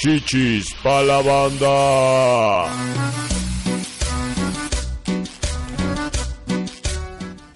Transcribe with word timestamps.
Chichis 0.00 0.72
pa' 0.80 1.02
la 1.02 1.20
banda. 1.20 2.70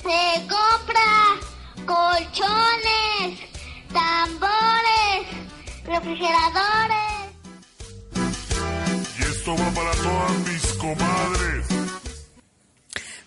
Se 0.02 0.24
compra 0.50 1.12
colchones, 1.86 3.38
tambores, 3.92 5.22
refrigeradores. 5.86 7.12
Y 9.18 9.22
esto 9.22 9.54
va 9.54 9.70
para 9.70 9.92
todas 10.02 10.38
mis 10.48 10.64
comadres. 10.82 11.41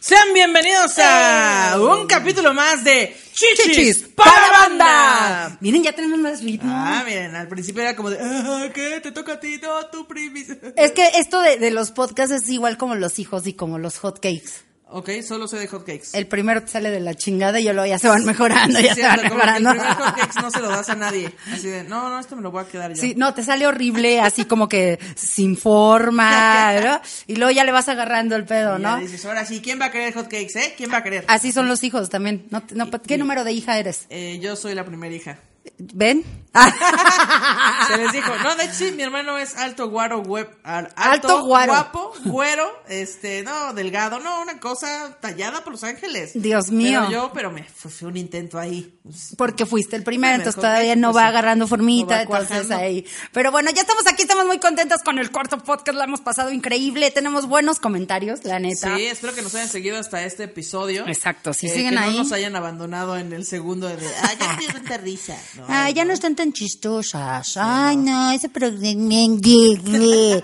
Sean 0.06 0.34
bienvenidos 0.36 1.00
a 1.00 1.80
un 1.82 2.06
capítulo 2.06 2.54
más 2.54 2.84
de 2.84 3.18
Chichis, 3.34 3.66
Chichis 3.66 3.98
para 4.16 4.32
para 4.32 4.48
la 4.52 4.60
banda. 4.60 4.86
banda. 4.86 5.58
Miren, 5.62 5.82
ya 5.82 5.94
tenemos 5.94 6.20
más 6.20 6.44
ritmo. 6.44 6.72
Ah, 6.72 7.02
miren, 7.04 7.34
al 7.34 7.48
principio 7.48 7.82
era 7.82 7.96
como 7.96 8.12
de, 8.12 8.20
ah, 8.22 8.70
¿qué? 8.72 9.00
Te 9.02 9.12
toca 9.12 9.34
a 9.34 9.40
ti, 9.40 9.60
no, 9.60 9.88
tu 9.88 10.06
primis. 10.06 10.50
Es 10.76 10.92
que 10.92 11.08
esto 11.16 11.42
de, 11.42 11.58
de 11.58 11.72
los 11.72 11.90
podcasts 11.90 12.36
es 12.36 12.48
igual 12.50 12.78
como 12.78 12.94
los 12.94 13.18
hijos 13.18 13.48
y 13.48 13.54
como 13.54 13.80
los 13.80 13.98
hotcakes. 13.98 14.65
Ok, 14.88 15.10
solo 15.28 15.48
sé 15.48 15.58
de 15.58 15.68
hotcakes. 15.68 16.10
El 16.14 16.28
primero 16.28 16.62
te 16.62 16.68
sale 16.70 16.92
de 16.92 17.00
la 17.00 17.16
chingada 17.16 17.60
y 17.60 17.64
ya 17.64 17.74
luego 17.74 17.88
ya 17.88 17.98
se 17.98 18.08
van 18.08 18.24
mejorando, 18.24 18.80
ya 18.80 18.94
Sí, 18.94 19.02
se 19.02 19.08
van 19.08 19.20
el 19.20 19.24
mejorando. 19.26 19.70
primer 19.72 19.88
hotcakes 19.96 20.42
no 20.42 20.52
se 20.52 20.60
lo 20.62 20.70
das 20.70 20.90
a 20.90 20.96
nadie. 20.96 21.34
Así 21.52 21.68
de, 21.68 21.84
no, 21.84 22.10
no, 22.10 22.20
esto 22.20 22.36
me 22.36 22.44
lo 22.44 22.52
voy 22.52 22.64
a 22.64 22.68
quedar 22.68 22.94
yo. 22.94 23.02
Sí, 23.02 23.14
no, 23.18 23.34
te 23.34 23.44
sale 23.44 23.66
horrible, 23.68 24.22
así 24.22 24.46
como 24.46 24.70
que 24.70 25.00
sin 25.16 25.58
forma, 25.58 26.74
¿no? 26.84 27.02
Y 27.28 27.36
luego 27.36 27.52
ya 27.52 27.64
le 27.64 27.72
vas 27.72 27.90
agarrando 27.90 28.36
el 28.36 28.46
pedo, 28.46 28.78
Y 28.78 28.82
ya 28.84 28.96
¿no? 28.96 28.98
dices, 29.02 29.26
ahora 29.26 29.44
sí, 29.46 29.60
¿quién 29.62 29.82
va 29.82 29.86
a 29.86 29.92
querer 29.92 30.14
hotcakes, 30.14 30.56
eh? 30.56 30.74
¿Quién 30.78 30.92
va 30.94 30.98
a 30.98 31.04
querer? 31.04 31.26
Así 31.28 31.52
son 31.52 31.68
los 31.68 31.84
hijos 31.84 32.10
también. 32.10 32.46
No, 32.52 32.64
no, 32.74 32.90
¿Qué 33.02 33.18
número 33.18 33.44
de 33.44 33.54
hija 33.54 33.78
eres? 33.80 34.06
Eh, 34.10 34.40
yo 34.42 34.56
soy 34.56 34.76
la 34.76 34.86
primera 34.86 35.14
hija. 35.14 35.40
¿Ven? 35.78 36.24
Se 37.88 37.98
les 37.98 38.12
dijo, 38.14 38.32
no, 38.44 38.56
de 38.56 38.64
hecho 38.64 38.74
sí, 38.76 38.92
mi 38.94 39.04
hermano 39.04 39.38
es 39.38 39.58
alto, 39.58 39.90
guaro, 39.90 40.20
web, 40.22 40.50
al- 40.64 40.86
alto, 40.96 41.28
Alto, 41.28 41.44
guaro. 41.46 41.74
guapo, 41.74 42.14
güero, 42.24 42.66
este, 42.88 43.44
no, 43.44 43.74
delgado, 43.74 44.20
no, 44.20 44.42
una 44.42 44.60
cosa 44.62 45.18
tallada 45.20 45.64
por 45.66 45.74
los 45.74 45.84
ángeles. 45.84 46.32
Dios 46.34 46.72
mío. 46.72 47.02
Pero 47.10 47.12
yo, 47.12 47.32
pero 47.34 47.52
me 47.52 47.64
fue, 47.66 48.08
un 48.08 48.16
intento 48.18 48.58
ahí. 48.58 48.98
Porque 49.38 49.66
fuiste 49.66 49.96
el 49.98 50.04
primero, 50.04 50.16
Primer 50.16 50.36
entonces 50.48 50.62
todavía 50.62 50.96
no 50.96 51.12
pues 51.12 51.24
va 51.24 51.28
agarrando 51.28 51.68
formita, 51.68 52.24
No 52.24 52.30
va 52.32 52.40
entonces 52.40 52.72
ahí. 52.72 53.06
Pero 53.34 53.52
bueno, 53.52 53.70
ya 53.72 53.82
estamos 53.82 54.08
aquí, 54.08 54.22
estamos 54.22 54.46
muy 54.46 54.60
contentos 54.60 55.02
con 55.04 55.20
el 55.20 55.32
cuarto 55.32 55.58
podcast, 55.58 55.98
la 55.98 56.06
hemos 56.06 56.22
pasado 56.22 56.52
increíble, 56.52 57.12
tenemos 57.12 57.48
buenos 57.48 57.80
comentarios, 57.80 58.46
la 58.46 58.60
neta. 58.60 58.96
Sí, 58.96 59.06
espero 59.08 59.36
que 59.36 59.42
nos 59.42 59.54
hayan 59.56 59.68
seguido 59.68 60.00
hasta 60.00 60.24
este 60.24 60.46
episodio. 60.46 61.06
Exacto, 61.08 61.54
si 61.54 61.68
Eh, 61.68 61.74
siguen 61.74 61.92
que 61.96 62.00
ahí. 62.00 62.12
no 62.12 62.24
nos 62.24 62.32
hayan 62.32 62.56
abandonado 62.56 63.18
en 63.18 63.34
el 63.34 63.46
segundo 63.46 63.88
de, 63.90 63.96
ah, 64.24 64.34
ya 64.40 64.80
me 64.80 64.98
risa. 65.00 65.38
No, 65.58 65.66
Ay, 65.68 65.94
ya 65.94 66.06
no 66.06 66.14
están 66.14 66.36
tan 66.36 66.52
chistosas. 66.54 67.58
Ay, 67.58 67.98
no, 67.98 68.32
ese 68.32 68.50
programa. 68.50 69.10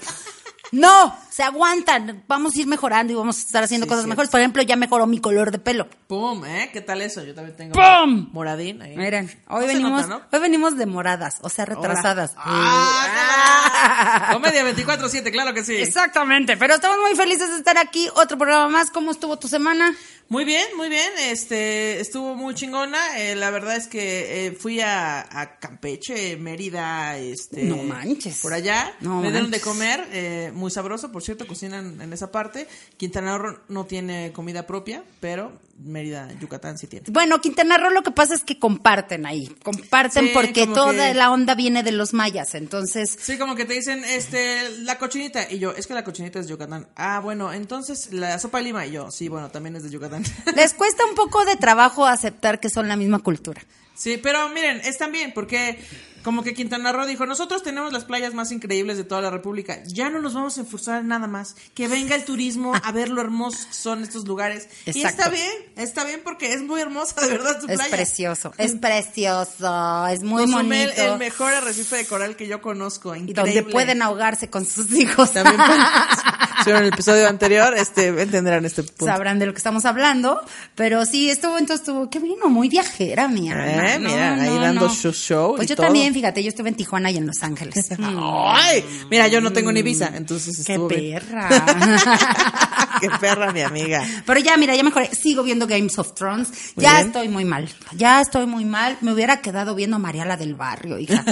No, 0.73 1.13
se 1.31 1.43
aguantan. 1.43 2.23
Vamos 2.27 2.53
a 2.55 2.59
ir 2.59 2.67
mejorando 2.67 3.13
y 3.13 3.15
vamos 3.15 3.37
a 3.37 3.39
estar 3.39 3.63
haciendo 3.63 3.85
Sí, 3.85 3.89
cosas 3.89 4.05
mejores. 4.05 4.29
Por 4.29 4.41
ejemplo, 4.41 4.61
ya 4.63 4.75
mejoró 4.75 5.07
mi 5.07 5.19
color 5.19 5.49
de 5.51 5.59
pelo. 5.59 5.87
Pum, 6.07 6.43
¿eh? 6.45 6.69
¿Qué 6.73 6.81
tal 6.81 7.01
eso? 7.01 7.23
Yo 7.23 7.33
también 7.33 7.55
tengo 7.55 7.73
¡Pum! 7.73 8.29
moradín 8.33 8.81
ahí. 8.81 8.97
Miren, 8.97 9.31
hoy 9.47 9.61
No 9.61 9.67
venimos, 9.67 10.07
nota, 10.07 10.07
¿no? 10.07 10.21
hoy 10.31 10.39
venimos 10.41 10.77
de 10.77 10.85
moradas, 10.85 11.37
o 11.41 11.49
sea, 11.49 11.63
retrasadas. 11.65 12.33
Ah, 12.35 14.29
Comedia 14.33 14.63
24-7, 14.63 15.31
claro 15.31 15.53
que 15.53 15.63
sí. 15.63 15.75
Exactamente, 15.75 16.57
pero 16.57 16.75
estamos 16.75 16.97
muy 16.99 17.15
felices 17.15 17.49
de 17.49 17.57
estar 17.57 17.77
aquí. 17.77 18.09
Otro 18.15 18.37
programa 18.37 18.67
más. 18.69 18.91
¿Cómo 18.91 19.11
estuvo 19.11 19.37
tu 19.39 19.47
semana? 19.47 19.93
Muy 20.29 20.45
bien, 20.45 20.65
muy 20.77 20.87
bien. 20.89 21.09
Este 21.23 21.99
estuvo 21.99 22.35
muy 22.35 22.53
chingona. 22.55 23.19
Eh, 23.19 23.35
la 23.35 23.49
verdad 23.51 23.75
es 23.75 23.87
que 23.87 24.47
eh, 24.47 24.51
fui 24.53 24.79
a, 24.79 25.19
a 25.21 25.59
Campeche, 25.59 26.37
Mérida, 26.37 27.17
este. 27.17 27.63
No 27.63 27.77
manches. 27.83 28.39
Por 28.41 28.53
allá. 28.53 28.93
No 29.01 29.21
Me 29.21 29.31
dieron 29.31 29.51
de 29.51 29.59
comer, 29.59 30.07
eh, 30.11 30.51
muy 30.53 30.71
sabroso, 30.71 31.11
por 31.11 31.20
cierto, 31.21 31.47
cocinan 31.47 32.01
en 32.01 32.13
esa 32.13 32.31
parte. 32.31 32.67
Quintana 32.97 33.37
Roo 33.37 33.57
no 33.69 33.85
tiene 33.85 34.31
comida 34.33 34.65
propia, 34.67 35.03
pero 35.19 35.59
Mérida, 35.83 36.31
Yucatán 36.39 36.77
sí 36.77 36.85
tiene. 36.87 37.05
Bueno, 37.09 37.41
Quintana 37.41 37.77
Roo 37.77 37.89
lo 37.89 38.03
que 38.03 38.11
pasa 38.11 38.35
es 38.35 38.43
que 38.43 38.59
comparten 38.59 39.25
ahí. 39.25 39.47
Comparten 39.63 40.25
Sí, 40.27 40.31
porque 40.33 40.67
toda 40.67 41.07
que- 41.09 41.13
la 41.15 41.31
onda 41.31 41.55
viene 41.55 41.81
de 41.81 41.91
los 41.91 42.13
mayas. 42.13 42.53
Entonces, 42.55 43.17
Sí, 43.19 43.37
como 43.39 43.55
que 43.55 43.65
te 43.65 43.73
dicen, 43.73 44.03
este, 44.05 44.69
la 44.79 44.97
cochinita. 44.99 45.51
Y 45.51 45.57
yo, 45.59 45.71
es 45.71 45.87
que 45.87 45.93
la 45.95 46.03
cochinita 46.03 46.39
es 46.39 46.45
de 46.45 46.51
Yucatán. 46.51 46.87
Ah, 46.95 47.19
bueno, 47.19 47.51
entonces 47.51 48.13
la 48.13 48.37
sopa 48.37 48.59
de 48.59 48.65
lima. 48.65 48.85
Y 48.85 48.91
yo, 48.91 49.09
sí, 49.09 49.27
bueno, 49.27 49.49
también 49.49 49.75
es 49.75 49.83
de 49.83 49.89
Yucatán. 49.89 50.23
les 50.55 50.73
cuesta 50.73 51.03
un 51.05 51.15
poco 51.15 51.45
de 51.45 51.55
trabajo 51.55 52.05
aceptar 52.05 52.59
que 52.59 52.69
son 52.69 52.87
la 52.87 52.95
misma 52.95 53.19
cultura. 53.19 53.61
Sí, 53.95 54.17
pero 54.17 54.49
miren, 54.49 54.81
es 54.83 54.97
también 54.97 55.31
porque 55.33 55.79
como 56.23 56.43
que 56.43 56.53
Quintana 56.53 56.91
Roo 56.91 57.05
dijo, 57.05 57.25
nosotros 57.25 57.63
tenemos 57.63 57.91
las 57.93 58.05
playas 58.05 58.33
más 58.33 58.51
increíbles 58.51 58.97
de 58.97 59.03
toda 59.03 59.21
la 59.21 59.29
República, 59.29 59.83
ya 59.85 60.09
no 60.09 60.21
nos 60.21 60.33
vamos 60.33 60.57
a 60.57 60.61
enforzar 60.61 61.01
en 61.01 61.07
nada 61.07 61.27
más, 61.27 61.55
que 61.73 61.87
venga 61.87 62.15
el 62.15 62.25
turismo 62.25 62.73
a 62.83 62.91
ver 62.91 63.09
lo 63.09 63.21
hermosos 63.21 63.65
que 63.65 63.73
son 63.73 64.03
estos 64.03 64.27
lugares. 64.27 64.67
Y 64.85 64.91
Exacto. 64.91 65.21
está 65.23 65.29
bien, 65.29 65.51
está 65.75 66.03
bien 66.05 66.21
porque 66.23 66.53
es 66.53 66.61
muy 66.61 66.81
hermosa 66.81 67.21
de 67.21 67.29
verdad 67.29 67.59
su 67.59 67.67
Es 67.67 67.75
playa. 67.77 67.95
precioso, 67.95 68.53
es 68.57 68.73
precioso, 68.75 70.07
es 70.07 70.23
muy 70.23 70.45
Cozumel, 70.45 70.89
bonito. 70.89 71.13
el 71.13 71.19
mejor 71.19 71.53
arrecife 71.53 71.97
de 71.97 72.05
coral 72.05 72.35
que 72.35 72.47
yo 72.47 72.61
conozco, 72.61 73.15
y 73.15 73.19
increíble. 73.19 73.41
donde 73.61 73.63
pueden 73.71 74.01
ahogarse 74.01 74.49
con 74.49 74.65
sus 74.65 74.91
hijos. 74.91 75.31
También 75.33 75.59
si 76.59 76.65
vieron 76.65 76.83
el 76.87 76.93
episodio 76.93 77.27
anterior, 77.27 77.73
este, 77.77 78.07
entenderán 78.07 78.65
este 78.65 78.83
punto. 78.83 79.05
Sabrán 79.05 79.39
de 79.39 79.45
lo 79.45 79.53
que 79.53 79.57
estamos 79.57 79.85
hablando, 79.85 80.41
pero 80.75 81.05
sí, 81.05 81.29
estuvo, 81.29 81.57
entonces 81.57 81.81
estuvo, 81.87 82.09
qué 82.09 82.19
vino, 82.19 82.47
muy 82.49 82.69
viajera, 82.69 83.27
mi. 83.27 83.51
Eh, 83.51 83.97
mira, 83.99 84.33
ahí 84.35 84.57
dando 84.59 84.89
su 84.89 85.11
show 85.13 85.55
Pues 85.55 85.65
y 85.65 85.69
yo 85.69 85.75
todo. 85.75 85.87
también, 85.87 86.10
fíjate, 86.13 86.43
yo 86.43 86.49
estuve 86.49 86.69
en 86.69 86.75
Tijuana 86.75 87.11
y 87.11 87.17
en 87.17 87.25
Los 87.27 87.41
Ángeles. 87.43 87.89
Ay, 87.99 88.83
mira, 89.09 89.27
yo 89.27 89.41
no 89.41 89.51
tengo 89.53 89.71
ni 89.71 89.81
visa, 89.81 90.11
entonces 90.15 90.63
Qué 90.65 90.73
estuvo 90.73 90.87
bien. 90.87 91.19
perra. 91.19 91.49
Qué 93.01 93.09
perra, 93.19 93.51
mi 93.51 93.61
amiga. 93.61 94.05
Pero 94.25 94.39
ya, 94.39 94.55
mira, 94.57 94.75
ya 94.75 94.83
mejoré. 94.83 95.09
Sigo 95.15 95.41
viendo 95.41 95.65
Games 95.65 95.97
of 95.97 96.13
Thrones. 96.13 96.49
Muy 96.75 96.83
ya 96.83 96.95
bien. 96.95 97.07
estoy 97.07 97.29
muy 97.29 97.45
mal. 97.45 97.67
Ya 97.95 98.21
estoy 98.21 98.45
muy 98.45 98.63
mal. 98.63 98.97
Me 99.01 99.11
hubiera 99.11 99.41
quedado 99.41 99.73
viendo 99.73 99.97
Mariala 99.97 100.37
del 100.37 100.53
Barrio, 100.53 100.99
hija. 100.99 101.25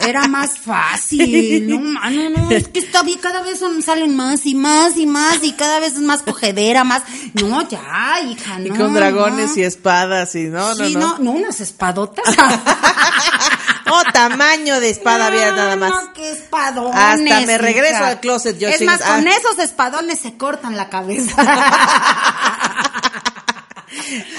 Era 0.06 0.26
más 0.28 0.58
fácil. 0.58 1.68
No, 1.68 1.78
mano, 1.78 2.30
no. 2.30 2.50
Es 2.50 2.68
que 2.68 2.78
está 2.78 3.02
bien. 3.02 3.18
Cada 3.20 3.42
vez 3.42 3.58
son, 3.58 3.82
salen 3.82 4.16
más 4.16 4.46
y 4.46 4.54
más 4.54 4.96
y 4.96 5.06
más. 5.06 5.44
Y 5.44 5.52
cada 5.52 5.78
vez 5.78 5.94
es 5.94 6.00
más 6.00 6.22
cogedera, 6.22 6.84
más. 6.84 7.02
No, 7.34 7.68
ya, 7.68 8.20
hija, 8.26 8.58
no. 8.58 8.66
Y 8.66 8.70
con 8.70 8.94
dragones 8.94 9.56
no. 9.56 9.62
y 9.62 9.64
espadas 9.64 10.34
y 10.34 10.44
no, 10.44 10.74
no, 10.74 10.86
sí, 10.86 10.94
no. 10.94 11.00
no, 11.00 11.18
no, 11.18 11.30
unas 11.32 11.60
espadotas. 11.60 12.24
Oh, 13.90 14.02
tamaño 14.12 14.80
de 14.80 14.90
espada 14.90 15.28
había 15.28 15.50
No, 15.50 15.56
nada 15.56 15.76
más. 15.76 15.90
No, 15.90 16.12
qué 16.12 16.32
espadones. 16.32 16.94
Hasta 16.94 17.40
me 17.46 17.58
regreso 17.58 17.94
hija. 17.94 18.08
al 18.08 18.20
closet, 18.20 18.58
yo 18.58 18.68
Es 18.68 18.82
más, 18.82 19.00
ah. 19.00 19.14
con 19.14 19.28
esos 19.28 19.58
espadones 19.58 20.18
se 20.18 20.36
cortan 20.36 20.76
la 20.76 20.88
cabeza. 20.88 21.36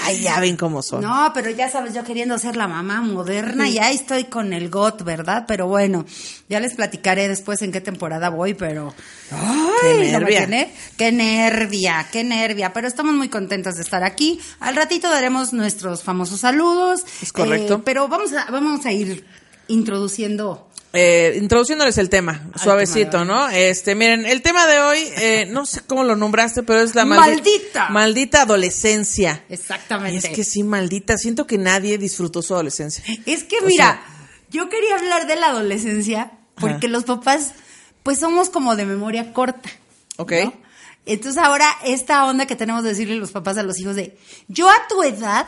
Ay, 0.04 0.20
ya 0.20 0.40
ven 0.40 0.56
cómo 0.56 0.82
son. 0.82 1.02
No, 1.02 1.30
pero 1.34 1.50
ya 1.50 1.68
sabes, 1.70 1.94
yo 1.94 2.04
queriendo 2.04 2.38
ser 2.38 2.56
la 2.56 2.68
mamá 2.68 3.00
moderna, 3.00 3.68
ya 3.68 3.90
estoy 3.90 4.24
con 4.24 4.52
el 4.52 4.70
GOT, 4.70 5.02
¿verdad? 5.04 5.44
Pero 5.46 5.66
bueno, 5.66 6.04
ya 6.48 6.60
les 6.60 6.74
platicaré 6.74 7.28
después 7.28 7.62
en 7.62 7.72
qué 7.72 7.80
temporada 7.80 8.28
voy, 8.30 8.54
pero... 8.54 8.94
¡Ay! 9.30 9.78
Qué 9.80 10.12
¿no 10.12 10.20
nervia. 10.20 10.38
tiene? 10.38 10.74
¡Qué 10.96 11.12
nervia! 11.12 12.06
¡Qué 12.10 12.24
nervia! 12.24 12.72
Pero 12.72 12.88
estamos 12.88 13.14
muy 13.14 13.28
contentos 13.28 13.76
de 13.76 13.82
estar 13.82 14.04
aquí. 14.04 14.40
Al 14.60 14.76
ratito 14.76 15.10
daremos 15.10 15.52
nuestros 15.52 16.02
famosos 16.02 16.40
saludos. 16.40 17.04
Es 17.22 17.32
correcto. 17.32 17.74
Eh, 17.74 17.82
pero 17.84 18.08
vamos 18.08 18.32
a, 18.32 18.50
vamos 18.50 18.84
a 18.86 18.92
ir 18.92 19.24
introduciendo... 19.68 20.67
Eh, 20.94 21.36
introduciéndoles 21.40 21.98
el 21.98 22.08
tema, 22.08 22.48
Al 22.54 22.60
suavecito, 22.60 23.10
tema 23.10 23.24
¿no? 23.24 23.48
Este, 23.50 23.94
miren, 23.94 24.24
el 24.24 24.40
tema 24.40 24.66
de 24.66 24.78
hoy, 24.80 24.98
eh, 25.18 25.46
no 25.50 25.66
sé 25.66 25.82
cómo 25.86 26.02
lo 26.02 26.16
nombraste, 26.16 26.62
pero 26.62 26.80
es 26.80 26.94
la 26.94 27.04
maldi- 27.04 27.16
¡Maldita! 27.18 27.88
Maldita 27.90 28.42
adolescencia. 28.42 29.44
Exactamente. 29.50 30.16
Es 30.28 30.34
que 30.34 30.44
sí, 30.44 30.62
maldita. 30.62 31.18
Siento 31.18 31.46
que 31.46 31.58
nadie 31.58 31.98
disfrutó 31.98 32.40
su 32.40 32.54
adolescencia. 32.54 33.04
Es 33.26 33.44
que 33.44 33.58
O 33.58 33.66
mira, 33.66 33.84
sea- 33.84 34.02
yo 34.50 34.70
quería 34.70 34.94
hablar 34.96 35.26
de 35.26 35.36
la 35.36 35.48
adolescencia 35.48 36.32
porque 36.58 36.86
Ajá. 36.86 36.92
los 36.92 37.04
papás, 37.04 37.52
pues 38.02 38.18
somos 38.18 38.48
como 38.48 38.74
de 38.74 38.86
memoria 38.86 39.34
corta. 39.34 39.68
Ok. 40.16 40.32
¿no? 40.44 40.54
Entonces 41.04 41.42
ahora 41.42 41.66
esta 41.84 42.24
onda 42.24 42.46
que 42.46 42.56
tenemos 42.56 42.82
de 42.82 42.88
decirle 42.90 43.16
los 43.16 43.30
papás 43.30 43.58
a 43.58 43.62
los 43.62 43.78
hijos 43.78 43.94
de, 43.94 44.16
yo 44.48 44.68
a 44.70 44.88
tu 44.88 45.02
edad, 45.02 45.46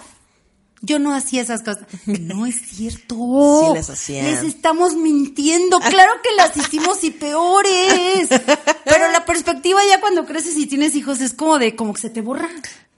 yo 0.82 0.98
no 0.98 1.14
hacía 1.14 1.42
esas 1.42 1.62
cosas. 1.62 1.84
No 2.06 2.46
es 2.46 2.60
cierto. 2.60 3.66
Sí 3.68 3.74
las 3.74 3.90
hacían. 3.90 4.26
Les 4.26 4.42
estamos 4.42 4.94
mintiendo. 4.94 5.78
Claro 5.80 6.12
que 6.22 6.34
las 6.36 6.56
hicimos 6.56 7.02
y 7.04 7.10
peores. 7.10 8.28
Pero 8.84 9.10
la 9.12 9.24
perspectiva 9.24 9.80
ya 9.88 10.00
cuando 10.00 10.26
creces 10.26 10.56
y 10.56 10.66
tienes 10.66 10.94
hijos 10.94 11.20
es 11.20 11.34
como 11.34 11.58
de, 11.58 11.76
como 11.76 11.94
que 11.94 12.00
se 12.00 12.10
te 12.10 12.20
borra. 12.20 12.48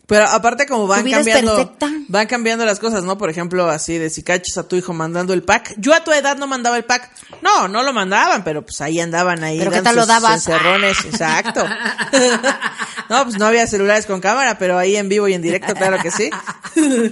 Pero 0.06 0.26
aparte 0.26 0.66
como 0.66 0.86
van 0.88 1.08
cambiando, 1.08 1.74
van 2.08 2.26
cambiando 2.26 2.66
las 2.66 2.80
cosas, 2.80 3.04
¿no? 3.04 3.16
Por 3.16 3.30
ejemplo, 3.30 3.70
así 3.70 3.98
de 3.98 4.10
si 4.10 4.22
cachas 4.22 4.58
a 4.58 4.66
tu 4.68 4.76
hijo 4.76 4.92
mandando 4.92 5.32
el 5.32 5.42
pack. 5.42 5.74
Yo 5.78 5.94
a 5.94 6.02
tu 6.04 6.12
edad 6.12 6.36
no 6.36 6.46
mandaba 6.46 6.76
el 6.76 6.84
pack. 6.84 7.10
No, 7.40 7.68
no 7.68 7.82
lo 7.82 7.92
mandaban, 7.92 8.42
pero 8.44 8.62
pues 8.62 8.80
ahí 8.80 9.00
andaban 9.00 9.42
ahí. 9.44 9.58
¿Pero 9.58 9.70
qué 9.70 9.80
tal 9.80 9.94
lo 9.94 10.02
sus 10.02 10.08
dabas? 10.08 10.46
exacto. 11.06 11.64
no, 13.08 13.24
pues 13.24 13.38
no 13.38 13.46
había 13.46 13.66
celulares 13.66 14.04
con 14.06 14.20
cámara, 14.20 14.58
pero 14.58 14.76
ahí 14.76 14.96
en 14.96 15.08
vivo 15.08 15.28
y 15.28 15.34
en 15.34 15.42
directo, 15.42 15.74
claro 15.74 15.98
que 16.02 16.10
sí. 16.10 16.30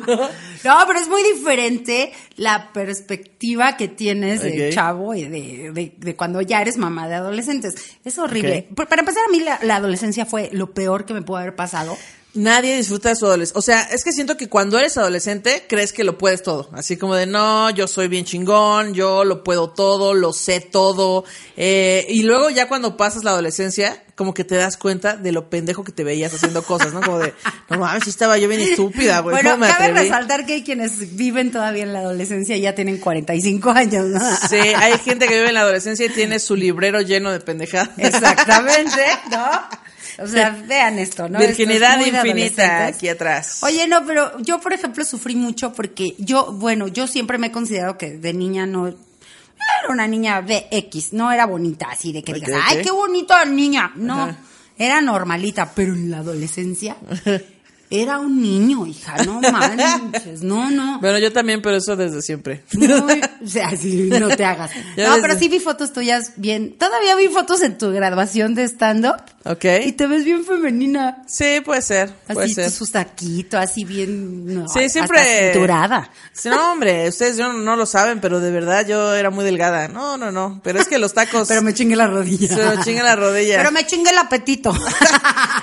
No, 0.63 0.77
pero 0.87 0.99
es 0.99 1.09
muy 1.09 1.23
diferente 1.23 2.13
la 2.37 2.71
perspectiva 2.75 3.79
que 3.79 3.89
tienes 3.89 4.43
de 4.43 4.69
Ok. 4.69 4.75
chavo 4.75 5.15
y 5.15 5.23
de, 5.25 5.71
de- 5.73 5.95
de 5.97 6.17
cuando 6.17 6.43
ya 6.43 6.61
eres 6.61 6.77
mamá 6.77 7.09
de 7.09 7.15
adolescentes. 7.15 7.77
Es 8.05 8.19
horrible. 8.19 8.69
Para 8.75 9.01
empezar, 9.01 9.23
a 9.27 9.31
mí 9.33 9.41
la, 9.41 9.59
la 9.63 9.77
adolescencia 9.77 10.27
fue 10.27 10.51
lo 10.53 10.73
peor 10.75 11.07
que 11.07 11.15
me 11.15 11.23
pudo 11.23 11.39
haber 11.39 11.57
pasado. 11.57 11.97
Nadie 12.35 12.77
disfruta 12.77 13.09
de 13.09 13.17
su 13.17 13.27
adolescencia. 13.27 13.59
O 13.59 13.63
sea, 13.63 13.83
es 13.83 14.05
que 14.05 14.13
siento 14.13 14.37
que 14.37 14.49
cuando 14.49 14.79
eres 14.79 14.97
adolescente 14.97 15.65
crees 15.69 15.93
que 15.93 16.05
lo 16.05 16.17
puedes 16.17 16.43
todo. 16.43 16.71
Así 16.73 16.97
como 16.97 17.17
de, 17.17 17.27
no, 17.27 17.71
yo 17.71 17.89
soy 17.89 18.07
bien 18.07 18.25
chingón, 18.25 18.95
yo 18.95 19.25
lo 19.25 19.43
puedo 19.43 19.71
todo, 19.71 20.15
lo 20.15 20.33
sé 20.33 20.61
todo. 20.61 21.25
Eh, 21.57 22.07
y 22.09 22.23
luego 22.23 22.51
ya 22.51 22.69
cuando 22.69 22.97
pasas 22.97 23.25
la 23.25 23.33
adolescencia, 23.33 24.05
como 24.15 24.33
que 24.33 24.45
te 24.45 24.55
das 24.55 24.77
cuenta 24.77 25.17
de 25.17 25.33
lo 25.33 25.51
pendejo 25.51 25.83
que 25.83 25.93
te 25.93 26.05
veías 26.05 26.33
haciendo 26.33 26.63
cosas, 26.63 26.93
¿no? 26.93 27.01
Como 27.01 27.19
de, 27.19 27.35
no 27.69 27.79
mames, 27.79 28.05
sí 28.05 28.11
estaba 28.11 28.39
yo 28.39 28.49
bien 28.49 28.61
estúpida, 28.61 29.21
güey. 29.21 29.35
bueno, 29.35 29.53
¿cómo 29.53 29.65
me 29.65 29.73
cabe 29.73 29.87
atreví? 29.87 30.09
resaltar 30.09 30.47
que 30.47 30.63
quienes 30.63 31.17
viven 31.17 31.51
todavía 31.51 31.83
en 31.83 31.93
la 31.93 32.01
adolescencia 32.01 32.57
ya 32.59 32.75
tienen 32.75 32.99
45 32.99 33.71
años. 33.71 34.05
¿no? 34.07 34.21
Sí, 34.49 34.57
hay 34.57 34.99
gente 34.99 35.27
que 35.27 35.35
vive 35.35 35.49
en 35.49 35.55
la 35.55 35.63
adolescencia 35.63 36.07
y 36.07 36.11
tiene 36.11 36.39
su 36.39 36.55
librero 36.55 37.01
lleno 37.01 37.33
de 37.33 37.41
pendejadas. 37.41 37.91
Exactamente, 37.97 39.03
¿no? 39.31 39.90
O 40.21 40.27
sea, 40.27 40.51
vean 40.69 40.99
esto, 40.99 41.29
¿no? 41.29 41.39
Virginidad 41.39 41.93
Esto 41.99 42.07
es 42.07 42.13
muy 42.13 42.23
de 42.23 42.29
infinita 42.29 42.87
aquí 42.87 43.09
atrás. 43.09 43.63
Oye, 43.63 43.87
no, 43.89 44.05
pero 44.07 44.39
yo, 44.41 44.61
por 44.61 44.73
ejemplo, 44.73 45.05
sufrí 45.05 45.35
mucho 45.37 45.73
porque 45.73 46.15
yo, 46.19 46.53
bueno, 46.53 46.89
yo 46.89 47.07
siempre 47.07 47.39
me 47.39 47.49
he 47.49 47.53
considerado 47.53 47.97
que 47.99 48.19
de 48.19 48.33
niña 48.33 48.67
no 48.67 48.89
era 48.89 49.89
una 49.91 50.07
niña 50.07 50.41
BX, 50.41 51.13
no 51.13 51.31
era 51.33 51.47
bonita, 51.47 51.89
así 51.91 52.13
de 52.13 52.23
que 52.23 52.33
digas, 52.35 52.63
ay, 52.65 52.83
qué 52.83 52.91
bonita 52.91 53.45
niña. 53.45 53.93
No, 53.97 54.23
Ajá. 54.25 54.39
era 54.79 55.01
normalita, 55.01 55.73
pero 55.75 55.93
en 55.93 56.11
la 56.11 56.19
adolescencia 56.19 56.97
era 57.91 58.19
un 58.21 58.41
niño, 58.41 58.87
hija, 58.87 59.17
no 59.25 59.41
manches, 59.41 60.43
no, 60.43 60.71
no. 60.71 61.01
Bueno, 61.01 61.19
yo 61.19 61.33
también, 61.33 61.61
pero 61.61 61.77
eso 61.77 61.97
desde 61.97 62.23
siempre. 62.23 62.63
Muy- 62.73 63.21
o 63.45 63.49
sea, 63.49 63.77
sí, 63.77 64.09
no 64.11 64.29
te 64.29 64.45
hagas. 64.45 64.71
Ya 64.97 65.09
No, 65.09 65.21
pero 65.21 65.39
sí 65.39 65.49
vi 65.49 65.59
fotos 65.59 65.93
tuyas 65.93 66.33
bien. 66.37 66.77
Todavía 66.79 67.17
vi 67.17 67.29
fotos 67.29 67.63
en 67.63 67.77
tu 67.79 67.91
graduación 67.91 68.55
de 68.55 68.65
stand-up. 68.65 69.23
¿Ok? 69.45 69.65
Y 69.87 69.93
te 69.93 70.07
ves 70.07 70.23
bien 70.25 70.45
femenina. 70.45 71.23
Sí, 71.27 71.63
puede 71.65 71.81
ser, 71.81 72.13
puede 72.27 72.45
Así, 72.45 72.55
ser. 72.55 72.71
su 72.71 72.85
saquito, 72.85 73.57
así 73.59 73.85
bien. 73.85 74.45
no, 74.55 74.69
Sí, 74.69 74.91
siempre. 74.91 75.53
cinturada. 75.53 76.11
No, 76.45 76.73
hombre, 76.73 77.09
ustedes 77.09 77.39
yo 77.39 77.51
no 77.51 77.75
lo 77.75 77.87
saben, 77.87 78.21
pero 78.21 78.39
de 78.41 78.51
verdad 78.51 78.87
yo 78.87 79.15
era 79.15 79.31
muy 79.31 79.45
delgada. 79.47 79.89
No, 79.89 80.19
no, 80.19 80.31
no. 80.31 80.61
Pero 80.63 80.79
es 80.79 80.89
que 80.89 80.99
los 80.99 81.15
tacos. 81.15 81.49
Pero 81.49 81.63
me 81.63 81.73
chingue 81.73 81.97
la 81.97 82.07
rodilla. 82.07 82.49
Se 82.55 82.77
me 82.77 82.85
chinga 82.85 83.03
la 83.03 83.17
rodilla. 83.17 83.57
Pero 83.57 83.73
me 83.73 83.87
chingue 83.87 84.11
el 84.11 84.19
apetito. 84.19 84.73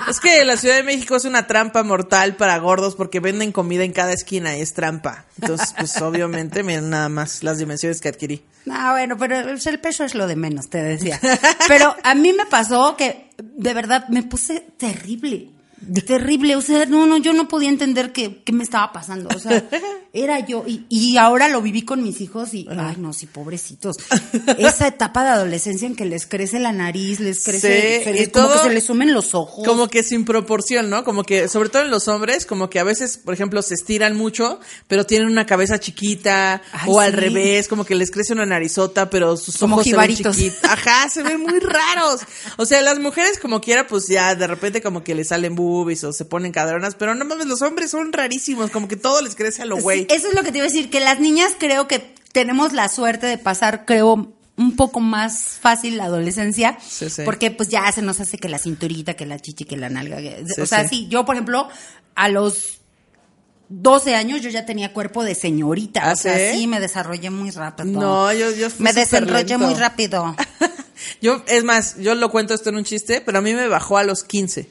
Es 0.08 0.20
que 0.20 0.42
la 0.46 0.56
Ciudad 0.56 0.76
de 0.76 0.82
México 0.82 1.16
es 1.16 1.26
una 1.26 1.46
trampa 1.46 1.82
mortal 1.82 2.34
para 2.36 2.56
gordos 2.58 2.94
porque 2.94 3.20
venden 3.20 3.52
comida 3.52 3.84
en 3.84 3.92
cada 3.92 4.12
esquina 4.14 4.56
y 4.56 4.62
es 4.62 4.72
trampa. 4.72 5.26
Entonces, 5.40 5.74
pues 5.76 5.96
obviamente, 6.02 6.62
miren 6.62 6.88
nada 6.88 7.10
más 7.10 7.42
las 7.42 7.58
dimensiones 7.58 8.00
que 8.00 8.08
adquirí. 8.08 8.42
Ah, 8.70 8.92
bueno, 8.92 9.18
pero 9.18 9.38
el 9.38 9.60
el 9.62 9.80
peso 9.80 10.04
es 10.04 10.14
lo 10.14 10.26
de 10.26 10.34
menos, 10.34 10.70
te 10.70 10.82
decía. 10.82 11.20
Pero 11.68 11.94
a 12.02 12.14
mí 12.14 12.32
me 12.32 12.46
pasó 12.46 12.96
que 12.96 13.27
de 13.58 13.74
verdad 13.74 14.08
me 14.08 14.22
puse 14.22 14.60
terrible. 14.76 15.50
Terrible, 16.06 16.56
o 16.56 16.60
sea, 16.60 16.86
no, 16.86 17.06
no, 17.06 17.16
yo 17.18 17.32
no 17.32 17.48
podía 17.48 17.68
entender 17.68 18.12
qué, 18.12 18.42
qué 18.44 18.52
me 18.52 18.64
estaba 18.64 18.92
pasando, 18.92 19.28
o 19.34 19.38
sea, 19.38 19.62
era 20.12 20.40
yo, 20.44 20.64
y, 20.66 20.84
y 20.88 21.16
ahora 21.18 21.48
lo 21.48 21.62
viví 21.62 21.82
con 21.82 22.02
mis 22.02 22.20
hijos 22.20 22.52
y, 22.54 22.66
ay, 22.70 22.96
no, 22.98 23.12
sí, 23.12 23.26
pobrecitos. 23.26 23.96
Esa 24.58 24.88
etapa 24.88 25.22
de 25.24 25.30
adolescencia 25.30 25.86
en 25.86 25.94
que 25.96 26.04
les 26.04 26.26
crece 26.26 26.58
la 26.58 26.72
nariz, 26.72 27.20
les 27.20 27.44
crece, 27.44 27.98
Sí, 27.98 28.04
se 28.04 28.12
les- 28.12 28.28
y 28.28 28.30
como 28.30 28.46
todo- 28.48 28.62
que 28.62 28.68
se 28.68 28.74
les 28.74 28.84
sumen 28.84 29.12
los 29.12 29.34
ojos. 29.34 29.64
Como 29.66 29.88
que 29.88 30.02
sin 30.02 30.24
proporción, 30.24 30.90
¿no? 30.90 31.04
Como 31.04 31.22
que, 31.24 31.48
sobre 31.48 31.68
todo 31.68 31.82
en 31.82 31.90
los 31.90 32.08
hombres, 32.08 32.44
como 32.46 32.68
que 32.70 32.80
a 32.80 32.84
veces, 32.84 33.16
por 33.18 33.32
ejemplo, 33.34 33.62
se 33.62 33.74
estiran 33.74 34.16
mucho, 34.16 34.60
pero 34.88 35.06
tienen 35.06 35.28
una 35.28 35.46
cabeza 35.46 35.78
chiquita, 35.78 36.60
Ay, 36.72 36.88
o 36.90 37.00
al 37.00 37.10
sí. 37.12 37.16
revés, 37.16 37.68
como 37.68 37.84
que 37.84 37.94
les 37.94 38.10
crece 38.10 38.32
una 38.32 38.46
narizota, 38.46 39.10
pero 39.10 39.36
sus 39.36 39.56
Como 39.58 39.76
ojos 39.76 39.84
se 39.84 39.90
ven 39.90 40.00
jibaritos. 40.00 40.36
chiquitos. 40.36 40.64
Ajá, 40.70 41.08
se 41.08 41.22
ven 41.22 41.40
muy 41.40 41.58
raros. 41.60 42.20
O 42.56 42.64
sea, 42.66 42.82
las 42.82 42.98
mujeres 42.98 43.38
como 43.38 43.60
quiera, 43.60 43.86
pues 43.86 44.06
ya 44.08 44.34
de 44.34 44.46
repente 44.46 44.82
como 44.82 45.04
que 45.04 45.14
les 45.14 45.28
salen 45.28 45.54
boobies 45.68 46.02
o 46.04 46.12
se 46.12 46.24
ponen 46.24 46.50
cadronas, 46.52 46.94
pero 46.96 47.14
no 47.14 47.24
mames, 47.24 47.46
los 47.46 47.62
hombres 47.62 47.90
son 47.90 48.12
rarísimos, 48.12 48.70
como 48.70 48.88
que 48.88 48.96
todo 48.96 49.22
les 49.22 49.34
crece 49.36 49.62
a 49.62 49.66
lo 49.66 49.76
güey. 49.76 50.00
Sí, 50.00 50.06
eso 50.10 50.28
es 50.28 50.34
lo 50.34 50.42
que 50.42 50.50
te 50.52 50.58
iba 50.58 50.66
a 50.66 50.70
decir, 50.70 50.90
que 50.90 51.00
las 51.00 51.20
niñas 51.20 51.52
creo 51.58 51.86
que 51.88 52.14
tenemos 52.32 52.72
la 52.72 52.88
suerte 52.88 53.26
de 53.26 53.38
pasar, 53.38 53.84
creo, 53.84 54.32
un 54.56 54.74
poco 54.76 54.98
más 55.00 55.58
fácil 55.60 55.96
la 55.98 56.04
adolescencia, 56.06 56.76
Sí, 56.84 57.08
sí. 57.10 57.22
porque 57.24 57.50
pues 57.52 57.68
ya 57.68 57.90
se 57.92 58.02
nos 58.02 58.18
hace 58.20 58.38
que 58.38 58.48
la 58.48 58.58
cinturita, 58.58 59.14
que 59.14 59.24
la 59.26 59.38
chichi, 59.38 59.64
que 59.64 59.76
la 59.76 59.88
nalga, 59.88 60.16
que- 60.16 60.44
Sí, 60.52 60.60
o 60.60 60.66
sea, 60.66 60.88
sí. 60.88 61.06
yo 61.08 61.24
por 61.24 61.36
ejemplo, 61.36 61.68
a 62.16 62.28
los 62.28 62.80
12 63.70 64.14
años 64.14 64.40
yo 64.40 64.48
ya 64.50 64.64
tenía 64.64 64.92
cuerpo 64.94 65.22
de 65.24 65.34
señorita, 65.34 66.08
¿Ah, 66.10 66.12
o 66.14 66.16
sea, 66.16 66.54
sí? 66.54 66.66
me 66.66 66.80
desarrollé 66.80 67.30
muy 67.30 67.50
rápido. 67.50 68.00
No, 68.00 68.32
yo, 68.32 68.50
yo 68.50 68.70
fui 68.70 68.82
me 68.84 68.92
desenrollé 68.92 69.58
muy 69.58 69.74
rápido. 69.74 70.34
Yo, 71.22 71.42
es 71.46 71.62
más, 71.62 71.96
yo 71.98 72.14
lo 72.16 72.28
cuento 72.28 72.54
esto 72.54 72.70
en 72.70 72.76
un 72.76 72.84
chiste, 72.84 73.20
pero 73.20 73.38
a 73.38 73.40
mí 73.40 73.54
me 73.54 73.68
bajó 73.68 73.98
a 73.98 74.02
los 74.04 74.24
15. 74.24 74.68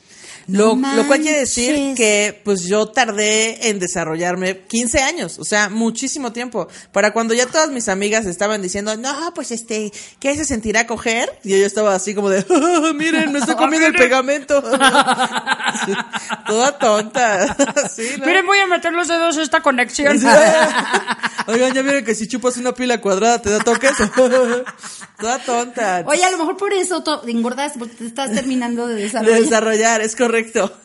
Lo, 0.48 0.76
No 0.78 0.96
lo 0.96 1.06
cual 1.08 1.20
quiere 1.20 1.40
decir 1.40 1.94
que 1.96 2.40
pues 2.46 2.64
yo 2.64 2.88
tardé 2.88 3.68
en 3.70 3.80
desarrollarme 3.80 4.60
15 4.60 5.00
años, 5.04 5.40
o 5.40 5.44
sea, 5.44 5.68
muchísimo 5.68 6.32
tiempo. 6.32 6.70
Para 6.94 7.12
cuando 7.12 7.34
ya 7.34 7.48
todas 7.48 7.70
mis 7.70 7.90
amigas 7.90 8.26
estaban 8.26 8.62
diciendo, 8.62 8.96
no, 8.96 9.34
pues 9.36 9.52
este, 9.52 9.92
¿qué 10.22 10.36
se 10.38 10.46
sentirá 10.46 10.88
coger? 10.88 11.38
Y 11.44 11.50
yo 11.60 11.66
estaba 11.66 11.94
así 11.96 12.16
como 12.16 12.30
de, 12.30 12.46
"Ah, 12.50 12.92
miren, 12.96 13.34
me 13.34 13.40
estoy 13.40 13.56
comiendo 13.58 13.88
el 13.88 13.94
pegamento. 13.96 14.64
Sí, 15.86 15.92
toda 16.48 16.78
tonta. 16.80 17.56
Sí, 17.96 18.04
¿no? 18.18 18.26
voy 18.46 18.58
a 18.60 18.68
meter 18.68 18.94
los 18.94 19.08
dedos 19.08 19.38
a 19.38 19.44
esta 19.44 19.62
conexión. 19.62 20.18
Oigan, 21.48 21.74
ya 21.74 21.82
vieron 21.82 22.04
que 22.06 22.16
si 22.16 22.28
chupas 22.28 22.58
una 22.58 22.74
pila 22.74 23.00
cuadrada 23.02 23.42
te 23.42 23.50
da 23.50 23.60
toques. 23.60 23.92
toda 25.20 25.40
tonta. 25.40 26.04
Oye, 26.06 26.24
a 26.24 26.32
lo 26.32 26.38
mejor 26.38 26.58
por 26.58 26.74
eso 26.74 27.04
engordas 27.28 27.74
porque 27.78 27.96
te 27.96 28.06
estás 28.08 28.32
terminando 28.34 28.88
de 28.88 28.96
De 28.96 29.02
desarrollar. 29.04 29.40
desarrollar, 29.42 30.02
es 30.02 30.16
correcto. 30.16 30.37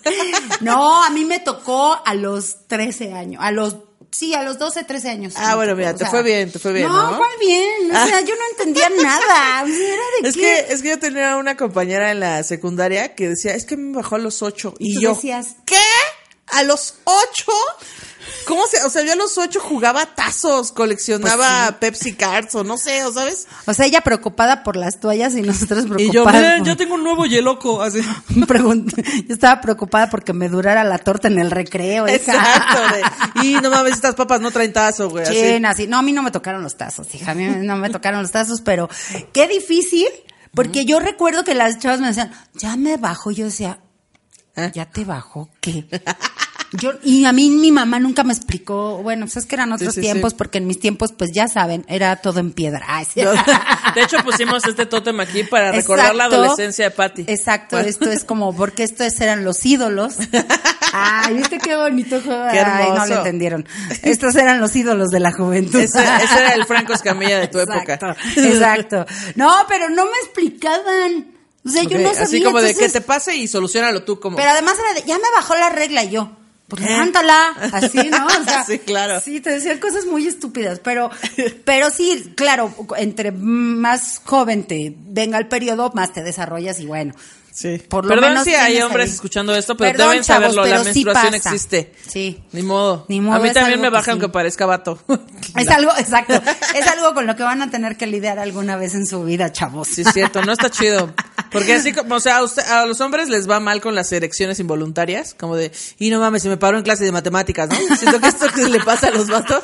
No, 0.60 1.02
a 1.04 1.10
mí 1.10 1.25
me 1.25 1.38
tocó 1.40 1.99
a 2.04 2.14
los 2.14 2.66
13 2.69 3.12
años, 3.12 3.43
a 3.44 3.50
los 3.50 3.76
sí, 4.10 4.34
a 4.34 4.43
los 4.43 4.58
12, 4.58 4.84
13 4.84 5.08
años. 5.10 5.34
Ah, 5.37 5.56
bueno, 5.56 5.75
mira, 5.75 5.90
o 5.90 5.94
te 5.94 6.00
sea, 6.00 6.10
fue 6.10 6.22
bien, 6.22 6.52
te 6.52 6.58
fue 6.58 6.72
bien, 6.72 6.87
No, 6.87 7.12
¿no? 7.12 7.16
¿cuál 7.19 7.31
bien? 7.40 7.90
O 7.90 7.94
sea, 7.94 8.19
Ah. 8.19 8.20
yo 8.26 8.34
no 8.37 8.43
entendía 8.50 8.88
nada. 9.02 9.62
Era 9.62 10.02
de 10.22 10.28
Es 10.28 10.34
qué. 10.34 10.40
que, 10.40 10.72
es 10.72 10.82
que 10.82 10.88
yo 10.90 10.99
tenía 10.99 11.37
una 11.37 11.56
compañera 11.56 12.10
en 12.10 12.20
la 12.20 12.43
secundaria 12.43 13.14
que 13.14 13.28
decía, 13.31 13.54
es 13.54 13.64
que 13.64 13.76
me 13.76 13.96
bajó 13.96 14.16
a 14.16 14.19
los 14.19 14.43
ocho. 14.43 14.75
Y 14.78 14.96
tú 14.96 15.00
yo, 15.00 15.14
decías, 15.14 15.56
¿qué? 15.64 15.76
¿A 16.49 16.62
los 16.64 16.96
ocho? 17.04 17.52
¿Cómo 18.46 18.66
se, 18.66 18.82
o 18.84 18.90
sea, 18.90 19.02
yo 19.04 19.12
a 19.12 19.16
los 19.16 19.36
ocho 19.38 19.60
jugaba 19.60 20.06
tazos, 20.06 20.72
coleccionaba 20.72 21.76
Pues 21.78 21.92
Pepsi 21.92 22.14
Cards 22.14 22.54
o 22.54 22.64
no 22.64 22.76
sé, 22.76 23.04
o 23.04 23.12
sabes? 23.12 23.46
o 23.66 23.74
sea, 23.74 23.86
ella 23.86 24.00
preocupada 24.00 24.62
por 24.62 24.76
las 24.76 25.00
toallas 25.00 25.34
y 25.34 25.42
nosotros 25.42 25.87
preocupadas. 25.87 26.02
Y 26.02 26.11
yo, 26.11 26.25
miren, 26.26 26.64
yo 26.64 26.76
tengo 26.76 26.94
un 26.94 27.04
nuevo 27.04 27.26
yeloco, 27.26 27.82
así. 27.82 28.00
Yo 28.34 29.34
estaba 29.34 29.61
preocupada 29.61 30.11
porque 30.11 30.32
me 30.32 30.49
durara 30.49 30.84
la 30.84 30.99
torta 30.99 31.28
en 31.28 31.38
el 31.38 31.50
recreo. 31.50 32.06
hija. 32.06 32.16
Exacto, 32.16 32.80
de, 33.40 33.46
y 33.46 33.54
no 33.54 33.70
mames, 33.70 33.94
estas 33.94 34.14
papas 34.14 34.40
no 34.40 34.50
traen 34.50 34.72
tazo, 34.72 35.08
güey, 35.08 35.25
así. 35.25 35.34
Chena, 35.34 35.75
sí. 35.75 35.87
No, 35.87 35.99
a 35.99 36.02
mí 36.02 36.12
no 36.12 36.22
me 36.22 36.30
tocaron 36.30 36.62
los 36.62 36.76
tazos, 36.76 37.14
hija. 37.14 37.32
A 37.32 37.34
mí 37.34 37.44
no 37.44 37.76
me 37.76 37.90
tocaron 37.90 38.22
los 38.22 38.30
tazos, 38.30 38.61
pero 38.61 38.88
qué 39.32 39.46
difícil. 39.46 40.08
Porque 40.54 40.84
yo 40.84 41.00
recuerdo 41.00 41.44
que 41.44 41.54
las 41.54 41.78
chavas 41.78 42.00
me 42.00 42.08
decían, 42.08 42.32
ya 42.54 42.76
me 42.76 42.96
bajo. 42.99 43.30
Yo 43.30 43.46
decía, 43.46 43.78
¿Eh? 44.56 44.70
¿ya 44.75 44.84
te 44.87 45.04
bajó 45.04 45.49
qué? 45.61 45.87
Yo, 46.73 46.93
y 47.02 47.26
a 47.26 47.33
mí 47.33 47.50
mi 47.50 47.71
mamá 47.71 48.00
nunca 48.00 48.25
me 48.25 48.33
explicó, 48.33 49.02
bueno, 49.02 49.26
pues 49.26 49.37
es 49.37 49.47
que 49.47 49.57
eran 49.57 49.73
otros 49.73 49.95
sí, 49.95 50.00
tiempos, 50.00 50.33
sí. 50.33 50.37
porque 50.38 50.57
en 50.59 50.67
mis 50.67 50.81
tiempos, 50.81 51.12
pues 51.12 51.31
ya 51.33 51.47
saben, 51.47 51.85
era 51.87 52.17
todo 52.17 52.41
en 52.41 52.50
piedra. 52.52 52.85
Ay, 52.88 53.05
sí. 53.05 53.21
De 53.95 54.02
hecho, 54.02 54.17
pusimos 54.25 54.64
este 54.67 54.87
tótem 54.87 55.21
aquí 55.21 55.45
para 55.45 55.71
recordar 55.73 56.14
la 56.14 56.25
adolescencia 56.25 56.87
de 56.87 56.91
Patty. 56.91 57.25
Exacto, 57.29 57.76
Bueno. 57.76 57.88
esto 57.91 58.11
es 58.11 58.25
como, 58.25 58.57
porque 58.57 58.85
estos 58.85 59.21
eran 59.21 59.45
los 59.45 59.64
ídolos. 59.67 60.14
Ay, 60.95 61.35
¿viste 61.35 61.59
qué 61.59 61.76
bonito 61.76 62.21
juego? 62.23 62.45
Qué 62.50 62.61
Ay, 62.61 62.88
no 62.88 62.95
hermoso. 62.95 63.07
lo 63.07 63.17
entendieron. 63.19 63.69
Estos 64.02 64.35
eran 64.37 64.61
los 64.61 64.75
ídolos 64.75 65.11
de 65.11 65.21
la 65.21 65.33
juventud. 65.33 65.79
Ese, 65.79 66.02
ese 66.02 66.38
era 66.38 66.55
el 66.55 66.64
Franco 66.64 66.93
Escamilla 66.95 67.38
de 67.38 67.49
tu 67.49 67.59
Exacto, 67.61 67.93
época. 67.93 68.17
Exacto. 68.37 69.07
No, 69.35 69.52
pero 69.69 69.91
no 69.91 70.05
me 70.05 70.17
explicaban. 70.23 71.26
O 71.64 71.69
sea, 71.69 71.83
yo 71.85 71.99
no 71.99 72.09
sabía. 72.09 72.23
Así 72.23 72.43
como 72.43 72.61
de 72.61 72.75
que 72.75 72.88
te 72.88 73.00
pase 73.00 73.37
y 73.37 73.47
solucionalo 73.47 74.05
tú 74.05 74.19
como. 74.21 74.37
Pero 74.37 74.50
además 74.50 74.75
era 74.79 75.00
de, 75.00 75.07
ya 75.07 75.17
me 75.17 75.31
bajó 75.37 75.55
la 75.55 75.69
regla 75.71 76.05
y 76.05 76.11
yo. 76.11 76.31
Pues 76.73 76.85
¿Eh? 76.85 76.88
levántala, 76.88 77.49
así, 77.71 77.99
¿no? 78.09 78.26
O 78.26 78.45
sea, 78.45 78.64
Sí, 78.67 78.79
claro. 78.79 79.21
Sí, 79.21 79.43
te 79.43 79.50
decían 79.50 79.79
cosas 79.79 80.07
muy 80.07 80.26
estúpidas, 80.26 80.79
pero, 80.79 81.11
pero 81.67 81.91
sí, 81.91 82.33
claro, 82.35 82.75
entre 82.97 83.31
más 83.31 84.23
joven 84.25 84.64
te 84.64 84.95
venga 84.97 85.37
el 85.37 85.49
periodo, 85.49 85.91
más 85.95 86.14
te 86.14 86.23
desarrollas 86.23 86.81
y 86.81 86.87
bueno. 86.87 87.12
Sí. 87.54 87.76
Por 87.87 88.04
lo 88.06 88.09
Perdón 88.09 88.30
menos 88.30 88.44
si 88.44 88.54
hay 88.54 88.80
hombres 88.80 89.09
ahí. 89.11 89.14
escuchando 89.14 89.54
esto, 89.54 89.76
pero 89.76 89.90
Perdón, 89.92 90.09
deben 90.12 90.25
chavos, 90.25 90.42
saberlo, 90.54 90.64
la 90.64 90.71
pero 90.71 90.85
menstruación 90.85 91.35
existe. 91.35 91.92
Sí. 92.09 92.42
Ni 92.52 92.62
modo. 92.62 93.04
Ni 93.11 93.21
modo, 93.21 93.37
A 93.37 93.40
mí 93.40 93.50
también 93.52 93.78
me 93.78 93.88
que 93.88 93.92
baja 93.92 94.04
sí. 94.06 94.11
aunque 94.12 94.28
parezca 94.30 94.64
vato. 94.64 94.99
Es 95.54 95.68
algo, 95.68 95.90
exacto, 95.99 96.32
es 96.75 96.87
algo 96.87 97.12
con 97.12 97.26
lo 97.26 97.37
que 97.37 97.42
van 97.42 97.61
a 97.61 97.71
tener 97.71 97.99
que 97.99 98.06
lidiar 98.06 98.38
alguna 98.38 98.76
vez 98.76 98.94
en 98.94 99.06
su 99.06 99.23
vida, 99.23 99.52
chavos. 99.52 99.87
Sí, 99.88 100.00
es 100.00 100.11
cierto, 100.14 100.40
no 100.42 100.52
está 100.52 100.71
chido. 100.71 101.12
Porque 101.50 101.75
así 101.75 101.92
como, 101.92 102.14
o 102.14 102.21
sea, 102.21 102.38
a, 102.38 102.42
usted- 102.42 102.66
a 102.71 102.87
los 102.87 103.02
hombres 103.02 103.28
les 103.28 103.50
va 103.50 103.61
mal 103.61 103.82
con 103.82 103.94
las 103.94 104.11
erecciones 104.12 104.59
involuntarias, 104.61 105.35
como 105.38 105.54
de, 105.56 105.71
y 105.99 106.09
no 106.09 106.21
mames, 106.21 106.42
se 106.42 106.49
me 106.49 106.56
paró 106.56 106.78
en 106.78 106.85
clase 106.85 107.04
de 107.04 107.12
matemáticas, 107.12 107.68
¿no? 107.68 107.76
Siento 107.99 108.18
que 108.18 108.28
esto 108.28 108.47
que 108.49 108.66
le 108.66 108.80
pasa 108.80 109.09
a 109.09 109.11
los 109.11 109.28
vatos. 109.28 109.62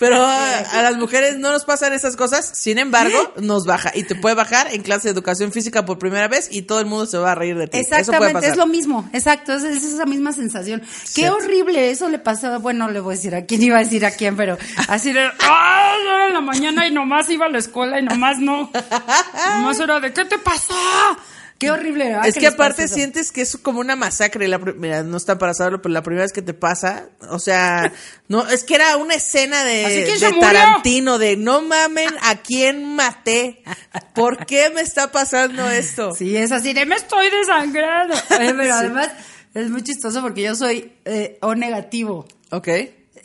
Pero 0.00 0.16
a, 0.16 0.58
a 0.72 0.82
las 0.82 0.96
mujeres 0.96 1.38
no 1.38 1.52
nos 1.52 1.64
pasan 1.64 1.92
esas 1.92 2.16
cosas, 2.16 2.50
sin 2.54 2.78
embargo, 2.78 3.34
nos 3.36 3.66
baja. 3.66 3.92
Y 3.94 4.04
te 4.04 4.14
puede 4.14 4.34
bajar 4.34 4.74
en 4.74 4.82
clase 4.82 5.08
de 5.08 5.12
educación 5.12 5.52
física 5.52 5.84
por 5.84 5.98
primera 5.98 6.26
vez 6.26 6.48
y 6.50 6.62
todo 6.62 6.80
el 6.80 6.86
mundo 6.86 7.06
se 7.06 7.18
va 7.18 7.32
a 7.32 7.34
reír 7.34 7.56
de 7.56 7.68
ti. 7.68 7.78
Eso 7.78 7.90
puede 7.90 8.00
Exactamente, 8.00 8.32
pasar. 8.34 8.50
es 8.50 8.56
lo 8.56 8.66
mismo, 8.66 9.08
exacto, 9.12 9.52
es, 9.52 9.62
es 9.62 9.84
esa 9.84 10.06
misma 10.06 10.32
sensación. 10.32 10.82
Qué 11.14 11.28
horrible, 11.28 11.90
eso 11.90 12.08
le 12.08 12.18
pasó, 12.18 12.58
bueno, 12.60 12.90
le 12.90 13.00
voy 13.00 13.12
a 13.12 13.16
decir 13.16 13.34
a 13.34 13.44
quién 13.44 13.62
iba 13.62 13.76
a 13.76 13.80
decir 13.80 14.06
a 14.06 14.10
quién, 14.10 14.36
pero 14.36 14.56
así 14.88 15.12
de, 15.12 15.20
¡ah! 15.40 15.94
Era 16.02 16.26
en 16.28 16.32
la 16.32 16.40
mañana 16.40 16.88
y 16.88 16.90
nomás 16.90 17.28
iba 17.28 17.44
a 17.44 17.50
la 17.50 17.58
escuela 17.58 18.00
y 18.00 18.02
nomás 18.02 18.38
no. 18.38 18.70
Nomás 19.58 19.78
era 19.80 20.00
de, 20.00 20.12
¿qué 20.14 20.24
te 20.24 20.38
pasó? 20.38 20.74
Qué 21.60 21.70
horrible, 21.70 22.04
¿verdad? 22.06 22.26
Es 22.26 22.36
que 22.36 22.46
aparte 22.46 22.88
sientes 22.88 23.30
que 23.32 23.42
es 23.42 23.56
como 23.58 23.80
una 23.80 23.94
masacre. 23.94 24.48
La, 24.48 24.58
mira, 24.58 25.02
no 25.02 25.18
está 25.18 25.36
para 25.38 25.52
saberlo, 25.52 25.82
pero 25.82 25.92
la 25.92 26.02
primera 26.02 26.24
vez 26.24 26.32
que 26.32 26.40
te 26.40 26.54
pasa, 26.54 27.10
o 27.28 27.38
sea, 27.38 27.92
no, 28.28 28.48
es 28.48 28.64
que 28.64 28.74
era 28.76 28.96
una 28.96 29.14
escena 29.14 29.62
de. 29.62 30.10
Tarantino, 30.40 31.18
de 31.18 31.36
no 31.36 31.60
mamen 31.60 32.08
a 32.22 32.36
quién 32.36 32.96
maté. 32.96 33.62
¿Por 34.14 34.46
qué 34.46 34.70
me 34.70 34.80
está 34.80 35.12
pasando 35.12 35.68
esto? 35.68 36.12
Sí, 36.14 36.34
es 36.34 36.50
así 36.50 36.72
de, 36.72 36.86
me 36.86 36.96
estoy 36.96 37.28
desangrando. 37.30 38.14
Oye, 38.38 38.54
pero 38.54 38.64
Sí. 38.64 38.70
además 38.70 39.10
es 39.52 39.68
muy 39.68 39.82
chistoso 39.82 40.22
porque 40.22 40.42
yo 40.42 40.54
soy 40.54 40.92
eh, 41.04 41.36
O 41.42 41.54
negativo. 41.54 42.26
Ok. 42.52 42.68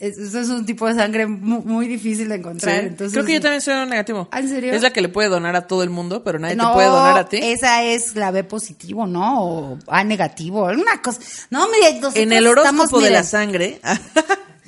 Es- 0.00 0.18
Eso 0.18 0.40
es 0.40 0.48
un 0.48 0.66
tipo 0.66 0.86
de 0.86 0.94
sangre 0.94 1.26
mu- 1.26 1.62
muy, 1.62 1.88
difícil 1.88 2.28
de 2.28 2.34
Sí. 2.34 2.40
encontrar. 2.40 2.78
Entonces, 2.80 3.12
Creo 3.12 3.24
que 3.24 3.32
yo 3.34 3.40
también 3.40 3.60
soy 3.60 3.74
un 3.74 3.88
negativo. 3.88 4.28
¿Ah, 4.30 4.40
en 4.40 4.48
serio? 4.48 4.72
Es 4.72 4.82
la 4.82 4.90
que 4.90 5.00
le 5.00 5.08
puede 5.08 5.28
donar 5.28 5.56
a 5.56 5.66
todo 5.66 5.82
el 5.82 5.90
mundo, 5.90 6.22
pero 6.24 6.38
nadie 6.38 6.56
no, 6.56 6.68
te 6.68 6.74
puede 6.74 6.88
donar 6.88 7.18
a 7.18 7.28
ti. 7.28 7.38
Esa 7.42 7.82
es 7.82 8.14
la 8.16 8.30
B 8.30 8.44
positivo, 8.44 9.06
¿no? 9.06 9.42
O 9.44 9.78
A 9.88 10.04
negativo, 10.04 10.64
una 10.64 11.00
cosa. 11.02 11.20
No, 11.50 11.66
mire, 11.68 12.00
En 12.14 12.32
el 12.32 12.46
estamos, 12.46 12.68
horóscopo 12.92 13.00
de 13.00 13.10
la 13.10 13.22
sangre. 13.24 13.80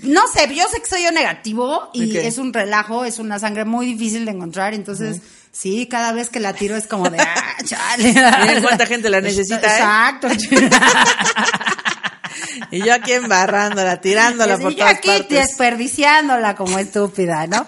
No 0.00 0.20
sé, 0.32 0.54
yo 0.54 0.62
sé 0.70 0.80
que 0.80 0.87
soy 0.88 1.04
O 1.06 1.11
negativo 1.11 1.90
y 1.92 2.16
es 2.18 2.38
un 2.38 2.52
relajo, 2.52 3.04
es 3.04 3.18
una 3.18 3.40
sangre 3.40 3.64
muy 3.64 3.85
difícil 3.85 4.25
de 4.26 4.30
encontrar, 4.30 4.73
entonces 4.73 5.20
sí, 5.50 5.88
cada 5.90 6.12
vez 6.12 6.30
que 6.30 6.38
la 6.38 6.52
tiro 6.52 6.76
es 6.76 6.87
como 6.87 7.11
de, 7.11 7.18
ah, 7.20 7.56
chale. 7.64 8.12
Miren 8.14 8.62
cuánta 8.62 8.87
gente 8.87 9.11
la 9.11 9.20
necesita, 9.20 9.66
¿eh? 9.66 9.80
Y 12.70 12.84
yo 12.84 12.94
aquí 12.94 13.12
embarrándola, 13.12 14.00
tirándola 14.00 14.56
Y 14.58 14.62
por 14.62 14.74
todas 14.74 14.94
aquí 14.94 15.08
partes. 15.08 15.28
desperdiciándola 15.28 16.54
como 16.54 16.78
estúpida, 16.78 17.46
¿no? 17.46 17.64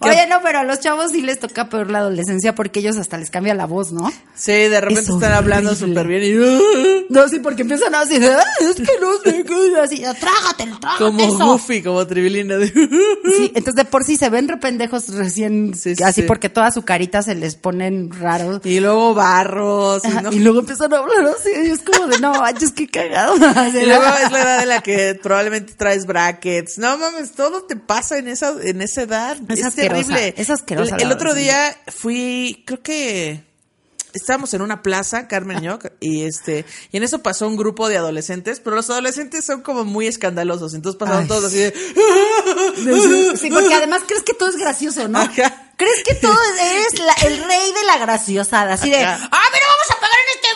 Oye, 0.00 0.26
no, 0.28 0.40
pero 0.42 0.58
a 0.58 0.64
los 0.64 0.80
chavos 0.80 1.10
sí 1.12 1.22
les 1.22 1.38
toca 1.38 1.68
peor 1.68 1.90
la 1.90 1.98
adolescencia 2.00 2.54
porque 2.54 2.80
ellos 2.80 2.96
hasta 2.98 3.16
les 3.18 3.30
cambia 3.30 3.54
la 3.54 3.66
voz, 3.66 3.92
¿no? 3.92 4.12
Sí, 4.34 4.52
de 4.52 4.80
repente 4.80 5.00
Es 5.02 5.08
están 5.08 5.32
hablando 5.32 5.74
súper 5.74 6.06
bien 6.06 6.22
y... 6.22 7.06
No, 7.08 7.28
sí, 7.28 7.38
porque 7.38 7.62
empiezan 7.62 7.94
a 7.94 8.04
decir, 8.04 8.22
"Ah, 8.28 8.42
es 8.60 8.74
que 8.76 8.92
no 9.00 9.16
sé 9.24 9.44
qué", 9.44 9.80
así, 9.80 9.98
trágatelo, 10.20 10.78
trágate 10.78 10.98
Como 10.98 11.20
eso. 11.20 11.38
Goofy, 11.46 11.82
como 11.82 12.06
Tribilina. 12.06 12.56
de- 12.56 12.66
Sí, 12.68 13.52
entonces 13.54 13.74
de 13.76 13.84
por 13.84 14.04
sí 14.04 14.16
se 14.16 14.28
ven 14.28 14.48
rependejos 14.48 15.08
recién, 15.14 15.74
Sí, 15.74 15.94
sí, 15.96 16.02
así 16.02 16.22
sí. 16.22 16.26
porque 16.26 16.48
toda 16.48 16.70
su 16.72 16.82
carita 16.82 17.22
se 17.22 17.34
les 17.34 17.54
ponen 17.54 18.10
raros. 18.10 18.60
Y 18.64 18.80
luego 18.80 19.14
barros. 19.14 20.02
Y, 20.04 20.08
Ajá, 20.08 20.22
no- 20.22 20.32
Y 20.32 20.40
luego 20.40 20.60
empiezan 20.60 20.92
a 20.92 20.98
hablar 20.98 21.26
así, 21.38 21.50
y 21.64 21.70
es 21.70 21.80
como 21.80 22.06
de, 22.08 22.18
no 22.18 22.32
manches, 22.34 22.72
qué 22.72 22.86
cagado. 22.88 23.34
Y 23.80 23.86
luego 23.86 24.04
es 24.24 24.32
la 24.32 24.42
edad 24.42 24.62
en 24.62 24.68
la 24.68 24.80
que 24.82 25.18
probablemente 25.22 25.74
traes 25.74 26.06
brackets. 26.06 26.78
No 26.78 26.98
mames, 26.98 27.32
todo 27.32 27.62
te 27.62 27.76
pasa 27.76 28.18
en 28.18 28.28
esa, 28.28 28.54
en 28.62 28.82
esa 28.82 29.02
edad. 29.02 29.36
Es 29.48 29.60
Es, 29.60 29.64
asquerosa, 29.86 30.14
terrible. 30.14 30.34
es 30.42 30.50
asquerosa 30.50 30.96
El, 30.96 31.02
el 31.02 31.12
otro 31.12 31.34
día 31.34 31.76
fui, 31.88 32.62
creo 32.66 32.82
que 32.82 33.44
estábamos 34.12 34.54
en 34.54 34.62
una 34.62 34.82
plaza, 34.82 35.28
Carmen 35.28 35.58
y 35.62 35.66
yo, 35.66 35.78
y 36.00 36.22
este, 36.24 36.64
y 36.92 36.96
en 36.96 37.02
eso 37.02 37.22
pasó 37.22 37.46
un 37.46 37.56
grupo 37.56 37.88
de 37.88 37.98
adolescentes, 37.98 38.60
pero 38.60 38.76
los 38.76 38.88
adolescentes 38.90 39.44
son 39.44 39.60
como 39.62 39.84
muy 39.84 40.06
escandalosos, 40.06 40.72
entonces 40.74 40.98
pasaron 40.98 41.22
Ay. 41.22 41.28
todos 41.28 41.44
así 41.44 41.58
de, 41.58 41.74
Sí, 43.36 43.50
porque 43.52 43.74
además 43.74 44.02
crees 44.06 44.22
que 44.22 44.34
todo 44.34 44.48
es 44.48 44.56
gracioso, 44.56 45.06
¿no? 45.08 45.18
Ajá. 45.20 45.62
Crees 45.76 46.02
que 46.04 46.14
todo 46.14 46.32
es, 46.32 46.72
eres 46.72 46.98
la- 47.00 47.28
el 47.28 47.36
rey 47.44 47.72
de 47.72 47.84
la 47.84 47.98
graciosada, 47.98 48.72
así 48.74 48.88
de. 48.88 48.96
¡ah, 49.04 49.18
mira, 49.18 49.30
vamos 49.30 49.90
a 49.90 49.95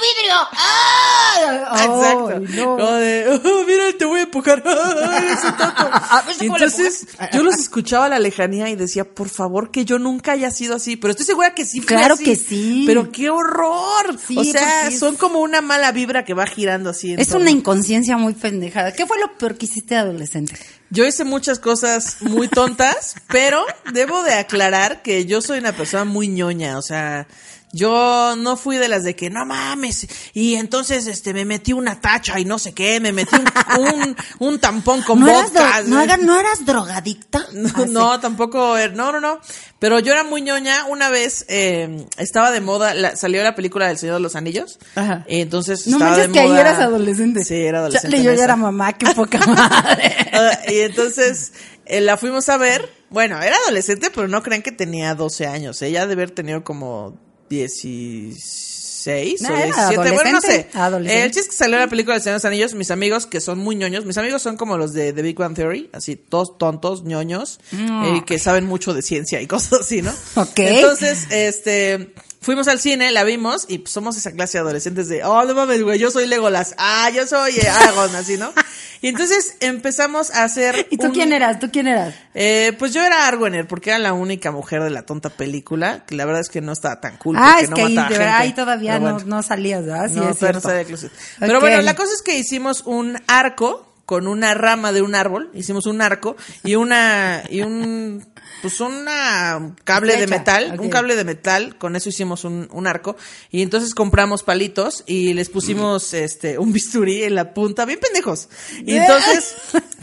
vidrio! 0.00 0.35
¡Ah! 0.52 1.76
Exacto. 1.85 2.28
Ay, 2.37 2.57
no. 2.57 2.76
Como 2.76 2.92
de, 2.92 3.40
"Oh, 3.45 3.64
mira, 3.66 3.85
te 3.99 4.04
voy 4.04 4.21
a 4.21 4.23
empujar. 4.25 4.62
Ay, 4.66 5.26
ese 5.33 5.52
tonto". 5.52 5.90
A 5.92 6.23
ver 6.26 6.35
si 6.35 6.45
Y 6.45 6.49
cómo 6.49 6.59
le 6.59 6.64
entonces 6.66 7.07
yo 7.33 7.42
los 7.42 7.57
escuchaba 7.57 8.07
a 8.07 8.09
la 8.09 8.19
lejanía 8.19 8.69
y 8.69 8.76
decía, 8.76 9.04
por 9.04 9.28
favor, 9.28 9.71
que 9.71 9.85
yo 9.85 9.99
nunca 9.99 10.33
haya 10.33 10.50
sido 10.50 10.76
así. 10.76 10.97
Pero 10.97 11.12
estoy 11.12 11.26
segura 11.26 11.54
que 11.54 11.64
sí 11.64 11.80
Claro 11.80 12.14
así. 12.14 12.25
que 12.25 12.37
sí. 12.37 12.85
Pero 12.87 13.11
qué 13.12 13.30
horror. 13.30 14.19
Sí, 14.26 14.37
o 14.38 14.45
sea, 14.45 14.90
son 14.90 15.16
como 15.16 15.40
una 15.40 15.61
mala 15.61 15.92
vibra 15.92 16.25
que 16.25 16.35
va 16.35 16.47
girando 16.47 16.90
así. 16.90 17.12
en 17.12 17.21
Es 17.21 17.33
una 17.33 17.50
inconsciencia 17.50 18.16
muy 18.16 18.35
pendejada. 18.35 18.92
¿Qué 18.92 19.07
fue 19.07 19.19
lo 19.19 19.37
peor 19.38 19.57
que 19.57 19.66
hiciste 19.66 19.95
de 19.95 20.00
adolescente? 20.00 20.54
Yo 20.90 21.04
hice 21.07 21.23
muchas 21.25 21.61
cosas 21.61 22.16
muy 22.21 22.49
tontas, 22.49 23.14
pero 23.28 23.64
debo 23.92 24.25
de 24.25 24.35
aclarar 24.35 25.02
que 25.02 25.25
yo 25.25 25.40
soy 25.40 25.59
una 25.61 25.73
persona 25.73 26.04
muy 26.04 26.26
ñoña, 26.26 26.78
o 26.78 26.83
sea, 26.83 27.28
yo 27.72 28.34
no 28.36 28.56
fui 28.56 28.76
de 28.78 28.88
las 28.88 29.04
de 29.04 29.14
que 29.14 29.30
no 29.30 29.44
mames 29.46 30.06
y 30.34 30.54
entonces 30.56 31.06
este 31.06 31.32
me 31.34 31.44
metí 31.44 31.72
una 31.72 32.00
tacha 32.00 32.38
y 32.40 32.44
no 32.44 32.58
sé 32.58 32.72
qué, 32.72 32.98
me 33.00 33.12
metí 33.12 33.36
un, 33.36 33.80
un, 33.80 34.16
un 34.40 34.58
tampón 34.58 35.02
con 35.02 35.20
¿No 35.20 35.28
eras, 35.28 35.52
vodka. 35.52 35.82
no, 35.86 35.98
haga- 36.00 36.16
no 36.16 36.38
eras 36.38 36.64
drogadicta? 36.66 37.46
No, 37.52 37.70
Ah, 37.74 37.84
no, 37.88 38.20
tampoco, 38.20 38.76
er- 38.76 38.94
no, 38.94 39.12
no, 39.12 39.20
no. 39.20 39.40
Pero 39.78 39.98
yo 39.98 40.12
era 40.12 40.24
muy 40.24 40.42
ñoña. 40.42 40.84
Una 40.86 41.08
vez 41.10 41.44
eh, 41.48 42.06
estaba 42.18 42.50
de 42.50 42.60
moda, 42.60 42.92
la- 42.94 43.16
salió 43.16 43.42
la 43.42 43.54
película 43.54 43.88
del 43.88 43.98
Señor 43.98 44.16
de 44.16 44.20
los 44.20 44.36
Anillos. 44.36 44.78
Ajá. 44.94 45.24
Y 45.28 45.40
entonces 45.40 45.86
No 45.86 45.96
estaba 45.96 46.10
manches 46.12 46.26
de 46.28 46.32
que 46.32 46.40
ahí 46.40 46.50
eras 46.58 46.78
adolescente. 46.78 47.44
Sí, 47.44 47.54
era 47.54 47.78
adolescente. 47.80 48.16
Chale, 48.16 48.24
yo 48.28 48.32
ya 48.34 48.44
era 48.44 48.56
mamá, 48.56 48.92
qué 48.94 49.06
poca 49.14 49.38
madre. 49.46 50.14
Ah, 50.32 50.58
y 50.68 50.78
entonces 50.80 51.52
eh, 51.86 52.00
la 52.00 52.16
fuimos 52.16 52.48
a 52.48 52.56
ver. 52.56 52.88
Bueno, 53.10 53.40
era 53.42 53.56
adolescente, 53.64 54.10
pero 54.14 54.28
no 54.28 54.42
crean 54.42 54.62
que 54.62 54.72
tenía 54.72 55.14
12 55.14 55.46
años. 55.46 55.80
Ella 55.82 56.06
debe 56.06 56.22
haber 56.24 56.30
tenido 56.34 56.62
como 56.64 57.18
16 57.50 59.42
No, 59.42 59.49
o 59.49 59.57
era 59.57 59.64
17. 59.66 60.11
Bueno, 60.12 60.33
no 60.33 60.40
sé. 60.40 60.69
adolescente. 60.73 61.25
El 61.25 61.30
chiste 61.33 61.50
que 61.50 61.57
salió 61.57 61.78
la 61.78 61.88
película 61.88 62.14
del 62.14 62.23
Señor 62.23 62.35
de 62.35 62.38
los 62.38 62.45
Anillos. 62.45 62.75
Mis 62.75 62.90
amigos, 62.90 63.26
que 63.26 63.40
son 63.40 63.59
muy 63.59 63.75
ñoños, 63.76 64.07
mis 64.07 64.16
amigos 64.19 64.40
son 64.40 64.57
como 64.57 64.78
los 64.78 64.92
de 64.92 65.12
The 65.12 65.23
Big 65.23 65.37
Bang 65.37 65.54
Theory, 65.54 65.90
así, 65.92 66.16
todos 66.16 66.57
tontos, 66.59 67.04
ñoños, 67.04 67.59
eh, 67.73 68.23
que 68.25 68.38
saben 68.38 68.66
mucho 68.66 68.95
de 68.95 69.02
ciencia 69.02 69.42
y 69.42 69.47
cosas 69.47 69.80
así, 69.80 70.00
¿no? 70.00 70.12
Ok. 70.37 70.59
Entonces, 70.59 71.26
este. 71.30 72.14
Fuimos 72.42 72.68
al 72.68 72.80
cine, 72.80 73.11
la 73.11 73.23
vimos 73.23 73.66
y 73.68 73.78
pues, 73.78 73.92
somos 73.92 74.16
esa 74.16 74.32
clase 74.32 74.56
de 74.56 74.62
adolescentes 74.62 75.09
de, 75.09 75.23
oh, 75.25 75.44
no 75.44 75.54
mames, 75.54 75.82
güey, 75.82 75.99
yo 75.99 76.11
soy 76.11 76.26
Legolas, 76.26 76.75
ah, 76.78 77.11
yo 77.14 77.26
soy 77.26 77.59
eh, 77.59 77.68
Aragorn, 77.68 78.14
así, 78.16 78.37
¿no? 78.38 78.52
Y 79.02 79.09
entonces 79.09 79.54
empezamos 79.61 80.30
a 80.30 80.44
hacer. 80.44 80.87
¿Y 80.90 80.99
tú 80.99 81.06
un- 81.06 81.12
quién 81.12 81.32
eras? 81.32 81.59
¿Tú 81.59 81.70
quién 81.73 81.87
eras? 81.88 82.14
Eh, 82.35 82.75
pues 82.78 82.92
yo 82.92 83.02
era 83.02 83.26
Arwener, 83.26 83.66
porque 83.66 83.88
era 83.88 83.99
la 83.99 84.12
única 84.12 84.52
mujer 84.52 84.82
de 84.82 84.90
la 84.90 85.06
tonta 85.06 85.30
película, 85.30 86.04
que 86.04 86.14
la 86.16 86.26
verdad 86.26 86.42
es 86.42 86.50
que 86.50 86.61
no 86.61 86.73
estaba 86.73 87.00
tan 87.00 87.16
cool. 87.16 87.37
ah, 87.38 87.52
porque 87.52 87.64
es 87.64 87.70
no 87.70 87.76
que 87.76 87.82
ahí, 87.82 87.94
mataba 87.94 88.09
de 88.11 88.18
verdad, 88.18 88.32
gente. 88.32 88.42
ahí 88.49 88.52
todavía 88.54 88.99
no, 88.99 89.18
no 89.20 89.42
salías, 89.42 89.87
¿verdad? 89.87 90.09
Sí, 90.11 90.16
No, 90.16 90.28
es 90.28 90.42
no 90.42 90.61
salía 90.61 90.76
de 90.78 90.85
closet. 90.85 91.12
Pero 91.38 91.61
bueno, 91.61 91.80
la 91.80 91.94
cosa 91.97 92.12
es 92.12 92.20
que 92.20 92.37
hicimos 92.38 92.82
un 92.85 93.16
arco 93.26 93.89
con 94.11 94.26
una 94.26 94.55
rama 94.55 94.90
de 94.90 95.02
un 95.02 95.14
árbol, 95.14 95.52
hicimos 95.55 95.87
un 95.87 96.02
arco 96.02 96.35
y 96.64 96.75
una 96.75 97.45
y 97.49 97.62
un 97.62 98.26
pues 98.61 98.81
una 98.81 99.76
cable 99.85 100.17
de 100.17 100.26
metal, 100.26 100.81
un 100.81 100.90
cable 100.90 101.14
de 101.14 101.23
metal, 101.23 101.79
con 101.79 101.95
eso 101.95 102.09
hicimos 102.09 102.43
un, 102.43 102.69
un 102.73 102.88
arco. 102.88 103.14
Y 103.52 103.62
entonces 103.62 103.95
compramos 103.95 104.43
palitos 104.43 105.05
y 105.07 105.33
les 105.35 105.49
pusimos 105.49 106.12
este 106.12 106.59
un 106.59 106.73
bisturí 106.73 107.23
en 107.23 107.37
la 107.37 107.55
punta, 107.55 107.85
bien 107.85 108.00
pendejos. 108.00 108.49
Y 108.85 108.97
entonces 108.97 109.55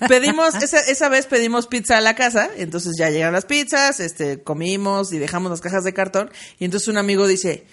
pedimos 0.08 0.56
esa, 0.56 0.80
esa 0.80 1.10
vez 1.10 1.26
pedimos 1.26 1.68
pizza 1.68 1.98
a 1.98 2.02
la 2.02 2.16
casa, 2.16 2.50
entonces 2.56 2.94
ya 2.98 3.10
llegaron 3.10 3.34
las 3.34 3.44
pizzas, 3.44 4.00
este 4.00 4.42
comimos 4.42 5.12
y 5.12 5.18
dejamos 5.18 5.52
las 5.52 5.60
cajas 5.60 5.84
de 5.84 5.94
cartón. 5.94 6.32
Y 6.60 6.64
entonces 6.64 6.88
un 6.88 6.96
amigo 6.96 7.28
dice, 7.28 7.66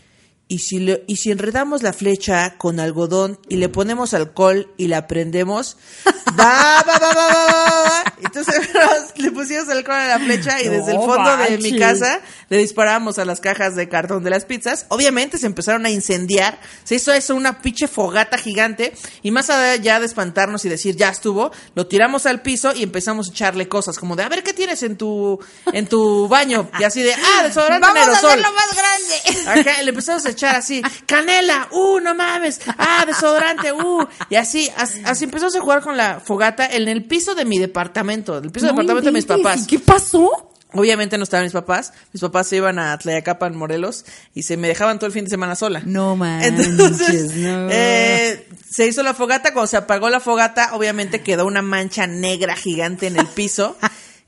y 0.47 0.59
si, 0.59 0.79
le- 0.79 1.05
y 1.07 1.17
si 1.17 1.31
enredamos 1.31 1.83
la 1.83 1.93
flecha 1.93 2.57
con 2.59 2.79
algodón 2.79 3.39
y 3.49 3.57
le 3.57 3.69
ponemos 3.71 4.13
alcohol 4.15 4.71
y 4.77 4.89
la 4.89 5.07
prendemos, 5.07 5.79
va, 6.39 6.83
va, 6.87 6.99
va, 6.99 7.09
va, 7.15 7.25
va, 7.25 7.43
va, 7.45 7.83
va. 7.85 8.15
Entonces 8.23 8.55
le 9.17 9.31
pusimos 9.31 9.69
alcohol 9.69 9.97
a 9.97 10.07
la 10.09 10.19
flecha 10.19 10.61
y 10.61 10.69
desde 10.69 10.93
el 10.93 10.99
fondo 10.99 11.37
de 11.39 11.59
mi 11.59 11.79
casa 11.79 12.21
le 12.51 12.59
disparábamos 12.59 13.19
a 13.19 13.25
las 13.25 13.41
cajas 13.41 13.75
de 13.75 13.89
cartón 13.89 14.23
de 14.23 14.31
las 14.31 14.45
pizzas. 14.45 14.87
Obviamente 14.89 15.39
se 15.39 15.47
empezaron 15.47 15.87
a 15.87 15.91
incendiar, 15.91 16.61
se 16.85 16.97
hizo 16.97 17.13
eso 17.13 17.35
una 17.35 17.63
pinche 17.63 17.89
fogata 17.89 18.37
gigante 18.39 18.93
y 19.23 19.31
más 19.31 19.49
allá 19.51 19.99
de 20.01 20.07
espantarnos 20.07 20.65
y 20.65 20.69
decir 20.69 20.95
ya 20.97 21.09
estuvo, 21.09 21.53
lo 21.75 21.87
tiramos 21.87 22.27
al 22.27 22.43
piso 22.43 22.75
y 22.75 22.83
empezamos 22.83 23.29
a 23.29 23.31
echarle 23.31 23.69
cosas 23.69 23.99
como 23.99 24.15
de 24.17 24.25
a 24.25 24.29
ver 24.29 24.43
qué 24.43 24.53
tienes 24.53 24.83
en 24.83 24.97
tu 24.99 25.39
en 25.73 25.87
tu 25.87 26.29
baño 26.29 26.69
y 26.79 26.85
así 26.85 27.03
de 27.03 27.15
ah 27.15 27.43
desodorante 27.45 27.87
Vamos 27.95 28.09
a 28.09 28.13
hacerlo 28.19 28.49
más 28.53 28.77
grande. 28.77 29.61
Acá 29.61 29.83
le 29.83 29.89
empezamos 29.91 30.25
a 30.27 30.34
echar 30.35 30.55
así, 30.57 30.83
canela, 31.07 31.69
uh, 31.73 31.99
no 32.01 32.15
mames, 32.15 32.61
ah, 32.79 33.05
desodorante, 33.07 33.73
uh, 33.73 34.07
y 34.31 34.37
así, 34.37 34.71
as- 34.77 34.99
así, 35.05 35.25
empezamos 35.25 35.57
a 35.57 35.61
jugar 35.61 35.81
con 35.83 35.97
la 35.97 36.21
fogata 36.21 36.67
en 36.67 36.87
el 36.89 37.05
piso 37.05 37.35
de 37.35 37.45
mi 37.45 37.59
departamento, 37.59 38.37
el 38.39 38.51
piso 38.51 38.67
del 38.67 38.75
No 38.75 38.83
departamento 38.83 39.07
de 39.11 39.13
mis 39.13 39.27
papás. 39.27 39.63
¿y 39.63 39.67
¿Qué 39.67 39.79
pasó? 39.79 40.51
Obviamente 40.77 41.17
no 41.19 41.23
estaban 41.23 41.45
mis 41.47 41.53
papás. 41.53 41.93
Mis 42.13 42.21
papás 42.21 42.49
se 42.49 42.57
iban 42.57 42.81
a 42.81 42.99
Tlayacapan, 42.99 43.55
Morelos, 43.57 44.05
y 44.35 44.43
se 44.43 44.57
me 44.57 44.67
dejaban 44.67 44.99
todo 44.99 45.07
el 45.07 45.13
fin 45.13 45.23
de 45.23 45.31
semana 45.31 45.55
sola. 45.55 45.83
No 45.85 46.17
manches, 46.17 46.67
Entonces, 46.67 47.37
no. 47.37 47.69
eh, 47.71 48.49
se 48.69 48.85
hizo 48.89 49.05
la 49.05 49.15
fogata. 49.15 49.53
Cuando 49.53 49.69
se 49.69 49.77
apagó 49.77 50.11
la 50.11 50.19
fogata, 50.19 50.71
obviamente 50.75 51.23
quedó 51.23 51.47
una 51.47 51.63
mancha 51.63 52.09
negra 52.09 52.57
gigante 52.57 53.07
en 53.07 53.17
el 53.21 53.27
piso. 53.29 53.77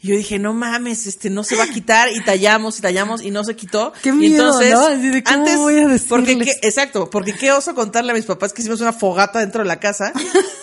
Y 0.01 0.09
yo 0.09 0.17
dije, 0.17 0.39
no 0.39 0.53
mames, 0.53 1.07
este 1.07 1.31
no 1.31 1.43
se 1.43 1.57
va 1.57 1.65
a 1.65 1.69
quitar. 1.69 2.11
Y 2.13 2.23
tallamos 2.23 2.79
y 2.79 2.83
tallamos 2.83 3.23
y 3.23 3.31
no 3.31 3.45
se 3.45 3.57
quitó. 3.57 3.93
Qué 4.03 4.11
y 4.11 4.13
miedo, 4.13 4.45
entonces, 4.47 4.73
¿no? 4.73 4.87
Así 4.87 5.09
de, 5.09 5.23
¿cómo 5.25 5.37
antes, 5.39 5.57
voy 5.57 5.79
a 5.79 5.89
porque 6.09 6.39
qué- 6.39 6.59
exacto, 6.63 7.09
porque 7.11 7.33
qué 7.33 7.51
oso 7.53 7.75
contarle 7.75 8.13
a 8.13 8.15
mis 8.15 8.27
papás 8.27 8.53
que 8.53 8.61
hicimos 8.63 8.81
una 8.83 8.93
fogata 8.93 9.41
dentro 9.41 9.63
de 9.63 9.69
la 9.69 9.81
casa. 9.81 10.13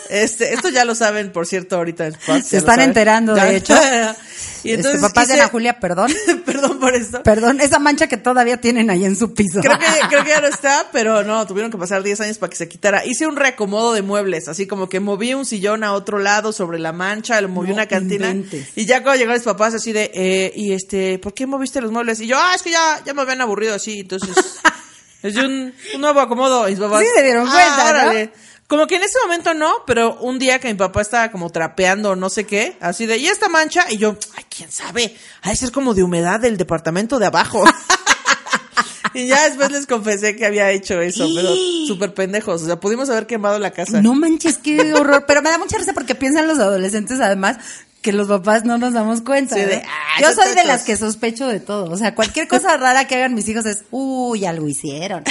Este, 0.10 0.54
esto 0.54 0.70
ya 0.70 0.86
lo 0.86 0.94
saben, 0.96 1.32
por 1.32 1.48
cierto, 1.48 1.76
ahorita. 1.78 2.12
papás 2.12 2.46
Se 2.48 2.58
están 2.58 2.80
enterando, 2.82 3.34
de 3.34 3.56
hecho. 3.58 3.74
y 4.64 4.70
Este, 4.70 4.74
entonces 4.76 5.02
papás 5.02 5.28
de 5.28 5.34
Ana 5.34 5.48
Julia, 5.48 5.80
perdón. 5.80 6.12
Perdón 6.46 6.80
por 6.80 6.94
esto. 6.96 7.24
Perdón, 7.24 7.60
esa 7.60 7.80
mancha 7.80 8.08
que 8.08 8.18
todavía 8.18 8.58
tienen 8.62 8.90
ahí 8.90 9.04
en 9.06 9.16
su 9.16 9.34
piso. 9.34 9.60
Creo 9.62 9.80
que, 9.80 9.86
creo 10.10 10.24
que 10.24 10.30
ya 10.30 10.42
no 10.42 10.48
está, 10.48 10.90
pero 10.92 11.24
no, 11.24 11.46
tuvieron 11.48 11.72
que 11.72 11.78
pasar 11.78 12.04
10 12.04 12.22
años 12.22 12.38
para 12.38 12.50
que 12.52 12.56
se 12.58 12.68
quitara. 12.70 13.06
Hice 13.06 13.26
un 13.28 13.36
reacomodo 13.36 13.94
de 13.94 14.02
muebles, 14.04 14.48
así 14.48 14.68
como 14.68 14.88
que 14.90 15.00
moví 15.00 15.34
un 15.34 15.46
sillón 15.46 15.84
a 15.84 15.94
otro 15.94 16.20
lado 16.20 16.52
sobre 16.54 16.80
la 16.80 16.92
mancha, 16.94 17.42
lo 17.42 17.50
moví 17.50 17.70
No 17.70 17.74
una 17.76 17.88
cantina. 17.88 18.30
inventes. 18.30 18.68
Y 18.76 18.86
ya 18.86 19.02
cuando 19.04 19.24
mis 19.34 19.44
papás, 19.44 19.74
así 19.74 19.92
de, 19.94 20.12
eh, 20.14 20.54
y 20.56 20.74
este, 20.74 21.20
¿por 21.20 21.34
qué 21.34 21.46
moviste 21.46 21.82
los 21.82 21.92
muebles? 21.92 22.20
Y 22.20 22.28
yo, 22.28 22.38
ah, 22.40 22.54
es 22.56 22.62
que 22.62 22.72
ya, 22.72 23.02
ya 23.06 23.14
me 23.14 23.22
habían 23.22 23.42
aburrido 23.42 23.76
así, 23.76 24.02
entonces. 24.02 24.36
es 25.24 25.36
un, 25.36 25.74
un 25.96 26.02
nuevo 26.02 26.20
acomodo. 26.20 26.68
Y 26.68 26.72
mis 26.72 26.80
papás, 26.80 27.02
Sí 27.02 27.08
se 27.16 27.24
dieron 27.24 27.48
"Ah, 27.48 27.52
cuenta, 27.52 27.84
¿no?" 27.94 28.00
órale". 28.10 28.34
Como 28.68 28.88
que 28.88 28.96
en 28.96 29.04
ese 29.04 29.20
momento 29.22 29.54
no, 29.54 29.72
pero 29.86 30.16
un 30.22 30.40
día 30.40 30.58
que 30.60 30.68
mi 30.68 30.74
papá 30.74 31.02
estaba 31.02 31.30
como 31.30 31.50
trapeando 31.52 32.16
no 32.16 32.30
sé 32.30 32.46
qué, 32.46 32.76
así 32.80 33.06
de, 33.06 33.18
¿y 33.18 33.28
esta 33.28 33.50
mancha? 33.50 33.86
Y 33.90 33.98
yo, 33.98 34.18
ay, 34.36 34.46
quién 34.50 34.72
sabe, 34.72 35.16
ha 35.42 35.50
de 35.50 35.56
ser 35.56 35.72
como 35.72 35.94
de 35.94 36.02
humedad 36.02 36.40
del 36.40 36.58
departamento 36.58 37.20
de 37.20 37.28
abajo. 37.28 37.64
y 39.14 39.28
ya 39.28 39.48
después 39.48 39.70
les 39.70 39.86
confesé 39.86 40.36
que 40.36 40.46
había 40.46 40.72
hecho 40.72 41.00
eso, 41.02 41.28
pero 41.36 41.50
súper 41.88 42.14
pendejos. 42.14 42.64
O 42.64 42.66
sea, 42.66 42.80
pudimos 42.80 43.10
haber 43.10 43.28
quemado 43.28 43.60
la 43.60 43.72
casa. 43.72 44.02
No 44.02 44.16
manches, 44.16 44.58
qué 44.58 44.94
horror. 44.94 45.26
Pero 45.28 45.42
me 45.42 45.50
da 45.50 45.58
mucha 45.58 45.78
risa 45.78 45.94
porque 45.94 46.16
piensan 46.16 46.48
los 46.48 46.58
adolescentes, 46.58 47.20
además, 47.20 47.58
que 48.04 48.12
los 48.14 48.28
papás 48.28 48.64
no 48.66 48.78
nos 48.78 48.94
damos 48.94 49.22
cuenta. 49.22 49.56
Sí, 49.56 49.62
de, 49.62 49.76
¿eh? 49.78 49.84
"Ah, 49.88 50.22
Yo 50.22 50.32
soy 50.34 50.50
de 50.50 50.56
tacos". 50.56 50.68
las 50.68 50.84
que 50.84 50.96
sospecho 50.98 51.48
de 51.48 51.60
todo. 51.60 51.90
O 51.92 51.98
sea, 51.98 52.14
cualquier 52.14 52.48
cosa 52.48 52.78
rara 52.78 53.08
que 53.08 53.16
hagan 53.16 53.34
mis 53.34 53.48
hijos 53.50 53.66
es, 53.66 53.86
uy, 53.90 54.46
algo 54.46 54.68
hicieron. 54.68 55.24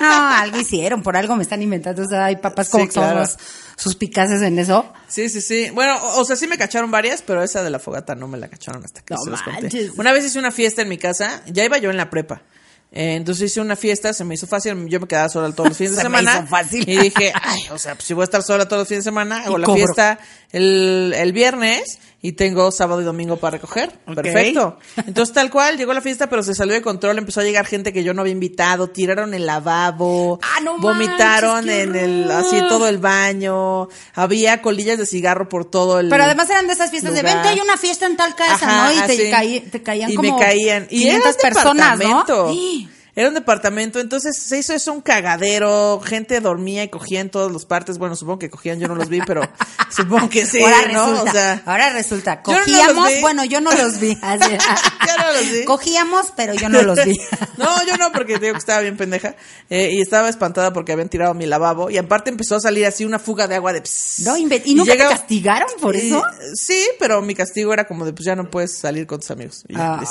No, 0.00 0.28
algo 0.30 0.60
hicieron, 0.60 1.02
por 1.02 1.16
algo 1.16 1.34
me 1.34 1.42
están 1.42 1.62
inventando. 1.62 2.02
O 2.02 2.06
sea, 2.06 2.26
hay 2.26 2.36
papás 2.36 2.68
como 2.68 2.84
Sí, 2.84 2.90
claro. 2.90 3.24
somos 3.26 3.36
suspicaces 3.76 4.42
en 4.42 4.58
eso. 4.58 4.84
Sí, 5.08 5.28
sí, 5.28 5.40
sí. 5.40 5.70
Bueno, 5.70 5.96
o, 5.96 6.20
o 6.20 6.24
sea, 6.24 6.36
sí 6.36 6.46
me 6.46 6.58
cacharon 6.58 6.90
varias, 6.90 7.22
pero 7.22 7.42
esa 7.42 7.62
de 7.62 7.70
la 7.70 7.78
fogata 7.78 8.14
no 8.14 8.28
me 8.28 8.38
la 8.38 8.48
cacharon 8.48 8.84
hasta 8.84 9.00
que 9.02 9.14
No 9.14 9.20
se 9.22 9.30
los 9.30 9.42
conté. 9.42 9.90
Una 9.96 10.12
vez 10.12 10.24
hice 10.24 10.38
una 10.38 10.50
fiesta 10.50 10.82
en 10.82 10.88
mi 10.88 10.98
casa, 10.98 11.42
ya 11.46 11.64
iba 11.64 11.78
yo 11.78 11.90
en 11.90 11.96
la 11.96 12.10
prepa. 12.10 12.42
Eh, 12.90 13.16
entonces 13.16 13.50
hice 13.50 13.60
una 13.60 13.76
fiesta, 13.76 14.14
se 14.14 14.24
me 14.24 14.34
hizo 14.34 14.46
fácil, 14.46 14.86
yo 14.88 14.98
me 14.98 15.06
quedaba 15.06 15.28
sola 15.28 15.52
todos 15.54 15.68
los 15.68 15.76
fines 15.78 15.94
de 15.96 15.96
Se 16.02 16.08
me 16.08 16.18
semana. 16.18 16.38
hizo 16.38 16.46
fácil. 16.48 16.88
Y 16.88 16.96
dije, 16.96 17.32
ay, 17.34 17.60
o 17.70 17.76
sea, 17.78 17.94
pues 17.94 18.06
si 18.06 18.14
voy 18.14 18.22
a 18.22 18.24
estar 18.24 18.42
sola 18.42 18.66
todos 18.66 18.80
los 18.80 18.88
fines 18.88 19.04
de 19.04 19.10
semana, 19.10 19.42
hago 19.44 19.58
Y 19.58 19.60
la 19.60 19.66
cobro. 19.66 19.76
fiesta 19.84 20.18
el, 20.52 21.14
el 21.16 21.32
viernes 21.32 21.98
y 22.20 22.32
tengo 22.32 22.70
sábado 22.72 23.00
y 23.00 23.04
domingo 23.04 23.36
para 23.36 23.52
recoger. 23.58 23.92
Perfecto. 24.14 24.78
Entonces, 25.06 25.32
tal 25.34 25.50
cual, 25.50 25.76
llegó 25.76 25.92
la 25.92 26.00
fiesta, 26.00 26.28
pero 26.28 26.42
se 26.42 26.54
salió 26.54 26.74
de 26.74 26.82
control, 26.82 27.16
empezó 27.18 27.40
a 27.40 27.44
llegar 27.44 27.64
gente 27.64 27.92
que 27.92 28.02
yo 28.02 28.12
no 28.12 28.22
había 28.22 28.32
invitado, 28.32 28.88
tiraron 28.88 29.34
el 29.34 29.46
lavabo, 29.46 30.40
Ah, 30.42 30.60
no 30.62 30.78
vomitaron 30.78 31.66
manches, 31.66 31.84
en 31.84 31.94
el, 31.96 32.30
así 32.30 32.56
todo 32.68 32.88
el 32.88 32.98
baño, 32.98 33.88
había 34.14 34.60
colillas 34.62 34.98
de 34.98 35.06
cigarro 35.06 35.48
por 35.48 35.64
todo 35.64 36.00
el 36.00 36.08
Pero 36.08 36.24
además 36.24 36.50
eran 36.50 36.66
de 36.66 36.72
esas 36.72 36.90
fiestas 36.90 37.14
de 37.14 37.22
vente, 37.22 37.48
hay 37.48 37.60
una 37.60 37.76
fiesta 37.76 38.06
en 38.06 38.16
tal 38.16 38.34
casa, 38.34 38.54
Ajá, 38.54 38.92
¿no? 38.94 39.04
Y 39.04 39.06
te, 39.06 39.30
caí- 39.30 39.60
te 39.70 39.82
caían 39.82 40.10
y 40.10 40.14
como 40.16 40.36
me 40.36 40.44
caían 40.44 40.86
y 40.90 40.98
500 41.04 41.20
era 41.20 41.30
un 41.30 41.54
personas, 41.54 41.98
¿no? 42.00 42.48
Sí. 42.50 42.88
Era 43.18 43.28
un 43.28 43.34
departamento, 43.34 43.98
entonces 43.98 44.40
se 44.40 44.58
hizo 44.58 44.72
eso 44.74 44.92
un 44.92 45.00
cagadero, 45.00 46.00
gente 46.04 46.38
dormía 46.40 46.84
y 46.84 46.88
cogía 46.88 47.20
en 47.20 47.30
todas 47.30 47.50
las 47.50 47.64
partes, 47.64 47.98
bueno, 47.98 48.14
supongo 48.14 48.38
que 48.38 48.48
cogían, 48.48 48.78
yo 48.78 48.86
no 48.86 48.94
los 48.94 49.08
vi, 49.08 49.20
pero 49.26 49.40
supongo 49.90 50.28
que 50.30 50.46
sí, 50.46 50.62
ahora 50.62 50.92
¿no? 50.92 51.06
resulta, 51.10 51.30
O 51.30 51.32
sea, 51.32 51.62
ahora 51.66 51.90
resulta, 51.90 52.42
Yo 52.46 52.52
no 52.52 52.58
los 52.58 52.66
cogíamos, 52.66 53.10
bueno, 53.20 53.44
yo 53.44 53.60
no 53.60 53.72
los 53.72 53.98
vi. 53.98 54.16
así. 54.22 54.50
Yo 54.50 55.16
no 55.18 55.32
los 55.32 55.50
vi. 55.50 55.64
Cogíamos, 55.64 56.32
pero 56.36 56.54
yo 56.54 56.68
no 56.68 56.80
los 56.82 57.04
vi. 57.04 57.18
no, 57.56 57.86
yo 57.86 57.96
no, 57.96 58.12
porque 58.12 58.38
digo 58.38 58.52
que 58.52 58.58
estaba 58.60 58.80
bien 58.82 58.96
pendeja. 58.96 59.34
eh, 59.68 59.90
y 59.94 60.00
estaba 60.00 60.28
espantada 60.28 60.72
porque 60.72 60.92
habían 60.92 61.08
tirado 61.08 61.34
mi 61.34 61.46
lavabo. 61.46 61.90
Y 61.90 61.98
aparte 61.98 62.30
empezó 62.30 62.54
a 62.54 62.60
salir 62.60 62.86
así 62.86 63.04
una 63.04 63.18
fuga 63.18 63.48
de 63.48 63.56
agua 63.56 63.72
de 63.72 63.80
pss. 63.82 64.20
No, 64.26 64.36
inve- 64.36 64.62
¿y 64.64 64.74
nunca 64.76 64.92
te 64.92 64.98
castigaron 64.98 65.68
por 65.80 65.96
y- 65.96 66.06
eso? 66.06 66.22
Sí, 66.54 66.86
pero 67.00 67.20
mi 67.20 67.34
castigo 67.34 67.72
era 67.72 67.84
como 67.88 68.04
de, 68.04 68.12
pues 68.12 68.26
ya 68.26 68.36
no 68.36 68.48
puedes 68.48 68.78
salir 68.78 69.08
con 69.08 69.18
tus 69.18 69.32
amigos. 69.32 69.64
Y 69.66 69.74
ya, 69.74 69.98
Ay. 69.98 70.06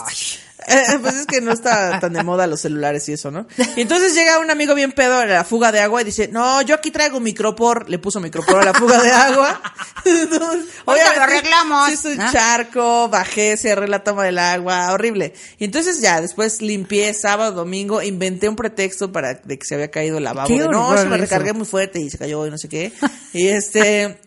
Eh, 0.65 0.97
pues 1.01 1.15
es 1.15 1.25
que 1.27 1.39
no 1.39 1.51
está 1.51 1.99
tan 1.99 2.13
de 2.13 2.23
moda 2.23 2.47
los 2.47 2.61
celulares 2.61 3.07
y 3.09 3.13
eso, 3.13 3.29
¿no? 3.29 3.45
Y 3.75 3.81
entonces 3.81 4.15
llega 4.15 4.39
un 4.39 4.49
amigo 4.49 4.73
bien 4.73 4.91
pedo 4.91 5.19
a 5.19 5.25
la 5.25 5.43
fuga 5.43 5.71
de 5.71 5.79
agua 5.79 6.01
y 6.01 6.05
dice, 6.05 6.29
no, 6.29 6.61
yo 6.63 6.75
aquí 6.75 6.89
traigo 6.89 7.19
micropor. 7.19 7.89
Le 7.89 7.99
puso 7.99 8.19
micropor 8.19 8.61
a 8.61 8.65
la 8.65 8.73
fuga 8.73 9.01
de 9.01 9.11
agua. 9.11 9.61
Entonces, 10.05 10.65
Ahorita 10.85 11.15
lo 11.15 11.21
arreglamos. 11.23 12.05
un 12.05 12.17
charco, 12.31 13.09
bajé, 13.09 13.57
cerré 13.57 13.87
la 13.87 14.03
toma 14.03 14.23
del 14.23 14.39
agua, 14.39 14.93
horrible. 14.93 15.33
Y 15.59 15.65
entonces 15.65 15.99
ya, 15.99 16.21
después 16.21 16.61
limpié 16.61 17.13
sábado, 17.13 17.51
domingo, 17.51 18.01
inventé 18.01 18.47
un 18.47 18.55
pretexto 18.55 19.11
para 19.11 19.33
de 19.33 19.59
que 19.59 19.65
se 19.65 19.75
había 19.75 19.91
caído 19.91 20.17
el 20.17 20.23
lavabo. 20.23 20.47
De, 20.47 20.65
no, 20.65 20.97
se 20.97 21.05
me 21.07 21.17
recargué 21.17 21.51
muy 21.51 21.65
fuerte 21.65 21.99
y 21.99 22.09
se 22.09 22.17
cayó 22.17 22.47
y 22.47 22.51
no 22.51 22.57
sé 22.57 22.69
qué. 22.69 22.93
Y 23.33 23.47
este... 23.49 24.17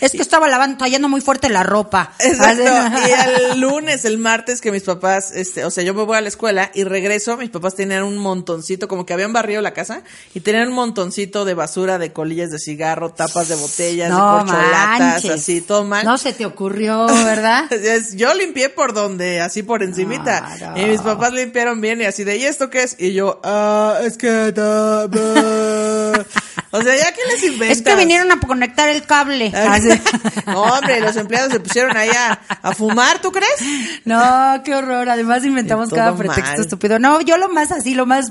Es 0.00 0.12
que 0.12 0.22
estaba 0.22 0.48
lavando, 0.48 0.78
tallando 0.78 1.08
muy 1.10 1.20
fuerte 1.20 1.50
la 1.50 1.62
ropa. 1.62 2.12
Exacto. 2.18 2.62
Y 2.62 3.52
el 3.52 3.60
lunes, 3.60 4.06
el 4.06 4.16
martes 4.16 4.62
que 4.62 4.72
mis 4.72 4.84
papás, 4.84 5.32
este, 5.44 5.66
o 5.66 5.70
sea, 5.70 5.84
yo 5.84 5.92
me 5.92 6.04
voy 6.04 6.16
a 6.16 6.22
la 6.22 6.28
escuela 6.28 6.70
y 6.74 6.84
regreso, 6.84 7.36
mis 7.36 7.50
papás 7.50 7.74
tenían 7.74 8.02
un 8.02 8.16
montoncito, 8.16 8.88
como 8.88 9.04
que 9.04 9.12
habían 9.12 9.34
barrido 9.34 9.60
la 9.60 9.74
casa 9.74 10.02
y 10.32 10.40
tenían 10.40 10.68
un 10.68 10.74
montoncito 10.74 11.44
de 11.44 11.52
basura, 11.52 11.98
de 11.98 12.14
colillas 12.14 12.50
de 12.50 12.58
cigarro, 12.58 13.10
tapas 13.10 13.48
de 13.48 13.56
botellas, 13.56 14.08
de 14.08 14.16
corcholatas, 14.16 14.98
manches. 14.98 15.30
así, 15.30 15.60
todo 15.60 15.84
mal. 15.84 16.06
No 16.06 16.16
se 16.16 16.32
te 16.32 16.46
ocurrió, 16.46 17.06
¿verdad? 17.24 17.68
Yo 18.14 18.32
limpié 18.32 18.70
por 18.70 18.94
donde, 18.94 19.42
así 19.42 19.62
por 19.62 19.82
encimita. 19.82 20.74
Y 20.76 20.86
mis 20.86 21.02
papás 21.02 21.34
limpiaron 21.34 21.82
bien 21.82 22.00
y 22.00 22.04
así 22.04 22.24
de, 22.24 22.38
¿y 22.38 22.44
esto 22.44 22.70
qué 22.70 22.84
es? 22.84 22.96
Y 22.98 23.12
yo, 23.12 23.38
ah, 23.44 23.98
es 24.02 24.16
que... 24.16 24.54
da, 26.56 26.62
da". 26.70 26.78
o 26.78 26.82
sea, 26.82 26.96
ya 26.96 27.12
que 27.12 27.20
les 27.30 27.42
inventas. 27.44 27.78
Es 27.78 27.82
que 27.82 27.94
vinieron 27.96 28.30
a 28.32 28.40
conectar 28.40 28.88
el 28.88 29.02
cable. 29.04 29.52
Así. 29.54 29.88
no, 30.46 30.62
hombre, 30.62 31.00
los 31.00 31.16
empleados 31.16 31.52
se 31.52 31.60
pusieron 31.60 31.96
ahí 31.96 32.10
a, 32.10 32.32
a 32.62 32.74
fumar, 32.74 33.20
¿tú 33.20 33.32
crees? 33.32 34.00
No, 34.04 34.62
qué 34.64 34.74
horror. 34.74 35.08
Además 35.08 35.44
inventamos 35.44 35.90
cada 35.90 36.16
pretexto 36.16 36.52
mal. 36.52 36.60
estúpido. 36.60 36.98
No, 36.98 37.20
yo 37.20 37.36
lo 37.36 37.48
más 37.48 37.70
así, 37.72 37.94
lo 37.94 38.06
más... 38.06 38.30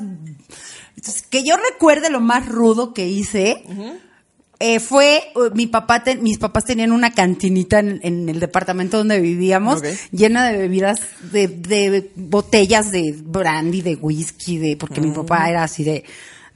Que 1.30 1.44
yo 1.44 1.56
recuerde 1.58 2.10
lo 2.10 2.22
más 2.22 2.48
rudo 2.48 2.94
que 2.94 3.08
hice... 3.08 3.64
eh, 4.60 4.80
fue, 4.80 5.22
uh, 5.36 5.54
mi 5.54 5.68
papá, 5.68 6.04
te- 6.04 6.16
mis 6.16 6.38
papás 6.38 6.64
tenían 6.64 6.94
una 6.94 7.12
cantinita 7.12 7.80
en, 7.80 8.00
en 8.04 8.30
el 8.30 8.40
departamento 8.40 8.98
donde 9.00 9.20
vivíamos, 9.20 9.82
llena 10.12 10.48
de 10.48 10.58
bebidas, 10.58 11.02
de, 11.34 11.50
de 11.50 12.12
botellas 12.16 12.90
de 12.92 13.14
brandy, 13.18 13.82
de 13.82 13.96
whisky, 13.96 14.58
de, 14.60 14.78
porque 14.78 15.02
mi 15.02 15.12
papá 15.12 15.50
era 15.50 15.64
así 15.64 15.84
de, 15.84 16.06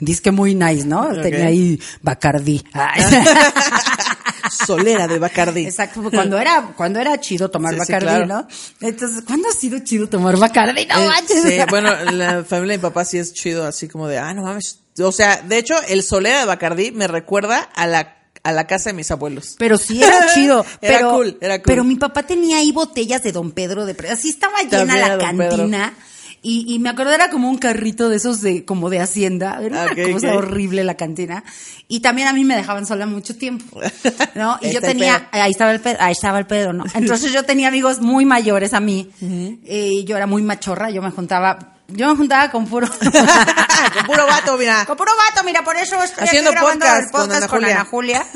disque 0.00 0.30
muy 0.30 0.54
nice, 0.54 0.84
¿no? 0.86 1.08
Tenía 1.20 1.46
ahí 1.46 1.80
Bacardí. 2.02 2.64
Ay. 2.72 3.02
Solera 4.66 5.06
de 5.08 5.18
Bacardi. 5.18 5.66
Exacto, 5.66 6.02
cuando 6.10 6.38
era, 6.38 6.72
cuando 6.76 6.98
era 7.00 7.18
chido 7.20 7.50
tomar 7.50 7.74
Sí, 7.74 7.80
sí, 7.84 7.92
Bacardí, 7.92 8.06
claro. 8.06 8.26
¿no? 8.26 8.48
Entonces, 8.80 9.24
¿cuándo 9.26 9.48
ha 9.48 9.52
sido 9.52 9.78
chido 9.80 10.08
tomar 10.08 10.36
Bacardí? 10.38 10.86
No 10.86 10.98
Eh, 10.98 11.06
manches. 11.06 11.42
sí, 11.42 11.58
bueno, 11.68 11.92
la 12.12 12.44
familia 12.44 12.72
de 12.72 12.78
mi 12.78 12.82
papá 12.82 13.04
sí 13.04 13.18
es 13.18 13.34
chido, 13.34 13.66
así 13.66 13.88
como 13.88 14.08
de, 14.08 14.18
ah, 14.18 14.32
no 14.34 14.42
mames. 14.42 14.80
O 15.00 15.12
sea, 15.12 15.42
de 15.42 15.58
hecho, 15.58 15.74
el 15.88 16.02
Solera 16.02 16.40
de 16.40 16.46
Bacardí 16.46 16.92
me 16.92 17.06
recuerda 17.08 17.58
a 17.74 17.86
la, 17.86 18.16
a 18.42 18.52
la 18.52 18.66
casa 18.66 18.90
de 18.90 18.94
mis 18.94 19.10
abuelos. 19.10 19.54
Pero 19.58 19.76
sí 19.76 20.02
era 20.02 20.26
chido. 20.34 20.64
Era 20.80 20.98
pero, 20.98 21.10
cool, 21.12 21.38
era 21.40 21.58
cool. 21.58 21.64
Pero 21.66 21.84
mi 21.84 21.96
papá 21.96 22.22
tenía 22.22 22.58
ahí 22.58 22.72
botellas 22.72 23.22
de 23.22 23.32
Don 23.32 23.52
Pedro 23.52 23.84
de 23.86 23.96
Así 24.08 24.30
estaba 24.30 24.58
llena 24.62 24.70
También 24.78 25.00
la 25.00 25.14
era 25.14 25.30
Pedro. 25.32 25.68
Y, 26.40 26.72
y 26.72 26.78
me 26.78 26.88
acuerdo 26.90 27.12
era 27.12 27.30
como 27.30 27.50
un 27.50 27.58
carrito 27.58 28.08
de 28.08 28.16
esos 28.16 28.40
de, 28.40 28.64
como 28.64 28.90
de 28.90 29.00
hacienda. 29.00 29.58
Era 29.62 29.82
una 29.82 29.92
Ok, 29.92 30.12
cosa 30.12 30.28
ok. 30.30 30.36
horrible 30.38 30.84
la 30.84 30.96
cantina. 30.96 31.42
Y 31.88 32.00
también 32.00 32.28
a 32.28 32.32
mí 32.32 32.44
me 32.44 32.54
dejaban 32.56 32.86
sola 32.86 33.06
mucho 33.06 33.36
tiempo. 33.36 33.80
¿No? 34.34 34.58
Y 34.62 34.70
yo 34.70 34.80
tenía, 34.80 35.28
ahí 35.32 35.50
estaba 35.50 35.72
el 35.72 35.80
pedo, 35.80 35.96
ahí 36.00 36.12
estaba 36.12 36.38
el 36.38 36.46
pedo, 36.46 36.72
¿no? 36.72 36.84
Entonces 36.94 37.32
yo 37.32 37.42
tenía 37.44 37.68
amigos 37.68 38.00
muy 38.00 38.24
mayores 38.24 38.72
a 38.74 38.80
mí. 38.80 39.10
Eh, 39.20 39.90
y 39.92 40.04
yo 40.04 40.16
era 40.16 40.26
muy 40.26 40.42
machorra, 40.42 40.90
yo 40.90 41.02
me 41.02 41.10
juntaba, 41.10 41.76
yo 41.88 42.08
me 42.08 42.16
juntaba 42.16 42.50
con 42.50 42.66
puro. 42.66 42.88
Con 43.94 44.06
puro 44.06 44.26
vato, 44.26 44.56
mira. 44.58 44.84
Con 44.86 44.96
puro 44.96 45.12
vato, 45.16 45.44
mira, 45.44 45.62
por 45.62 45.76
eso 45.76 46.02
estoy 46.02 46.24
Haciendo 46.24 46.50
aquí 46.50 46.58
grabando 46.58 46.84
podcast 46.84 47.04
el 47.04 47.10
podcast 47.10 47.46
con 47.46 47.64
Ana 47.64 47.84
Julia. 47.84 48.26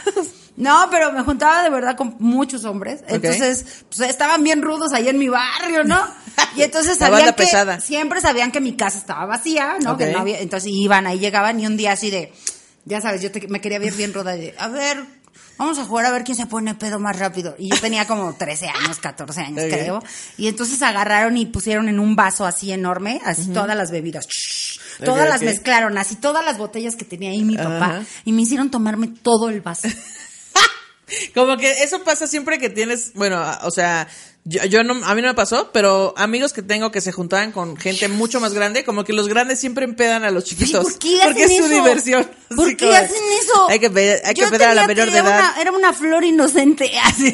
No, 0.57 0.89
pero 0.91 1.13
me 1.13 1.23
juntaba 1.23 1.63
de 1.63 1.71
verdad 1.71 1.97
con 1.97 2.17
muchos 2.19 2.65
hombres. 2.65 3.01
Entonces, 3.09 3.85
pues 3.89 4.11
estaban 4.11 4.43
bien 4.45 4.61
rudos 4.63 4.93
ahí 4.93 5.09
en 5.09 5.19
mi 5.19 5.29
barrio, 5.29 5.85
¿no? 5.85 5.99
Y 6.57 6.63
entonces 6.63 6.99
sabían 6.99 7.21
que 7.35 7.45
pesada. 7.45 7.81
siempre 7.81 8.21
sabían 8.21 8.53
que 8.53 8.61
mi 8.61 8.75
casa 8.77 8.99
estaba 8.99 9.25
vacía, 9.27 9.77
¿no? 9.81 9.97
Que 9.97 10.07
no 10.13 10.19
había, 10.21 10.41
entonces 10.41 10.71
iban, 10.73 11.07
ahí 11.07 11.19
llegaban 11.19 11.59
y 11.61 11.67
un 11.67 11.77
día 11.77 11.93
así 11.93 12.11
de, 12.11 12.33
ya 12.85 13.01
sabes, 13.01 13.23
yo 13.23 13.31
te- 13.33 13.49
me 13.49 13.61
quería 13.61 13.79
ver 13.79 13.93
bien 13.95 14.13
ruda 14.15 14.33
de, 14.33 14.55
a 14.59 14.69
ver, 14.69 15.03
vamos 15.59 15.79
a 15.79 15.85
jugar 15.85 16.07
a 16.07 16.11
ver 16.11 16.25
quién 16.25 16.37
se 16.37 16.47
pone 16.47 16.75
pedo 16.75 16.99
más 16.99 17.19
rápido. 17.19 17.55
Y 17.59 17.71
yo 17.71 17.79
tenía 17.81 18.07
como 18.07 18.35
13 18.35 18.69
años, 18.69 18.99
14 18.99 19.41
años, 19.41 19.65
creo. 19.71 20.03
Y 20.37 20.49
entonces 20.49 20.81
agarraron 20.83 21.37
y 21.37 21.47
pusieron 21.47 21.89
en 21.89 21.99
un 22.01 22.17
vaso 22.17 22.45
así 22.47 22.73
enorme, 22.73 23.21
así 23.25 23.49
todas 23.49 23.77
las 23.77 23.91
bebidas. 23.91 24.27
Todas 25.05 25.29
las 25.29 25.41
mezclaron, 25.43 25.97
así 25.99 26.17
todas 26.17 26.45
las 26.45 26.59
botellas 26.59 26.97
que 26.97 27.05
tenía 27.05 27.31
ahí 27.31 27.45
mi 27.45 27.57
papá. 27.57 28.03
Y 28.25 28.33
me 28.33 28.43
hicieron 28.43 28.71
tomarme 28.71 29.09
todo 29.09 29.49
el 29.49 29.61
vaso. 29.63 29.89
Como 31.35 31.57
que 31.57 31.71
eso 31.83 32.03
pasa 32.05 32.27
siempre 32.27 32.59
que 32.59 32.71
tienes, 32.71 33.13
bueno, 33.15 33.43
o 33.63 33.71
sea, 33.71 34.09
yo, 34.45 34.65
yo 34.65 34.83
no, 34.83 35.05
a 35.05 35.15
mí 35.15 35.23
no 35.23 35.29
me 35.29 35.35
pasó, 35.35 35.71
pero 35.73 36.15
amigos 36.17 36.53
que 36.53 36.63
tengo 36.63 36.91
que 36.91 37.01
se 37.01 37.13
juntaban 37.13 37.53
con 37.53 37.77
gente 37.77 38.09
mucho 38.09 38.41
más 38.41 38.53
grande, 38.55 38.85
como 38.85 39.05
que 39.05 39.13
los 39.13 39.29
grandes 39.29 39.61
siempre 39.61 39.85
empedan 39.85 40.25
a 40.25 40.31
los 40.31 40.45
chiquitos. 40.45 40.83
¿Por 40.85 40.99
qué 40.99 41.19
porque 41.23 41.45
hacen 41.45 41.53
es 41.53 41.59
su 41.67 41.73
eso? 41.73 41.75
diversión. 41.83 42.31
¿Por 42.57 42.67
Así 42.67 42.77
qué 42.77 42.85
como 42.87 42.93
de, 42.93 42.99
hacen 43.05 43.23
eso? 43.41 43.69
Hay 43.69 43.79
que, 43.79 43.91
pe- 43.91 44.23
hay 44.25 44.35
que 44.35 44.47
pedar 44.49 44.71
a 44.71 44.75
la 44.75 44.87
menor 44.87 45.11
de 45.11 45.19
edad. 45.19 45.39
Una, 45.55 45.61
era 45.61 45.73
una 45.73 45.93
flor 45.93 46.25
inocente. 46.25 46.91
así. 47.05 47.27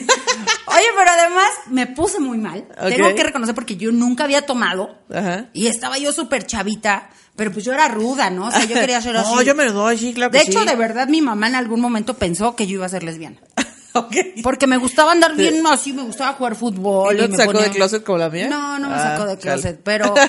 Oye, 0.67 0.87
pero 0.97 1.11
además 1.11 1.49
me 1.69 1.87
puse 1.87 2.19
muy 2.21 2.39
mal. 2.39 2.67
Tengo 2.89 3.15
que 3.15 3.23
reconocer 3.23 3.55
porque 3.55 3.77
yo 3.77 3.91
nunca 3.91 4.25
había 4.25 4.43
tomado. 4.45 4.99
Ajá. 5.13 5.47
Y 5.55 5.67
estaba 5.69 5.99
yo 5.99 6.13
súper 6.13 6.47
chavita. 6.47 7.11
Pero 7.37 7.53
pues 7.53 7.65
yo 7.65 7.73
era 7.73 7.87
ruda, 7.87 8.31
¿no? 8.31 8.49
O 8.49 8.51
sea, 8.51 8.65
yo 8.65 8.75
quería 8.75 9.01
ser 9.01 9.17
así. 9.17 9.33
No, 9.33 9.41
yo 9.43 9.55
me 9.55 9.65
lo 9.65 9.73
doy, 9.73 9.97
sí, 9.97 10.13
claro 10.13 10.33
De 10.33 10.41
que 10.41 10.51
hecho, 10.51 10.59
sí. 10.61 10.67
de 10.67 10.75
verdad, 10.75 11.07
mi 11.07 11.23
mamá 11.23 11.47
en 11.47 11.55
algún 11.55 11.81
momento 11.81 12.15
pensó 12.15 12.57
que 12.57 12.67
yo 12.67 12.75
iba 12.75 12.87
a 12.87 12.89
ser 12.89 13.05
lesbiana. 13.05 13.37
Porque 14.43 14.67
me 14.67 14.77
gustaba 14.77 15.13
andar 15.13 15.35
bien 15.35 15.67
así, 15.67 15.93
me 15.93 16.03
gustaba 16.03 16.33
jugar 16.35 16.55
fútbol. 16.57 17.17
¿Y 17.17 17.21
no 17.23 17.29
te 17.31 17.37
sacó 17.37 17.53
ponía- 17.53 17.69
de 17.69 17.71
closet 17.75 18.05
como 18.05 18.19
la 18.19 18.29
mía? 18.31 18.49
No, 18.49 18.79
no 18.79 18.89
me 18.89 18.95
Ah, 18.95 19.03
sacó 19.17 19.27
de 19.27 19.39
chale. 19.39 19.61
closet, 19.61 19.81
pero... 19.83 20.15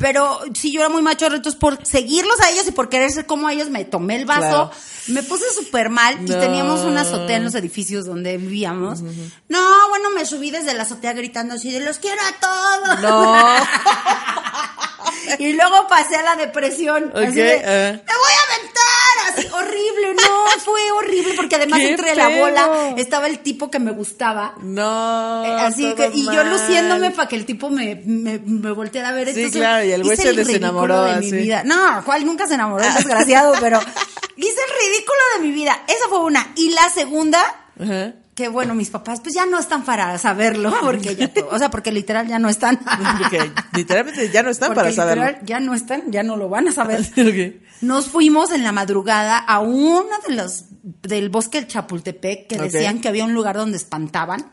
Pero 0.00 0.40
sí, 0.54 0.72
yo 0.72 0.80
era 0.80 0.88
muy 0.88 1.02
machorra, 1.02 1.36
entonces 1.36 1.60
por 1.60 1.84
seguirlos 1.86 2.40
a 2.40 2.48
ellos 2.48 2.66
y 2.66 2.70
por 2.70 2.88
querer 2.88 3.10
ser 3.10 3.26
como 3.26 3.50
ellos, 3.50 3.68
me 3.68 3.84
tomé 3.84 4.16
el 4.16 4.24
vaso, 4.24 4.40
Claro. 4.40 4.70
me 5.08 5.22
puse 5.22 5.44
súper 5.54 5.90
mal 5.90 6.16
y 6.22 6.24
teníamos 6.24 6.80
una 6.86 7.02
azotea 7.02 7.36
en 7.36 7.44
los 7.44 7.54
edificios 7.54 8.06
donde 8.06 8.38
vivíamos. 8.38 9.02
No, 9.02 9.88
bueno, 9.90 10.08
me 10.16 10.24
subí 10.24 10.50
desde 10.50 10.72
la 10.72 10.84
azotea 10.84 11.12
gritando 11.12 11.52
así 11.56 11.70
de 11.70 11.80
los 11.80 11.98
quiero 11.98 12.16
a 12.22 12.40
todos. 12.40 13.00
No. 13.02 13.36
Y 15.38 15.52
luego 15.52 15.86
pasé 15.86 16.16
a 16.16 16.22
la 16.22 16.36
depresión. 16.36 17.04
Ok, 17.10 17.16
así 17.16 17.34
de, 17.40 17.54
ajá. 17.58 17.66
¡Me 17.92 18.14
voy 18.14 18.32
a 18.32 18.54
aventar! 18.54 18.89
Así, 19.36 19.46
horrible. 19.52 20.14
No, 20.14 20.60
fue 20.60 20.80
horrible 20.92 21.34
porque 21.36 21.56
además 21.56 21.80
¡Qué 21.80 21.90
entre 21.90 22.14
la 22.14 22.28
bola 22.28 22.94
estaba 22.96 23.26
el 23.26 23.40
tipo 23.40 23.70
que 23.70 23.78
me 23.78 23.92
gustaba. 23.92 24.54
No. 24.62 25.44
Eh, 25.44 25.60
Así 25.60 25.94
que, 25.94 26.10
y 26.12 26.24
yo 26.24 26.44
luciéndome 26.44 27.10
para 27.10 27.28
que 27.28 27.36
el 27.36 27.46
tipo 27.46 27.70
me, 27.70 28.02
me, 28.04 28.38
me 28.38 28.72
volteara 28.72 29.10
a 29.10 29.12
ver. 29.12 29.28
Sí, 29.28 29.40
Entonces, 29.40 29.60
claro, 29.60 29.84
y 29.84 29.92
el 29.92 30.02
güey 30.02 30.16
se 30.16 30.32
desenamoró, 30.32 31.04
de 31.04 31.20
mi 31.20 31.30
vida. 31.32 31.62
No, 31.64 32.02
cual 32.04 32.24
nunca 32.26 32.46
se 32.46 32.54
enamoró, 32.54 32.84
desgraciado, 32.84 33.54
pero 33.60 33.80
hice 34.36 34.48
el 34.48 34.88
ridículo 34.90 35.18
de 35.36 35.40
mi 35.42 35.52
vida. 35.52 35.82
Esa 35.86 36.08
fue 36.08 36.20
una. 36.20 36.52
Y 36.56 36.70
la 36.70 36.88
segunda, 36.90 37.40
Ajá. 37.80 38.14
Que 38.34 38.48
bueno, 38.48 38.74
mis 38.74 38.90
papás 38.90 39.20
pues 39.20 39.34
ya 39.34 39.46
no 39.46 39.58
están 39.58 39.84
para 39.84 40.16
saberlo, 40.18 40.72
porque 40.82 41.16
ya, 41.16 41.30
o 41.50 41.58
sea, 41.58 41.70
porque 41.70 41.92
literal 41.92 42.26
ya 42.26 42.38
no 42.38 42.48
están. 42.48 42.78
Porque 43.18 43.50
literalmente 43.74 44.30
ya 44.30 44.42
no 44.42 44.50
están 44.50 44.68
Porque 44.68 44.80
para 44.80 44.92
saberlo. 44.92 45.24
literal 45.24 45.46
ya 45.46 45.60
no 45.60 45.74
están, 45.74 46.10
ya 46.10 46.22
no 46.22 46.36
lo 46.36 46.48
van 46.48 46.68
a 46.68 46.72
saber. 46.72 47.00
Ok. 47.16 47.62
Nos 47.82 48.08
fuimos 48.08 48.50
en 48.50 48.62
la 48.62 48.72
madrugada 48.72 49.38
a 49.38 49.60
uno 49.60 50.10
de 50.28 50.34
los 50.34 50.64
del 50.82 51.30
bosque 51.30 51.58
del 51.60 51.68
Chapultepec 51.68 52.46
que 52.46 52.58
decían 52.58 53.00
que 53.00 53.08
había 53.08 53.24
un 53.24 53.32
lugar 53.32 53.56
donde 53.56 53.78
espantaban. 53.78 54.52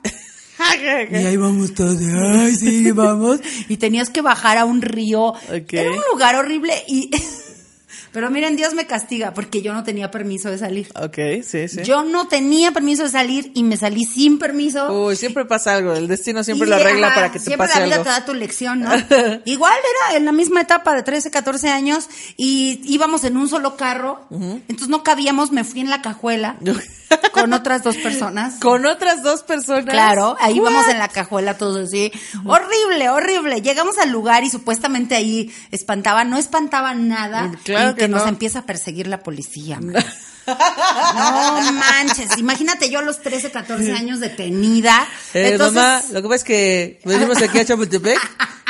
Y 1.12 1.16
ahí 1.16 1.38
vamos 1.38 1.74
todos, 1.74 2.00
de, 2.00 2.12
ay, 2.12 2.56
sí, 2.56 2.92
vamos. 2.92 3.42
Y 3.68 3.78
tenías 3.78 4.10
que 4.10 4.22
bajar 4.22 4.58
a 4.58 4.66
un 4.66 4.82
río. 4.82 5.34
Era 5.50 5.92
un 5.92 6.02
lugar 6.12 6.36
horrible 6.36 6.74
y... 6.88 7.12
Pero 8.18 8.32
miren, 8.32 8.56
Dios 8.56 8.74
me 8.74 8.88
castiga 8.88 9.32
porque 9.32 9.62
yo 9.62 9.76
no 9.76 9.84
tenía 9.84 10.10
permiso 10.10 10.50
de 10.50 10.58
salir. 10.58 10.88
Ok, 11.00 11.44
sí, 11.44 11.68
sí. 11.68 11.84
Yo 11.84 12.02
no 12.04 12.28
tenía 12.28 12.72
permiso 12.72 13.04
de 13.04 13.10
salir 13.10 13.52
y 13.54 13.62
me 13.62 13.78
salí 13.78 14.06
sin 14.06 14.40
permiso. 14.40 14.92
Uy, 14.92 15.16
siempre 15.16 15.46
pasa 15.46 15.76
algo. 15.76 15.94
El 15.94 16.08
destino 16.08 16.44
siempre 16.44 16.66
Y, 16.66 16.70
lo 16.72 16.78
arregla 16.78 17.10
ajá, 17.10 17.16
para 17.16 17.32
que 17.32 17.38
te 17.38 17.46
siempre 17.46 17.68
pase 17.68 17.80
la 17.80 17.86
vida 17.86 17.96
algo. 17.98 18.06
te 18.06 18.10
da 18.10 18.26
tu 18.26 18.34
lección, 18.34 18.80
¿no? 18.80 18.90
Igual 19.46 19.78
era 20.08 20.18
en 20.18 20.26
la 20.26 20.32
misma 20.32 20.62
etapa 20.62 20.96
de 20.96 21.04
13, 21.04 21.30
14 21.30 21.70
años 21.70 22.10
y 22.38 22.82
íbamos 22.86 23.24
en 23.24 23.38
un 23.38 23.48
solo 23.48 23.78
carro, 23.78 24.26
entonces 24.32 24.90
no 24.90 25.04
cabíamos, 25.04 25.52
me 25.52 25.64
fui 25.64 25.82
en 25.82 25.92
la 25.92 26.02
cajuela 26.02 26.58
con 27.32 27.54
otras 27.54 27.84
dos 27.84 27.98
personas. 27.98 28.56
Con 28.62 28.86
otras 28.86 29.24
dos 29.24 29.44
personas. 29.44 29.86
Claro, 29.86 30.36
ahí 30.40 30.60
What? 30.60 30.72
vamos 30.72 30.88
en 30.90 31.00
la 31.00 31.08
cajuela 31.08 31.58
todos 31.58 31.88
así. 31.88 32.12
Horrible, 32.46 33.10
horrible. 33.10 33.62
Llegamos 33.62 33.98
al 33.98 34.10
lugar 34.12 34.44
y 34.44 34.50
supuestamente 34.50 35.16
ahí 35.16 35.54
espantaban, 35.72 36.30
no 36.30 36.38
espantaban 36.38 37.08
nada. 37.08 37.52
Claro 37.64 37.92
y 37.92 37.94
que 37.96 38.02
que 38.02 38.08
nos 38.08 38.24
no. 38.24 38.30
empieza 38.30 38.60
a 38.60 38.66
perseguir 38.66 39.08
la 39.08 39.20
policía. 39.22 39.80
man. 39.82 40.04
No 40.48 41.72
manches, 41.74 42.38
imagínate 42.38 42.90
yo 42.90 43.00
a 43.00 43.02
los 43.02 43.22
13, 43.22 43.52
14 43.52 43.92
años 43.92 44.20
detenida. 44.20 45.06
Eh, 45.34 45.50
Entonces, 45.52 45.76
mamá, 45.76 46.02
lo 46.12 46.22
que 46.22 46.28
pasa 46.28 46.36
es 46.36 46.44
que 46.44 47.00
venimos 47.04 47.42
aquí 47.42 47.60
a 47.60 47.66
Chapultepec, 47.66 48.20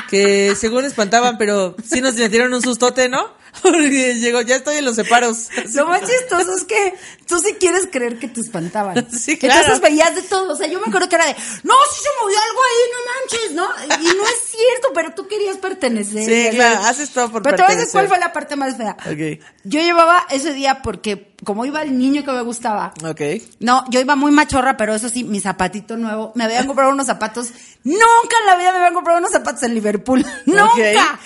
que 0.10 0.56
según 0.56 0.86
espantaban, 0.86 1.38
pero 1.38 1.76
sí 1.88 2.02
nos 2.02 2.16
metieron 2.16 2.54
un 2.54 2.62
sustote, 2.62 3.10
¿no? 3.10 3.32
Porque 3.62 4.16
llegó, 4.16 4.42
ya 4.42 4.56
estoy 4.58 4.78
en 4.78 4.86
los 4.86 4.96
separos. 4.96 5.50
Lo 5.74 5.88
más 5.88 6.02
chistoso 6.02 6.54
es 6.56 6.64
que 6.64 6.94
tú 7.28 7.40
sí 7.40 7.56
quieres 7.60 7.88
creer 7.92 8.18
que 8.20 8.28
te 8.28 8.42
espantaban. 8.42 9.08
Sí, 9.18 9.38
claro. 9.38 9.60
Entonces 9.62 9.82
veías 9.82 10.16
de 10.16 10.22
todo. 10.22 10.54
O 10.54 10.56
sea, 10.56 10.68
yo 10.68 10.80
me 10.80 10.88
acuerdo 10.88 11.10
que 11.10 11.16
era 11.16 11.26
de, 11.26 11.34
no, 11.34 11.74
sí 11.92 12.02
se 12.04 12.10
movió 12.22 12.38
algo 12.38 12.60
ahí, 12.64 12.84
no 12.94 13.00
manches, 13.12 13.52
¿no? 13.56 14.04
Y 14.04 14.16
no 14.18 14.24
es 14.24 14.36
cierto, 14.50 14.90
pero 14.94 15.12
tú 15.14 15.28
querías 15.28 15.58
pertenecer. 15.58 16.24
Sí, 16.52 16.56
claro, 16.56 16.80
haces 16.86 17.10
todo 17.10 17.32
por 17.32 17.42
Pero 17.42 17.58
te 17.58 17.64
voy 17.64 17.72
a 17.72 17.76
decir 17.76 17.92
pertenecer. 17.92 17.92
cuál 17.94 18.08
fue 18.08 18.20
la 18.20 18.34
parte 18.34 18.56
más 18.56 18.78
fea. 18.78 18.96
Ok. 19.12 19.44
Yo 19.64 19.80
llevaba 19.82 20.26
ese 20.30 20.54
día 20.54 20.82
porque, 20.82 21.34
como 21.44 21.66
iba 21.66 21.82
el 21.82 21.98
niño 21.98 22.24
que 22.24 22.32
me 22.32 22.42
gustaba, 22.42 22.94
Ok. 23.04 23.22
no, 23.60 23.84
yo 23.90 24.00
iba 24.00 24.16
muy 24.16 24.32
machorra, 24.32 24.78
pero 24.78 24.94
eso 24.96 25.10
sí, 25.10 25.24
mi 25.24 25.40
zapatito 25.40 25.98
nuevo. 25.98 26.32
Me 26.36 26.44
habían 26.46 26.68
comprado 26.68 26.92
unos 26.92 27.08
zapatos. 27.08 27.50
Nunca 27.84 28.38
en 28.42 28.46
la 28.46 28.56
vida 28.58 28.72
me 28.72 28.78
habían 28.78 28.94
comprado 28.94 29.20
unos 29.20 29.32
zapatos 29.32 29.64
en 29.64 29.74
Liverpool. 29.74 30.26
¡Nunca! 30.46 31.20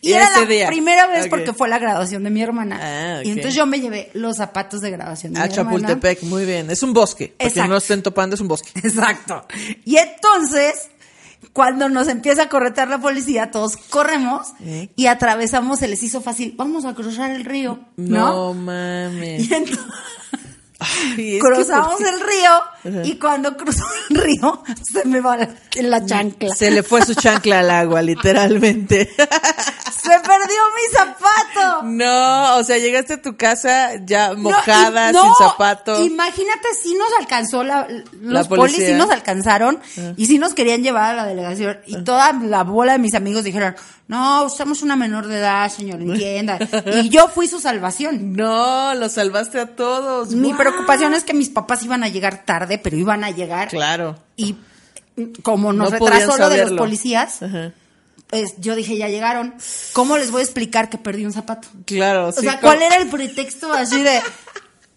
Y, 0.00 0.10
Y 0.10 0.12
era 0.12 0.30
la 0.30 0.46
día. 0.46 0.68
primera 0.68 1.06
vez 1.06 1.28
porque 1.28 1.52
fue 1.52 1.68
la 1.68 1.78
graduación 1.78 2.22
de 2.24 2.30
mi 2.30 2.42
hermana. 2.42 2.78
Ah. 2.80 3.22
Y 3.24 3.30
entonces 3.30 3.54
yo 3.54 3.66
me 3.66 3.80
llevé 3.80 4.10
los 4.14 4.36
zapatos 4.36 4.80
de 4.80 4.90
graduación 4.90 5.32
de 5.32 5.40
A 5.40 5.46
mi 5.46 5.52
hermana. 5.52 5.70
Chapultepec, 5.70 6.22
muy 6.22 6.44
bien. 6.44 6.70
Es 6.70 6.82
un 6.82 6.92
bosque. 6.92 7.34
Exacto. 7.38 7.68
no 7.68 7.76
estén 7.76 8.02
topando, 8.02 8.34
es 8.34 8.40
un 8.40 8.48
bosque. 8.48 8.70
Exacto. 8.82 9.46
Y 9.84 9.96
entonces, 9.96 10.88
cuando 11.52 11.88
nos 11.88 12.08
empieza 12.08 12.42
a 12.44 12.48
corretear 12.48 12.88
la 12.88 12.98
policía, 12.98 13.50
todos 13.50 13.76
corremos 13.76 14.48
y 14.96 15.06
atravesamos, 15.06 15.80
se 15.80 15.88
les 15.88 16.02
hizo 16.02 16.20
fácil, 16.20 16.54
vamos 16.56 16.84
a 16.84 16.94
cruzar 16.94 17.30
el 17.30 17.44
río, 17.44 17.80
¿no? 17.96 18.52
No, 18.52 18.54
mames. 18.54 19.48
Y 19.48 19.54
entonces 19.54 19.84
Ay, 20.80 21.40
cruzamos 21.40 22.00
el 22.00 22.20
río 22.20 23.04
y 23.04 23.18
cuando 23.18 23.56
cruzó 23.56 23.82
el 24.10 24.16
río 24.16 24.62
se 24.82 25.04
me 25.06 25.20
va 25.20 25.36
la, 25.36 25.48
la 25.74 26.06
chancla. 26.06 26.54
Se 26.54 26.70
le 26.70 26.84
fue 26.84 27.04
su 27.04 27.14
chancla 27.14 27.60
al 27.60 27.70
agua, 27.70 28.00
literalmente. 28.00 29.10
Se 30.08 30.20
perdió 30.20 30.56
mi 30.74 30.96
zapato. 30.96 31.82
No, 31.84 32.56
o 32.56 32.64
sea, 32.64 32.78
llegaste 32.78 33.14
a 33.14 33.22
tu 33.22 33.36
casa 33.36 33.90
ya 34.04 34.30
No, 34.30 34.36
mojada, 34.38 35.10
y- 35.10 35.12
no, 35.12 35.22
sin 35.22 35.34
zapato. 35.46 36.04
Imagínate 36.04 36.68
si 36.82 36.94
nos 36.94 37.08
alcanzó 37.18 37.62
la, 37.64 37.86
los 38.20 38.48
policía. 38.48 38.76
polis 38.78 38.88
sí 38.88 38.94
nos 38.94 39.10
alcanzaron 39.10 39.80
y 40.16 40.26
sí 40.26 40.38
nos 40.38 40.54
querían 40.54 40.82
llevar 40.82 41.12
a 41.12 41.16
la 41.16 41.26
delegación 41.26 41.78
y 41.86 42.02
toda 42.04 42.32
la 42.32 42.64
bola 42.64 42.92
de 42.92 42.98
mis 42.98 43.14
amigos 43.14 43.44
dijeron, 43.44 43.76
no, 44.08 44.48
somos 44.48 44.82
una 44.82 44.96
menor 44.96 45.26
de 45.26 45.38
edad, 45.38 45.70
señor, 45.70 46.00
entienda. 46.02 46.58
y 47.02 47.08
yo 47.10 47.28
fui 47.28 47.46
su 47.46 47.60
salvación. 47.60 48.32
No, 48.32 48.94
lo 48.94 49.08
salvaste 49.08 49.60
a 49.60 49.66
todos. 49.76 50.30
Mi 50.30 50.54
preocupación 50.54 51.14
es 51.14 51.24
que 51.24 51.34
mis 51.34 51.50
papás 51.50 51.82
iban 51.82 52.02
a 52.04 52.08
llegar 52.08 52.44
tarde, 52.44 52.78
pero 52.78 52.96
iban 52.96 53.24
a 53.24 53.30
llegar 53.30 53.68
Claro. 53.68 54.16
y 54.36 54.56
como 55.42 55.72
nos 55.72 55.90
No 55.90 55.98
retrasó 55.98 56.38
lo 56.38 56.48
de 56.48 56.64
los 56.64 56.72
policías, 56.78 57.42
Ajá. 57.42 57.72
Pues 58.28 58.54
yo 58.58 58.74
dije, 58.76 58.96
ya 58.96 59.08
llegaron. 59.08 59.54
¿Cómo 59.92 60.16
les 60.18 60.30
voy 60.30 60.40
a 60.40 60.44
explicar 60.44 60.88
que 60.90 60.98
perdí 60.98 61.24
un 61.24 61.32
zapato? 61.32 61.68
Claro, 61.86 62.28
O 62.28 62.32
sí. 62.32 62.42
sea, 62.42 62.60
como- 62.60 62.72
¿cuál 62.72 62.82
era 62.82 62.96
el 62.96 63.08
pretexto 63.08 63.72
así 63.72 64.02
de 64.02 64.20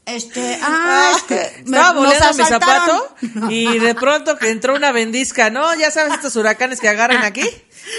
este, 0.05 0.59
ah, 0.63 1.11
es 1.15 1.23
que 1.23 1.35
me- 1.65 1.77
Estaba 1.77 1.93
nos 1.93 2.03
boleando 2.05 2.37
mi 2.37 2.43
zapato 2.49 3.15
y 3.49 3.79
de 3.79 3.95
pronto 3.95 4.37
que 4.37 4.49
entró 4.49 4.75
una 4.75 4.91
vendisca, 4.91 5.49
¿no? 5.49 5.73
Ya 5.75 5.91
sabes 5.91 6.13
estos 6.15 6.35
huracanes 6.35 6.79
que 6.79 6.89
agarran 6.89 7.23
aquí 7.23 7.43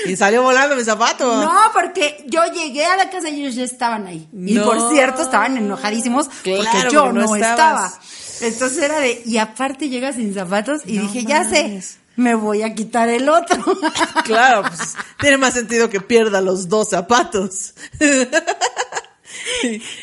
y 0.06 0.16
salió 0.16 0.42
volando 0.42 0.76
mi 0.76 0.84
zapato. 0.84 1.42
No, 1.42 1.52
porque 1.72 2.24
yo 2.28 2.44
llegué 2.52 2.84
a 2.84 2.96
la 2.96 3.08
casa 3.10 3.28
y 3.30 3.40
ellos 3.40 3.54
ya 3.54 3.64
estaban 3.64 4.06
ahí. 4.06 4.28
Y 4.32 4.54
No. 4.54 4.64
por 4.64 4.90
cierto, 4.92 5.22
estaban 5.22 5.56
enojadísimos 5.56 6.28
Claro, 6.42 6.64
porque 6.72 6.90
yo 6.92 7.12
no 7.12 7.34
estaba. 7.36 7.92
Entonces 8.40 8.78
era 8.82 8.98
de, 8.98 9.22
y 9.24 9.38
aparte 9.38 9.88
llega 9.88 10.12
sin 10.12 10.34
zapatos 10.34 10.82
y 10.84 10.98
dije, 10.98 11.24
ya 11.24 11.44
sé. 11.48 11.82
Me 12.16 12.34
voy 12.34 12.62
a 12.62 12.74
quitar 12.74 13.08
el 13.08 13.28
otro. 13.28 13.62
Claro, 14.24 14.62
pues 14.62 14.94
tiene 15.20 15.36
más 15.36 15.54
sentido 15.54 15.90
que 15.90 16.00
pierda 16.00 16.40
los 16.40 16.68
dos 16.68 16.90
zapatos. 16.90 17.74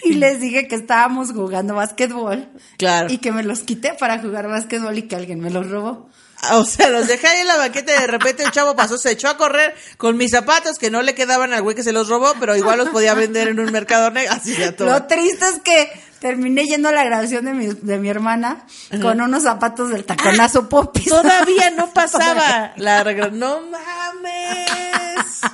y 0.03 0.13
les 0.13 0.39
dije 0.39 0.67
que 0.67 0.75
estábamos 0.75 1.31
jugando 1.31 1.75
básquetbol. 1.75 2.49
Claro. 2.77 3.11
Y 3.11 3.19
que 3.19 3.31
me 3.31 3.43
los 3.43 3.61
quité 3.61 3.93
para 3.93 4.19
jugar 4.19 4.47
básquetbol 4.47 4.97
y 4.97 5.03
que 5.03 5.15
alguien 5.15 5.39
me 5.39 5.49
los 5.49 5.69
robó. 5.69 6.09
Ah, 6.41 6.57
O 6.57 6.65
sea, 6.65 6.89
los 6.89 7.07
dejé 7.07 7.27
ahí 7.27 7.41
en 7.41 7.47
la 7.47 7.57
banqueta 7.57 7.95
y 7.95 8.01
de 8.01 8.07
repente 8.07 8.43
el 8.43 8.51
chavo 8.51 8.75
pasó, 8.75 8.97
se 8.97 9.11
echó 9.11 9.29
a 9.29 9.37
correr 9.37 9.75
con 9.97 10.17
mis 10.17 10.31
zapatos 10.31 10.79
que 10.79 10.89
no 10.89 11.01
le 11.01 11.15
quedaban 11.15 11.53
al 11.53 11.61
güey 11.61 11.75
que 11.75 11.83
se 11.83 11.91
los 11.91 12.07
robó, 12.07 12.33
pero 12.39 12.55
igual 12.55 12.77
los 12.77 12.89
podía 12.89 13.13
vender 13.13 13.49
en 13.49 13.59
un 13.59 13.71
mercado 13.71 14.09
negro. 14.11 14.33
Así 14.33 14.55
ya 14.55 14.75
todo. 14.75 14.89
Lo 14.89 15.03
triste 15.03 15.47
es 15.47 15.59
que 15.59 15.91
terminé 16.19 16.65
yendo 16.65 16.89
a 16.89 16.91
la 16.91 17.03
graduación 17.03 17.45
de 17.45 17.53
mi, 17.53 17.67
de 17.67 17.97
mi 17.97 18.09
hermana 18.09 18.65
con 19.01 19.21
unos 19.21 19.43
zapatos 19.43 19.89
del 19.89 20.05
taconazo 20.05 20.69
popis. 20.69 21.05
Todavía 21.09 21.69
no 21.71 21.89
pasaba. 21.93 22.73
La 22.77 23.03
no 23.31 23.61
mames. 23.61 25.39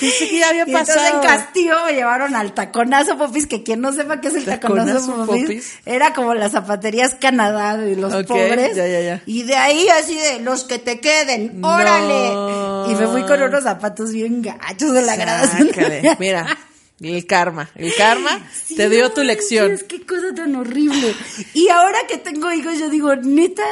Pensé 0.00 0.28
que 0.30 0.38
ya 0.38 0.48
había 0.48 0.64
Y 0.66 0.70
entonces 0.70 0.96
pasado. 0.96 1.20
en 1.22 1.28
castigo 1.28 1.74
me 1.84 1.92
llevaron 1.92 2.34
al 2.34 2.54
taconazo 2.54 3.18
popis, 3.18 3.46
que 3.46 3.62
quien 3.62 3.82
no 3.82 3.92
sepa 3.92 4.20
qué 4.22 4.28
es 4.28 4.34
el 4.34 4.46
taconazo, 4.46 4.94
Taconazo 5.00 5.26
popis, 5.26 5.42
popis. 5.42 5.72
era 5.84 6.14
como 6.14 6.32
las 6.34 6.52
zapaterías 6.52 7.16
Canadá 7.20 7.76
de 7.76 7.96
los 7.96 8.10
pobres. 8.24 8.74
ya, 8.74 8.86
ya, 8.86 9.00
ya. 9.00 9.22
Y 9.26 9.42
de 9.42 9.56
ahí 9.56 9.88
así 9.90 10.16
de 10.16 10.40
los 10.40 10.64
que 10.64 10.78
te 10.78 11.00
queden, 11.00 11.62
órale. 11.62 12.32
No. 12.32 12.90
Y 12.90 12.94
me 12.94 13.06
fui 13.08 13.24
con 13.26 13.42
unos 13.42 13.62
zapatos 13.62 14.12
bien 14.12 14.40
gachos 14.40 14.92
de 14.92 15.02
la 15.02 15.16
graduación. 15.16 15.68
Sácale. 15.68 16.16
Mira, 16.18 16.46
el 17.00 17.26
karma. 17.26 17.70
El 17.74 17.94
karma 17.94 18.46
Sí, 18.64 18.76
te 18.76 18.88
dio 18.88 19.04
no 19.04 19.12
tu 19.12 19.22
lección. 19.22 19.68
manches, 19.68 19.86
qué 19.86 20.04
cosa 20.06 20.34
tan 20.34 20.54
horrible. 20.56 21.14
Y 21.54 21.68
ahora 21.68 21.98
que 22.08 22.18
tengo 22.18 22.52
hijos, 22.52 22.78
yo 22.78 22.88
digo, 22.88 23.14
neta, 23.16 23.64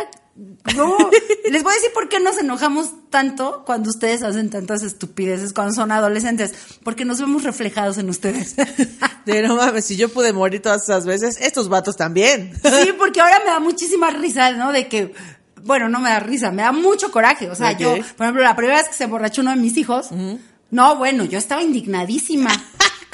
no. 0.77 0.97
Les 1.51 1.63
voy 1.63 1.73
a 1.73 1.75
decir 1.75 1.91
por 1.93 2.09
qué 2.09 2.21
nos 2.21 2.39
enojamos 2.39 2.93
tanto 3.11 3.65
cuando 3.67 3.91
ustedes 3.91 4.23
hacen 4.23 4.51
tantas 4.51 4.83
estupideces 4.83 5.53
cuando 5.53 5.75
son 5.75 5.91
adolescentes. 5.91 6.55
Porque 6.85 7.05
nos 7.05 7.21
vemos 7.21 7.43
reflejados 7.43 7.99
en 7.99 8.09
ustedes. 8.09 8.55
De 9.27 9.43
no 9.43 9.57
mames, 9.57 9.85
si 9.85 9.97
yo 9.97 10.09
pude 10.09 10.33
morir 10.33 10.63
todas 10.63 10.85
esas 10.85 11.05
veces, 11.05 11.39
estos 11.41 11.69
vatos 11.69 11.97
también. 11.97 12.53
Sí, 12.63 12.93
porque 12.99 13.21
ahora 13.21 13.41
me 13.41 13.51
da 13.51 13.61
muchísima 13.61 14.11
risa, 14.11 14.53
¿no? 14.53 14.73
De 14.73 14.89
que, 14.89 15.13
bueno, 15.65 15.89
no 15.89 16.01
me 16.01 16.09
da 16.09 16.21
risa, 16.21 16.51
me 16.51 16.63
da 16.63 16.73
mucho 16.73 17.11
coraje. 17.11 17.51
O 17.51 17.55
sea, 17.55 17.73
yo, 17.73 17.93
por 18.17 18.25
ejemplo, 18.25 18.43
la 18.43 18.57
primera 18.57 18.79
vez 18.79 18.89
que 18.89 18.95
se 18.95 19.07
borrachó 19.07 19.43
uno 19.43 19.51
de 19.51 19.57
mis 19.57 19.77
hijos, 19.77 20.09
no, 20.71 20.97
bueno, 20.97 21.25
yo 21.25 21.39
estaba 21.39 21.63
indignadísima. 21.63 22.51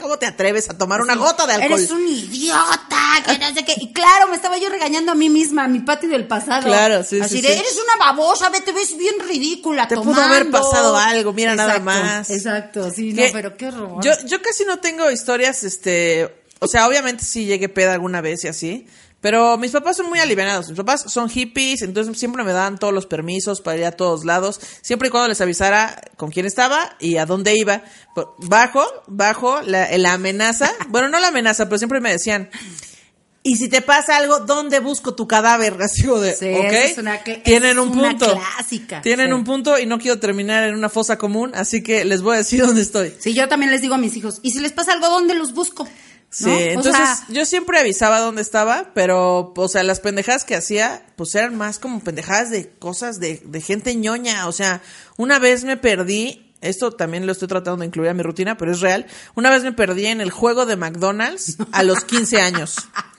¿Cómo 0.01 0.19
te 0.19 0.27
atreves 0.27 0.69
a 0.69 0.77
tomar 0.77 1.01
una 1.01 1.15
gota 1.15 1.47
de 1.47 1.55
alcohol? 1.55 1.79
Eres 1.79 1.91
un 1.91 2.07
idiota, 2.07 3.23
que 3.25 3.39
no 3.39 3.55
sé 3.55 3.65
qué. 3.65 3.75
Y 3.77 3.93
claro, 3.93 4.29
me 4.29 4.37
estaba 4.37 4.59
yo 4.59 4.69
regañando 4.69 5.13
a 5.13 5.15
mí 5.15 5.29
misma, 5.31 5.65
a 5.65 5.69
mi 5.69 5.81
Pati 5.81 6.07
del 6.09 6.27
pasado. 6.27 6.65
Claro, 6.65 7.03
sí, 7.05 7.21
Así 7.21 7.37
sí, 7.37 7.43
de, 7.43 7.49
sí. 7.55 7.61
eres 7.61 7.77
una 7.83 8.05
babosa, 8.05 8.51
ve, 8.51 8.61
te 8.61 8.73
ves 8.73 8.97
bien 8.97 9.15
ridícula 9.27 9.87
Te 9.87 9.95
pudo 9.95 10.07
tomando. 10.15 10.35
haber 10.35 10.51
pasado 10.51 10.97
algo, 10.97 11.33
mira 11.33 11.55
nada 11.55 11.77
Exacto, 11.77 11.85
más. 11.85 12.31
Exacto, 12.31 12.91
sí, 12.91 13.13
no, 13.13 13.23
pero 13.33 13.57
qué 13.57 13.69
horror. 13.69 14.03
Yo, 14.03 14.13
yo 14.27 14.43
casi 14.43 14.65
no 14.65 14.79
tengo 14.79 15.11
historias, 15.11 15.63
este, 15.65 16.35
o 16.59 16.67
sea, 16.67 16.89
obviamente 16.89 17.25
sí 17.25 17.45
llegué 17.45 17.69
peda 17.69 17.93
alguna 17.95 18.21
vez 18.21 18.43
y 18.45 18.49
así, 18.49 18.87
pero 19.25 19.57
mis 19.57 19.71
papás 19.71 19.97
son 19.97 20.11
muy 20.11 20.19
alivianados. 20.19 20.69
Mis 20.69 20.77
papás 20.77 21.07
son 21.09 21.31
hippies, 21.31 21.81
entonces 21.81 22.19
siempre 22.19 22.45
me 22.45 22.53
daban 22.53 22.77
todos 22.77 22.93
los 22.93 23.07
permisos 23.07 23.63
para 23.63 23.79
ir 23.79 23.87
a 23.87 23.93
todos 23.93 24.27
lados, 24.27 24.61
siempre 24.83 25.09
y 25.09 25.11
cuando 25.11 25.29
les 25.29 25.41
avisara 25.41 25.99
con 26.19 26.31
quién 26.31 26.45
estaba 26.45 26.95
y 27.01 27.17
a 27.17 27.25
dónde 27.25 27.57
iba. 27.57 27.85
Bajo, 28.37 28.85
bajo 29.07 29.63
la, 29.63 29.97
la 29.97 30.13
amenaza, 30.13 30.71
bueno, 30.91 31.09
no 31.09 31.21
la 31.21 31.29
amenaza, 31.29 31.65
pero 31.71 31.79
siempre 31.79 32.03
me 32.03 32.13
decían, 32.13 32.51
y 33.43 33.57
si 33.57 33.71
te 33.71 33.81
pasa 33.81 34.19
algo, 34.19 34.41
¿dónde 34.41 34.81
busco 34.81 35.15
tu 35.15 35.27
cadáver? 35.27 35.79
Así 35.81 36.03
de, 36.03 36.37
Sí, 36.37 36.47
es 36.49 36.99
una 36.99 37.25
Tienen 37.25 37.79
un 37.79 37.99
una 37.99 38.11
punto. 38.11 38.31
clásica, 38.31 39.01
Tienen 39.01 39.29
sí. 39.29 39.33
un 39.33 39.45
punto 39.45 39.79
y 39.79 39.87
no 39.87 39.99
quiero 39.99 40.21
terminar 40.21 40.65
en 40.65 40.75
una 40.75 40.91
fosa 40.91 41.17
común, 41.17 41.53
así 41.55 41.83
que 41.83 42.05
les 42.05 42.21
voy 42.21 42.35
a 42.35 42.39
decir 42.41 42.61
dónde 42.67 42.83
estoy. 42.83 43.15
Sí, 43.19 43.33
yo 43.33 43.49
también 43.49 43.71
les 43.71 43.81
digo 43.81 43.95
a 43.95 43.99
mis 43.99 44.15
hijos, 44.19 44.41
y 44.43 44.51
si 44.51 44.61
les 44.61 44.73
pasa 44.73 44.93
algo, 44.93 45.09
¿dónde 45.09 45.33
los 45.33 45.55
busco? 45.55 45.89
Sí, 46.35 46.51
entonces 46.51 46.97
sea, 46.97 47.27
yo 47.29 47.47
siempre 47.47 47.79
avisaba 47.79 48.19
dónde 48.19 48.43
estaba, 48.43 48.91
pero, 48.93 49.53
o 49.57 49.69
sea, 49.69 49.85
las 49.85 50.01
pendejadas 50.01 50.45
que 50.45 50.57
hacía, 50.57 51.07
pues 51.15 51.33
eran 51.37 51.57
más 51.57 51.79
como 51.79 52.01
pendejadas 52.01 52.51
de 52.51 52.71
cosas 52.71 53.21
de, 53.21 53.41
de 53.45 53.61
gente 53.61 53.95
ñoña. 53.95 54.49
O 54.49 54.53
sea, 54.53 54.83
una 55.17 55.39
vez 55.39 55.63
me 55.63 55.77
perdí, 55.77 56.53
esto 56.61 56.91
también 56.91 57.25
lo 57.27 57.31
estoy 57.31 57.47
tratando 57.47 57.77
de 57.77 57.87
incluir 57.87 58.11
a 58.11 58.15
mi 58.15 58.25
rutina, 58.25 58.57
pero 58.57 58.73
es 58.73 58.81
real. 58.81 59.07
Una 59.37 59.51
vez 59.51 59.63
me 59.63 59.71
perdí 59.71 60.07
en 60.07 60.21
el 60.21 60.33
juego 60.33 60.67
de 60.67 60.75
McDonald's 60.75 61.57
a 61.71 61.85
los 61.85 62.05
15 62.05 62.41
años. 62.41 62.77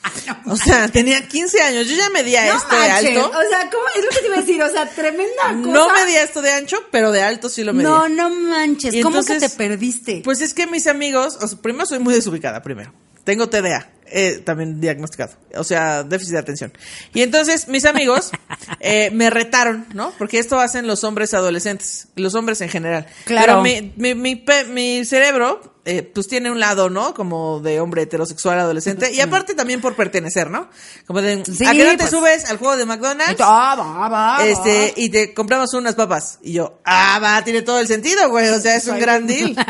O 0.45 0.55
sea, 0.55 0.87
tenía 0.87 1.27
15 1.27 1.61
años, 1.61 1.87
yo 1.87 1.95
ya 1.95 2.09
medía 2.11 2.45
no 2.45 2.57
este 2.57 2.75
manches, 2.75 3.17
alto. 3.17 3.27
O 3.27 3.49
sea, 3.49 3.69
¿cómo? 3.71 3.83
Es 3.95 4.03
lo 4.03 4.09
que 4.09 4.19
te 4.19 4.25
iba 4.27 4.35
a 4.35 4.39
decir, 4.39 4.61
o 4.61 4.69
sea, 4.69 4.87
tremenda 4.87 5.43
cosa. 5.47 5.71
No 5.71 5.91
medía 5.93 6.23
esto 6.23 6.43
de 6.43 6.51
ancho, 6.51 6.77
pero 6.91 7.11
de 7.11 7.23
alto 7.23 7.49
sí 7.49 7.63
lo 7.63 7.73
medía. 7.73 7.89
No, 7.89 8.07
no 8.07 8.29
manches, 8.29 8.93
Y 8.93 9.01
¿cómo 9.01 9.23
que 9.23 9.39
te 9.39 9.49
perdiste? 9.49 10.21
Pues 10.23 10.41
es 10.41 10.53
que 10.53 10.67
mis 10.67 10.85
amigos, 10.87 11.39
o 11.41 11.47
sea, 11.47 11.57
primero 11.59 11.85
soy 11.87 11.99
muy 11.99 12.13
desubicada, 12.13 12.61
primero. 12.61 12.93
Tengo 13.25 13.49
TDA, 13.49 13.89
eh, 14.07 14.41
también 14.45 14.79
diagnosticado. 14.79 15.33
O 15.57 15.63
sea, 15.63 16.03
déficit 16.03 16.33
de 16.33 16.39
atención. 16.39 16.73
Y 17.13 17.21
entonces 17.21 17.67
mis 17.67 17.85
amigos 17.85 18.31
eh, 18.79 19.09
me 19.11 19.29
retaron, 19.29 19.85
¿no? 19.93 20.11
Porque 20.17 20.39
esto 20.39 20.59
hacen 20.59 20.87
los 20.87 21.03
hombres 21.03 21.33
adolescentes, 21.33 22.07
los 22.15 22.35
hombres 22.35 22.61
en 22.61 22.69
general. 22.69 23.05
Claro. 23.25 23.61
Pero 23.63 23.81
mi, 23.81 23.93
mi, 23.95 24.15
mi, 24.15 24.35
pe- 24.35 24.65
mi 24.65 25.05
cerebro, 25.05 25.75
eh, 25.85 26.03
pues 26.03 26.27
tiene 26.27 26.51
un 26.51 26.59
lado, 26.59 26.89
¿no? 26.89 27.13
Como 27.13 27.59
de 27.61 27.79
hombre 27.79 28.01
heterosexual 28.03 28.59
adolescente. 28.59 29.13
Y 29.13 29.21
aparte 29.21 29.53
también 29.53 29.79
por 29.81 29.95
pertenecer, 29.95 30.49
¿no? 30.49 30.69
Como 31.07 31.21
de, 31.21 31.43
Sí, 31.45 31.65
¿a 31.65 31.71
qué 31.71 31.83
no 31.85 31.91
te 31.91 31.97
pues. 31.97 32.09
subes 32.09 32.45
al 32.49 32.57
juego 32.57 32.75
de 32.75 32.85
McDonald's? 32.85 33.39
Ah, 33.39 33.75
va, 33.77 34.09
va, 34.09 34.45
Este, 34.45 34.93
y 34.97 35.09
te 35.09 35.33
compramos 35.33 35.73
unas 35.73 35.95
papas. 35.95 36.39
Y 36.41 36.53
yo, 36.53 36.79
ah, 36.85 37.19
va, 37.23 37.43
tiene 37.43 37.61
todo 37.61 37.79
el 37.79 37.87
sentido, 37.87 38.29
güey. 38.29 38.49
O 38.49 38.59
sea, 38.59 38.75
es 38.75 38.87
un 38.87 38.99
gran 38.99 39.25
deal. 39.27 39.55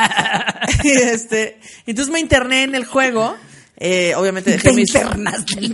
y 0.84 0.92
este, 0.92 1.60
entonces 1.86 2.12
me 2.12 2.20
interné 2.20 2.64
en 2.64 2.76
el 2.76 2.86
juego. 2.86 3.36
Eh, 3.78 4.14
obviamente 4.16 4.52
dejé 4.52 4.70
Te 4.70 4.74
mis. 4.76 4.96
en 4.96 5.06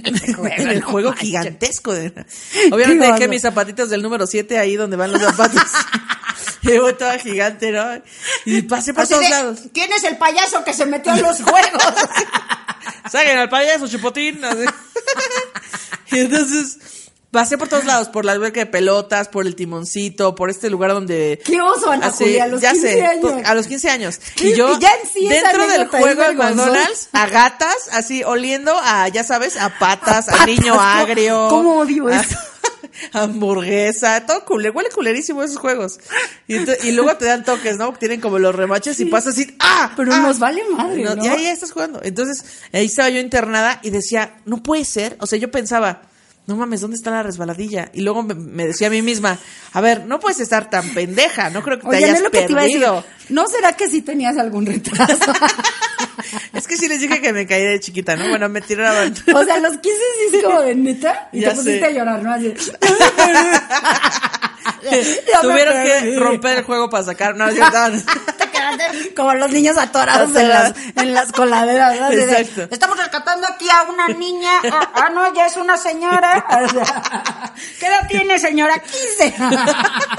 el 0.06 0.36
juego, 0.36 0.48
en 0.48 0.70
el 0.70 0.80
no 0.80 0.88
juego 0.88 1.10
manches. 1.10 1.28
gigantesco. 1.28 1.94
de- 1.94 2.14
Obviamente 2.72 3.06
dejé 3.12 3.28
mis 3.28 3.42
zapatitos 3.42 3.90
del 3.90 4.02
número 4.02 4.26
7 4.26 4.58
ahí 4.58 4.76
donde 4.76 4.98
van 4.98 5.12
los 5.12 5.22
zapatos. 5.22 5.62
voy 6.64 6.94
toda 6.94 7.18
gigante, 7.20 7.72
¿no? 7.72 8.02
Y 8.46 8.62
pasé 8.64 8.94
por 8.94 9.04
Así 9.04 9.12
todos 9.14 9.24
de, 9.26 9.30
lados. 9.30 9.60
¿Quién 9.74 9.92
es 9.94 10.04
el 10.04 10.18
payaso 10.18 10.64
que 10.64 10.74
se 10.74 10.86
metió 10.86 11.14
en 11.14 11.22
los 11.22 11.42
juegos? 11.42 11.82
Saquen 13.12 13.38
al 13.38 13.50
payaso, 13.50 13.88
chupotín. 13.88 14.44
así. 14.46 14.66
y 16.12 16.20
entonces 16.20 16.78
pasé 17.32 17.58
por 17.58 17.68
todos 17.70 17.86
lados, 17.86 18.10
por 18.10 18.26
la 18.26 18.34
alberca 18.34 18.60
de 18.60 18.66
pelotas, 18.66 19.28
por 19.30 19.48
el 19.48 19.56
timoncito, 19.56 20.36
por 20.36 20.50
este 20.50 20.70
lugar 20.70 20.92
donde... 20.92 21.40
Qué 21.46 21.62
oso, 21.62 21.90
Ana 21.92 22.08
Así, 22.08 22.26
Julia, 22.26 22.44
a 22.44 22.48
los 22.48 22.62
ya 22.62 22.72
15 22.74 22.88
sé, 22.94 23.06
años. 23.06 23.34
a 23.46 23.54
los 23.56 23.68
15 23.68 23.90
años. 23.90 24.20
Y 24.42 24.54
yo, 24.54 24.78
Ya 24.80 24.90
en 25.02 25.10
sí 25.10 25.28
dentro 25.28 25.66
del 25.68 25.88
juego 25.88 26.22
de. 26.22 26.34
McDonald's, 26.34 27.10
a 27.14 27.28
gatas, 27.28 27.76
así, 27.94 28.24
oliendo 28.24 28.78
a, 28.84 29.08
ya 29.08 29.24
sabes, 29.24 29.58
a 29.58 29.78
patas, 29.80 30.28
a, 30.30 30.32
patas, 30.34 30.48
niño 30.48 30.74
¿cómo- 30.74 30.82
agrio. 30.82 31.48
cómo 31.50 31.80
odio 31.80 32.08
a- 32.08 32.20
eso? 32.22 32.38
hamburguesa, 33.14 34.26
todo 34.26 34.44
culero, 34.46 34.74
huele 34.74 34.90
culerísimo 34.90 35.44
esos 35.44 35.58
juegos. 35.58 36.00
Y, 36.48 36.58
y 36.88 36.92
luego 36.92 37.16
te 37.18 37.26
dan 37.26 37.44
toques, 37.44 37.78
¿no? 37.78 37.94
Tienen 37.94 38.20
como 38.22 38.40
los 38.40 38.54
remaches 38.54 39.00
y 39.00 39.06
pasas 39.06 39.34
así, 39.34 39.56
¡ah! 39.60 39.94
Pero 39.96 40.14
¡ah! 40.14 40.20
nos 40.20 40.40
vale 40.40 40.62
madre, 40.70 41.04
¿no? 41.04 41.24
Y 41.24 41.28
ahí 41.28 41.46
estás 41.48 41.72
jugando. 41.72 42.02
Entonces, 42.04 42.44
ahí 42.74 42.86
estaba 42.86 43.10
yo 43.10 43.20
internada 43.20 43.80
y 43.84 43.90
decía, 43.90 44.36
no 44.46 44.62
puede 44.62 44.86
ser. 44.86 45.16
O 45.20 45.26
sea, 45.28 45.40
yo 45.40 45.50
pensaba, 45.52 46.04
no 46.48 46.56
mames, 46.56 46.82
¿dónde 46.82 46.98
está 46.98 47.12
la 47.12 47.24
resbaladilla? 47.24 47.90
Y 47.94 48.02
luego 48.02 48.24
me, 48.24 48.34
me 48.34 48.66
decía 48.68 48.88
a 48.88 48.90
mí 48.90 49.02
misma, 49.02 49.38
a 49.74 49.82
ver, 49.82 50.06
no 50.06 50.20
puedes 50.20 50.40
estar 50.40 50.70
tan 50.70 50.90
pendeja, 50.90 51.50
no 51.50 51.62
creo 51.64 51.78
que 51.78 51.84
te 51.84 51.90
Oye, 51.90 52.00
no 52.02 52.06
hayas 52.08 52.22
lo 52.22 52.32
que 52.32 52.42
te 52.42 52.52
iba 52.52 52.62
a 52.62 52.64
decir. 52.64 52.80
perdido. 52.82 53.06
¿No 53.30 53.48
será 53.48 53.74
que 53.74 53.88
sí 53.88 54.02
tenías 54.02 54.38
algún 54.38 54.66
retraso? 54.66 55.32
Es 56.54 56.68
que 56.68 56.78
sí 56.78 56.88
les 56.88 57.02
dije 57.02 57.20
que 57.22 57.34
me 57.34 57.48
caí 57.48 57.64
de 57.64 57.80
chiquita, 57.80 58.16
¿no? 58.16 58.30
Bueno, 58.30 58.48
me 58.48 58.62
tiraban. 58.62 59.14
o 59.34 59.44
sea, 59.44 59.58
los 59.60 59.78
15 59.78 59.90
sí 60.30 60.38
es 60.38 60.44
como 60.44 60.62
de 60.62 60.76
neta. 60.76 61.30
Y 61.32 61.40
Ya 61.42 61.50
te 61.50 61.56
pusiste 61.56 61.80
sé. 61.80 61.86
a 61.86 61.92
llorar, 61.92 62.22
¿no? 62.22 62.32
Así. 62.32 62.54
Tuvieron 65.42 65.84
que 65.84 66.20
romper 66.20 66.60
el 66.60 66.64
juego 66.64 66.90
para 66.90 67.04
sacar. 67.04 67.36
No, 67.36 67.48
estaban. 67.48 68.04
Como 69.16 69.34
los 69.34 69.52
niños 69.52 69.78
atorados 69.78 70.36
en 70.36 70.50
las, 70.50 70.74
en 70.96 71.14
las 71.14 71.32
coladeras. 71.32 72.00
¿no? 72.00 72.10
De, 72.10 72.24
Exacto. 72.24 72.74
Estamos 72.74 72.98
rescatando 72.98 73.48
aquí 73.48 73.68
a 73.70 73.84
una 73.90 74.08
niña. 74.10 74.52
Ah, 74.72 74.92
ah, 74.94 75.10
no, 75.10 75.34
ya 75.34 75.48
es 75.48 75.58
una 75.58 75.78
señora. 75.78 76.46
O 76.62 76.70
sea, 76.70 77.54
¿Qué 77.80 77.88
edad 77.88 78.08
tiene, 78.08 78.38
señora? 78.38 78.76
15. 78.80 79.36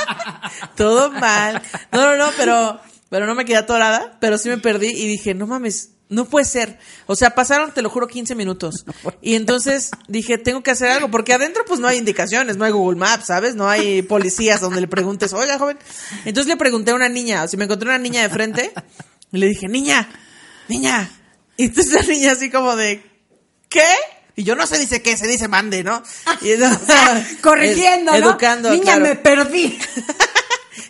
Todo 0.77 1.11
mal. 1.13 1.63
No, 1.93 2.03
no, 2.03 2.17
no, 2.17 2.31
pero, 2.37 2.81
pero 3.09 3.27
no 3.27 3.35
me 3.35 3.45
quedé 3.45 3.59
atorada, 3.59 4.17
pero 4.21 4.39
sí 4.39 4.49
me 4.49 4.59
perdí 4.59 4.89
y 4.89 5.07
dije, 5.07 5.35
no 5.35 5.47
mames, 5.47 5.91
no 6.13 6.27
puede 6.27 6.45
ser. 6.45 6.79
O 7.07 7.17
sea, 7.17 7.35
pasaron, 7.35 7.73
te 7.73 7.83
lo 7.83 7.91
juro, 7.91 8.07
15 8.07 8.35
minutos. 8.35 8.85
Y 9.25 9.37
entonces 9.37 9.91
dije, 10.09 10.37
tengo 10.37 10.63
que 10.63 10.73
hacer 10.73 10.91
algo, 10.91 11.09
porque 11.09 11.33
adentro 11.33 11.65
pues 11.65 11.79
no 11.79 11.87
hay 11.87 11.99
indicaciones, 11.99 12.57
no 12.57 12.65
hay 12.65 12.73
Google 12.73 12.99
Maps, 12.99 13.27
¿sabes? 13.27 13.55
No 13.55 13.69
hay 13.69 14.03
policías 14.03 14.61
donde 14.61 14.81
le 14.81 14.89
preguntes, 14.89 15.33
oiga, 15.33 15.59
joven. 15.59 15.79
Entonces 16.25 16.49
le 16.49 16.57
pregunté 16.57 16.91
a 16.91 16.95
una 16.95 17.09
niña, 17.09 17.45
o 17.45 17.49
sea, 17.49 17.57
me 17.57 17.65
encontré 17.65 17.89
una 17.89 17.99
niña 17.99 18.23
de 18.23 18.29
frente 18.31 18.73
y 19.31 19.39
le 19.39 19.47
dije, 19.47 19.69
niña, 19.69 20.09
niña. 20.69 21.09
Y 21.57 21.67
entonces 21.67 21.93
la 21.93 22.03
niña 22.03 22.33
así 22.33 22.51
como 22.51 22.75
de, 22.75 23.03
¿qué? 23.69 23.85
Y 24.35 24.43
yo 24.45 24.57
no 24.57 24.67
se 24.67 24.79
dice 24.79 25.03
qué, 25.03 25.17
se 25.17 25.29
dice 25.29 25.47
mande, 25.47 25.85
¿no? 25.85 26.03
Y 26.41 26.53
entonces, 26.53 27.39
Corrigiendo, 27.43 28.11
¿no? 28.13 28.19
Educando, 28.19 28.71
Niña, 28.71 28.97
claro. 28.97 29.03
me 29.03 29.17
perdí. 29.17 29.79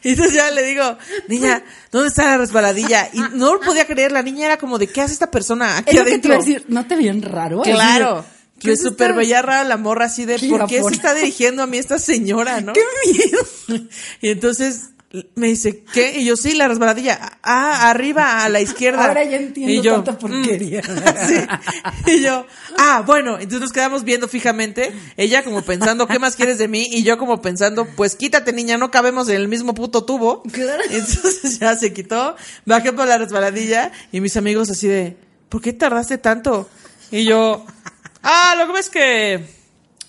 Y 0.02 0.10
entonces 0.10 0.34
ya 0.34 0.50
le 0.50 0.62
digo, 0.62 0.98
niña, 1.28 1.62
¿dónde 1.90 2.08
está 2.08 2.24
la 2.24 2.38
resbaladilla? 2.38 3.08
Y 3.12 3.20
no 3.34 3.54
lo 3.54 3.60
podía 3.60 3.86
creer, 3.86 4.12
la 4.12 4.22
niña 4.22 4.46
era 4.46 4.56
como 4.58 4.78
de, 4.78 4.86
¿qué 4.86 5.00
hace 5.02 5.12
esta 5.12 5.30
persona 5.30 5.78
aquí 5.78 5.90
Es 5.90 5.96
lo 5.96 6.04
que 6.04 6.18
te 6.18 6.28
adentro? 6.28 6.28
iba 6.34 6.36
a 6.36 6.44
decir. 6.44 6.64
¿No 6.68 6.86
te 6.86 6.96
bien 6.96 7.22
raro? 7.22 7.62
Claro. 7.62 8.24
¿qué 8.58 8.68
Que 8.68 8.72
es 8.74 8.82
súper 8.82 9.12
veía 9.12 9.42
rara 9.42 9.64
la 9.64 9.76
morra 9.76 10.06
así 10.06 10.24
de, 10.24 10.38
¿por 10.48 10.66
qué 10.68 10.82
se 10.82 10.94
está 10.94 11.14
dirigiendo 11.14 11.64
a 11.64 11.66
mí 11.66 11.78
esta 11.78 11.98
señora, 11.98 12.60
no? 12.60 12.72
¡Qué 12.74 12.80
miedo! 13.12 13.88
Y 14.20 14.28
entonces 14.28 14.90
Me 15.34 15.48
dice, 15.48 15.84
¿qué? 15.92 16.18
Y 16.18 16.24
yo, 16.24 16.36
sí, 16.36 16.54
la 16.54 16.68
resbaladilla. 16.68 17.38
Ah, 17.42 17.90
arriba, 17.90 18.44
a 18.44 18.48
la 18.48 18.62
izquierda. 18.62 19.08
Ahora 19.08 19.22
ya 19.24 19.36
entiendo 19.36 19.70
Y 19.70 19.82
yo, 19.82 19.96
tanta 19.96 20.18
porquería. 20.18 20.80
mm, 20.80 21.26
sí. 21.28 22.12
Y 22.12 22.22
yo, 22.22 22.46
ah, 22.78 23.02
bueno, 23.06 23.34
entonces 23.34 23.60
nos 23.60 23.72
quedamos 23.72 24.04
viendo 24.04 24.26
fijamente. 24.26 24.90
Ella 25.18 25.44
como 25.44 25.60
pensando, 25.62 26.06
¿qué 26.06 26.18
más 26.18 26.34
quieres 26.34 26.56
de 26.56 26.66
mí? 26.68 26.86
Y 26.90 27.02
yo 27.02 27.18
como 27.18 27.42
pensando, 27.42 27.86
pues 27.94 28.16
quítate, 28.16 28.54
niña, 28.54 28.78
no 28.78 28.90
cabemos 28.90 29.28
en 29.28 29.36
el 29.36 29.48
mismo 29.48 29.74
puto 29.74 30.04
tubo. 30.04 30.42
Claro. 30.50 30.82
Entonces 30.90 31.58
ya 31.58 31.76
se 31.76 31.92
quitó, 31.92 32.34
bajé 32.64 32.94
por 32.94 33.06
la 33.06 33.18
resbaladilla 33.18 33.92
y 34.12 34.20
mis 34.22 34.36
amigos 34.38 34.70
así 34.70 34.88
de, 34.88 35.16
¿por 35.50 35.60
qué 35.60 35.74
tardaste 35.74 36.16
tanto? 36.16 36.70
Y 37.10 37.24
yo, 37.26 37.66
ah, 38.22 38.54
lo 38.56 38.66
que 38.66 38.72
ves 38.72 38.86
es 38.86 38.90
que 38.90 39.61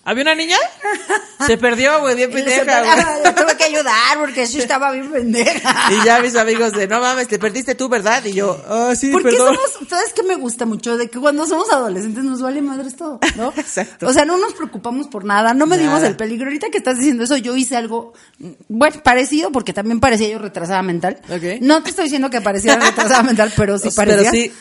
había 0.06 0.24
una 0.24 0.36
niña, 0.36 0.58
se 1.48 1.58
perdió, 1.58 2.00
güey, 2.02 2.16
bien 2.16 2.32
pendeja, 2.32 2.64
güey. 2.64 3.24
le 3.24 3.32
tuve 3.32 3.58
que 3.58 3.64
ayudar 3.64 4.18
porque 4.20 4.46
sí 4.48 4.60
estaba 4.60 4.92
bien 4.92 5.12
pendeja. 5.12 5.74
Y 5.92 6.06
ya 6.06 6.20
mis 6.20 6.36
amigos 6.36 6.72
de, 6.74 6.88
no 6.88 7.00
mames, 7.00 7.28
te 7.28 7.40
perdiste 7.40 7.76
tú, 7.76 7.88
¿verdad? 7.90 8.24
Y 8.26 8.34
yo, 8.34 8.62
ah, 8.68 8.94
sí, 8.96 9.12
Porque 9.12 9.30
perdón. 9.32 9.56
somos, 9.56 9.90
¿sabes 9.90 10.14
qué 10.14 10.24
me 10.24 10.36
gusta 10.36 10.66
mucho? 10.66 10.98
De 10.98 11.10
que 11.10 11.20
cuando 11.20 11.46
somos 11.46 11.72
adolescentes 11.72 12.24
nos 12.24 12.42
vale 12.42 12.62
madres 12.62 12.96
todo, 12.96 13.20
¿no? 13.36 13.54
Exacto. 13.58 14.08
O 14.08 14.14
sea, 14.14 14.26
no 14.26 14.38
nos 14.38 14.54
preocupamos 14.54 15.08
por 15.08 15.24
nada, 15.26 15.54
no 15.54 15.66
medimos 15.66 15.96
Nada. 15.96 16.08
el 16.08 16.16
peligro. 16.16 16.46
Ahorita 16.48 16.70
que 16.70 16.78
estás 16.78 16.98
diciendo 16.98 17.24
eso, 17.24 17.38
yo 17.38 17.56
hice 17.56 17.76
algo, 17.78 18.14
mm, 18.40 18.50
bueno, 18.70 19.02
parecido, 19.04 19.52
porque 19.52 19.74
también 19.74 20.00
parecía 20.00 20.28
yo 20.30 20.40
retrasada 20.40 20.82
mental. 20.82 21.20
Ok. 21.30 21.62
No 21.62 21.82
te 21.84 21.92
estoy 21.92 22.06
diciendo 22.06 22.30
que 22.30 22.42
parecía 22.42 22.76
retrasada 22.76 23.24
mental, 23.24 23.52
pero 23.56 23.78
sí 23.78 23.90
Pero 23.96 24.12
parecía. 24.12 24.32
sí. 24.32 24.52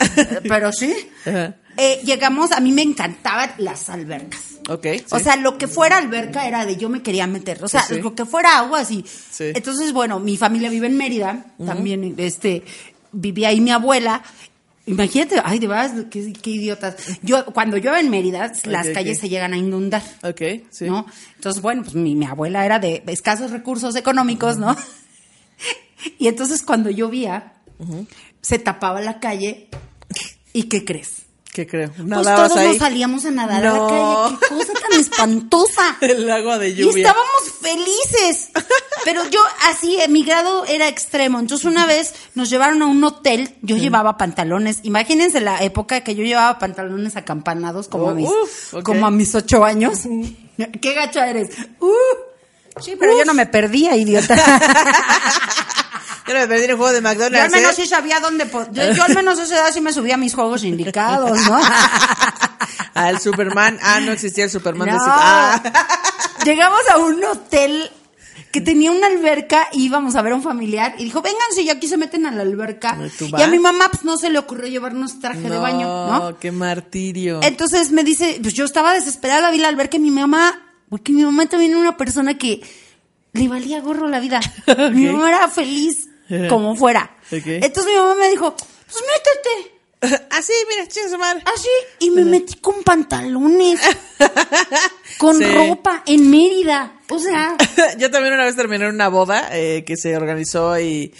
Pero 0.47 0.71
sí. 0.71 1.11
Ajá. 1.25 1.55
Eh, 1.77 2.01
llegamos, 2.05 2.51
a 2.51 2.59
mí 2.59 2.71
me 2.71 2.81
encantaban 2.81 3.51
las 3.57 3.89
albercas. 3.89 4.41
Ok, 4.69 4.87
O 5.11 5.19
sea, 5.19 5.35
lo 5.35 5.57
que 5.57 5.67
fuera 5.67 5.97
alberca 5.97 6.47
era 6.47 6.65
de 6.65 6.77
yo 6.77 6.87
me 6.89 7.01
quería 7.01 7.27
meter. 7.27 7.63
O 7.63 7.67
sea, 7.67 7.83
Sí, 7.83 7.95
sí. 7.95 8.01
lo 8.01 8.15
que 8.15 8.25
fuera 8.25 8.59
agua, 8.59 8.79
así. 8.79 9.03
Sí. 9.07 9.45
Entonces, 9.53 9.91
bueno, 9.91 10.19
mi 10.19 10.37
familia 10.37 10.69
vive 10.69 10.87
en 10.87 10.95
Mérida. 10.97 11.45
También, 11.65 12.15
este, 12.17 12.63
vivía 13.11 13.49
ahí 13.49 13.59
mi 13.59 13.71
abuela. 13.71 14.23
Imagínate, 14.85 15.41
ay, 15.43 15.59
de 15.59 15.67
verdad, 15.67 16.07
qué, 16.09 16.31
qué 16.33 16.49
idiotas. 16.49 16.95
Yo, 17.21 17.45
cuando 17.47 17.77
llueve 17.77 17.99
en 18.01 18.09
Mérida, 18.09 18.51
las 18.65 18.87
calles 18.89 19.19
se 19.19 19.29
llegan 19.29 19.53
a 19.53 19.57
inundar. 19.57 20.03
Ok, 20.23 20.41
sí. 20.69 20.85
¿no? 20.85 21.05
Entonces, 21.35 21.61
bueno, 21.61 21.83
pues 21.83 21.95
mi, 21.95 22.15
mi 22.15 22.25
abuela 22.25 22.65
era 22.65 22.79
de 22.79 23.03
escasos 23.07 23.51
recursos 23.51 23.95
económicos, 23.95 24.57
¿no? 24.57 24.75
Y 26.19 26.27
entonces 26.27 26.63
cuando 26.63 26.89
llovía, 26.89 27.53
se 28.41 28.59
tapaba 28.59 28.99
la 28.99 29.21
calle. 29.21 29.69
¿Y 30.51 30.63
qué 30.63 30.83
crees? 30.83 31.23
¿Qué 31.53 31.67
creo? 31.67 31.91
Pues 31.91 32.07
Nadabas 32.07 32.49
todos 32.49 32.61
ahí. 32.61 32.67
nos 32.69 32.77
salíamos 32.77 33.25
a 33.25 33.31
nadar 33.31 33.63
a 33.65 33.69
No. 33.69 33.83
la 33.85 33.89
calle. 34.29 34.37
Qué 34.41 34.55
cosa 34.55 34.73
tan 34.89 34.99
espantosa. 34.99 35.97
El 36.01 36.31
agua 36.31 36.57
de 36.57 36.69
Y 36.69 36.75
lluvia. 36.75 37.07
estábamos 37.09 37.43
felices. 37.61 38.49
Pero 39.05 39.29
yo 39.29 39.39
así, 39.69 39.97
eh, 40.01 40.07
mi 40.07 40.23
grado 40.23 40.65
era 40.65 40.87
extremo. 40.87 41.39
Entonces 41.39 41.65
una 41.65 41.85
vez 41.85 42.15
nos 42.33 42.49
llevaron 42.49 42.81
a 42.81 42.87
un 42.87 43.03
hotel, 43.03 43.55
yo 43.61 43.77
llevaba 43.77 44.17
pantalones. 44.17 44.79
Imagínense 44.81 45.41
la 45.41 45.61
época 45.63 46.01
que 46.01 46.15
yo 46.15 46.23
llevaba 46.23 46.57
pantalones 46.57 47.15
acampanados 47.17 47.87
como, 47.87 48.09
a, 48.09 48.13
mis, 48.15 48.27
Uf, 48.29 48.73
ok. 48.73 48.83
como 48.83 49.05
a 49.05 49.11
mis 49.11 49.35
ocho 49.35 49.63
años. 49.63 49.99
Qué 50.81 50.93
gacha 50.95 51.27
eres. 51.29 51.49
Uh. 51.79 51.91
Sí, 52.81 52.95
pero 52.99 53.15
yo 53.15 53.23
no 53.25 53.35
me 53.35 53.45
perdía, 53.45 53.95
idiota. 53.95 54.33
Yo 56.27 56.33
no 56.33 56.39
me 56.39 56.47
perdí 56.47 56.65
el 56.65 56.75
juego 56.75 56.91
de 56.91 57.01
Yo 57.01 57.07
al 57.07 57.15
McDonald's. 57.15 57.51
menos 57.51 57.71
¿eh? 57.71 57.81
sí 57.81 57.87
sabía 57.87 58.19
dónde... 58.19 58.49
Yo, 58.71 58.93
yo 58.93 59.03
al 59.03 59.15
menos 59.15 59.39
a 59.39 59.43
esa 59.43 59.55
edad 59.55 59.73
sí 59.73 59.81
me 59.81 59.91
subía 59.93 60.15
a 60.15 60.17
mis 60.17 60.33
juegos 60.33 60.63
indicados, 60.63 61.39
¿no? 61.49 61.59
Al 62.93 63.19
Superman. 63.19 63.79
Ah, 63.81 63.99
no 63.99 64.11
existía 64.11 64.43
el 64.45 64.49
Superman 64.49 64.87
de 64.87 64.93
No. 64.93 64.99
Ah. 65.05 65.61
Llegamos 66.45 66.81
a 66.91 66.97
un 66.97 67.23
hotel 67.23 67.89
que 68.51 68.61
tenía 68.61 68.91
una 68.91 69.07
alberca 69.07 69.67
y 69.73 69.85
íbamos 69.85 70.15
a 70.15 70.21
ver 70.21 70.33
a 70.33 70.35
un 70.35 70.43
familiar 70.43 70.93
y 70.99 71.05
dijo, 71.05 71.21
vénganse 71.21 71.63
y 71.63 71.69
aquí 71.71 71.87
se 71.87 71.97
meten 71.97 72.27
a 72.27 72.31
la 72.31 72.43
alberca. 72.43 72.97
¿Y 73.19 73.41
a 73.41 73.47
mi 73.47 73.57
mamá 73.57 73.89
pues 73.89 74.03
no 74.03 74.15
se 74.15 74.29
le 74.29 74.37
ocurrió 74.37 74.67
llevarnos 74.67 75.19
traje 75.19 75.49
de 75.49 75.57
baño, 75.57 75.87
¿no? 75.87 76.37
qué 76.37 76.51
martirio. 76.51 77.39
Entonces 77.41 77.91
me 77.91 78.03
dice, 78.03 78.39
pues 78.41 78.53
yo 78.53 78.65
estaba 78.65 78.93
desesperada, 78.93 79.49
vi 79.49 79.57
la 79.57 79.69
alberca 79.69 79.97
y 79.97 80.01
mi 80.01 80.11
mamá, 80.11 80.61
porque 80.89 81.11
mi 81.11 81.23
mamá 81.23 81.47
también 81.47 81.71
era 81.71 81.79
una 81.79 81.97
persona 81.97 82.37
que 82.37 82.61
le 83.33 83.47
valía 83.47 83.81
gorro 83.81 84.07
la 84.07 84.19
vida. 84.19 84.39
Mi 84.93 85.07
mamá 85.07 85.29
era 85.29 85.47
feliz 85.47 86.09
como 86.49 86.75
fuera. 86.75 87.15
Entonces 87.31 87.85
mi 87.85 87.97
mamá 87.99 88.15
me 88.15 88.29
dijo, 88.29 88.55
pues 88.55 89.03
métete. 89.03 89.73
Así, 90.31 90.51
mira, 90.69 90.85
chinga 90.87 91.09
su 91.09 91.17
madre. 91.17 91.41
Así, 91.55 91.69
y 91.99 92.09
me 92.11 92.25
metí 92.25 92.55
con 92.55 92.83
pantalones, 92.83 93.79
con 95.17 95.37
Sí. 95.37 95.45
ropa, 95.45 96.03
en 96.05 96.29
Mérida. 96.29 96.93
O 97.09 97.19
sea, 97.19 97.55
Yo 97.97 98.11
también 98.11 98.33
una 98.33 98.43
vez 98.45 98.55
terminé 98.55 98.89
una 98.89 99.07
boda 99.07 99.49
eh, 99.53 99.83
que 99.85 99.95
se 99.95 100.15
organizó 100.17 100.77
y, 100.79 101.13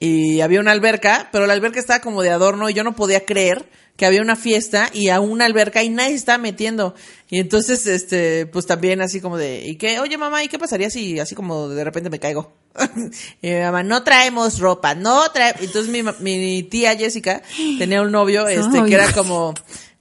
y 0.00 0.40
había 0.40 0.60
una 0.60 0.72
alberca, 0.72 1.28
pero 1.30 1.46
la 1.46 1.52
alberca 1.52 1.78
estaba 1.78 2.00
como 2.00 2.22
de 2.22 2.30
adorno 2.30 2.70
y 2.70 2.74
yo 2.74 2.82
no 2.82 2.96
podía 2.96 3.26
creer 3.26 3.68
que 3.98 4.06
había 4.06 4.22
una 4.22 4.34
fiesta 4.34 4.88
y 4.94 5.10
a 5.10 5.20
una 5.20 5.44
alberca 5.44 5.82
y 5.82 5.90
nadie 5.90 6.12
se 6.12 6.16
estaba 6.16 6.38
metiendo. 6.38 6.94
Y 7.28 7.38
entonces, 7.38 7.86
este, 7.86 8.46
pues 8.46 8.66
también 8.66 9.02
así 9.02 9.20
como 9.20 9.36
de, 9.36 9.66
¿y 9.66 9.76
qué? 9.76 10.00
Oye 10.00 10.16
mamá, 10.16 10.42
¿y 10.42 10.48
qué 10.48 10.58
pasaría 10.58 10.88
si 10.88 11.20
así 11.20 11.34
como 11.34 11.68
de 11.68 11.84
repente 11.84 12.08
me 12.08 12.18
caigo? 12.18 12.50
y 13.42 13.50
mi 13.50 13.60
mamá, 13.60 13.82
no 13.82 14.02
traemos 14.02 14.58
ropa, 14.58 14.94
no 14.94 15.30
trae. 15.32 15.54
Entonces 15.60 15.88
mi, 15.88 16.02
mi 16.20 16.62
tía 16.62 16.96
Jessica 16.96 17.42
tenía 17.78 18.00
un 18.00 18.10
novio, 18.10 18.48
este, 18.48 18.82
que 18.84 18.94
era 18.94 19.12
como, 19.12 19.52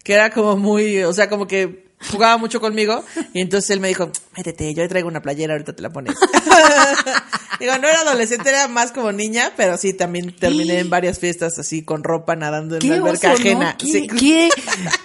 que 0.02 0.14
era 0.14 0.32
como 0.32 0.56
muy, 0.56 1.04
o 1.04 1.12
sea, 1.12 1.28
como 1.28 1.46
que 1.46 1.90
jugaba 2.10 2.38
mucho 2.38 2.62
conmigo 2.62 3.04
y 3.34 3.42
entonces 3.42 3.70
él 3.72 3.82
me 3.82 3.90
dijo, 3.90 4.10
métete, 4.38 4.74
yo 4.74 4.88
traigo 4.88 5.10
una 5.10 5.22
playera, 5.22 5.56
ahorita 5.56 5.76
te 5.76 5.82
la 5.82 5.90
pones. 5.90 6.16
Digo, 7.60 7.78
no 7.78 7.88
era 7.88 8.00
adolescente, 8.02 8.50
era 8.50 8.68
más 8.68 8.92
como 8.92 9.12
niña, 9.12 9.52
pero 9.58 9.78
sí, 9.78 9.94
también 9.94 10.34
terminé 10.36 10.80
en 10.80 10.90
varias 10.90 11.20
fiestas 11.20 11.60
así 11.60 11.84
con 11.84 12.04
ropa 12.04 12.36
nadando 12.36 12.78
en 12.78 12.88
la 12.90 12.96
alberca 12.96 13.34
oso, 13.34 13.42
ajena. 13.42 13.72
¿no? 13.72 13.78
¿Qué, 13.78 13.86
Sí. 13.92 14.08
qué, 14.08 14.50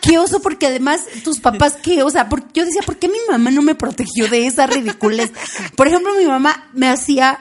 qué 0.01 0.19
oso, 0.19 0.41
porque 0.41 0.67
además 0.67 1.03
tus 1.25 1.41
papás, 1.41 1.77
qué, 1.83 2.03
o 2.03 2.11
sea, 2.11 2.29
porque 2.29 2.47
yo 2.55 2.65
decía, 2.65 2.83
¿por 2.83 2.97
qué 2.97 3.09
mi 3.09 3.19
mamá 3.29 3.51
no 3.51 3.63
me 3.63 3.75
protegió 3.75 4.29
de 4.29 4.47
esa 4.47 4.67
ridiculez? 4.67 5.33
Por 5.77 5.89
ejemplo, 5.89 6.13
mi 6.17 6.27
mamá 6.27 6.71
me 6.75 6.89
hacía, 6.89 7.41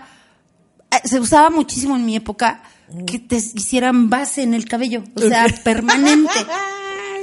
eh, 0.92 1.08
se 1.08 1.20
usaba 1.20 1.50
muchísimo 1.50 1.96
en 1.96 2.06
mi 2.06 2.16
época 2.16 2.64
que 3.08 3.20
te 3.20 3.36
hicieran 3.38 4.10
base 4.10 4.42
en 4.42 4.54
el 4.54 4.66
cabello, 4.66 5.04
o 5.16 5.22
sea, 5.22 5.46
permanente. 5.64 6.30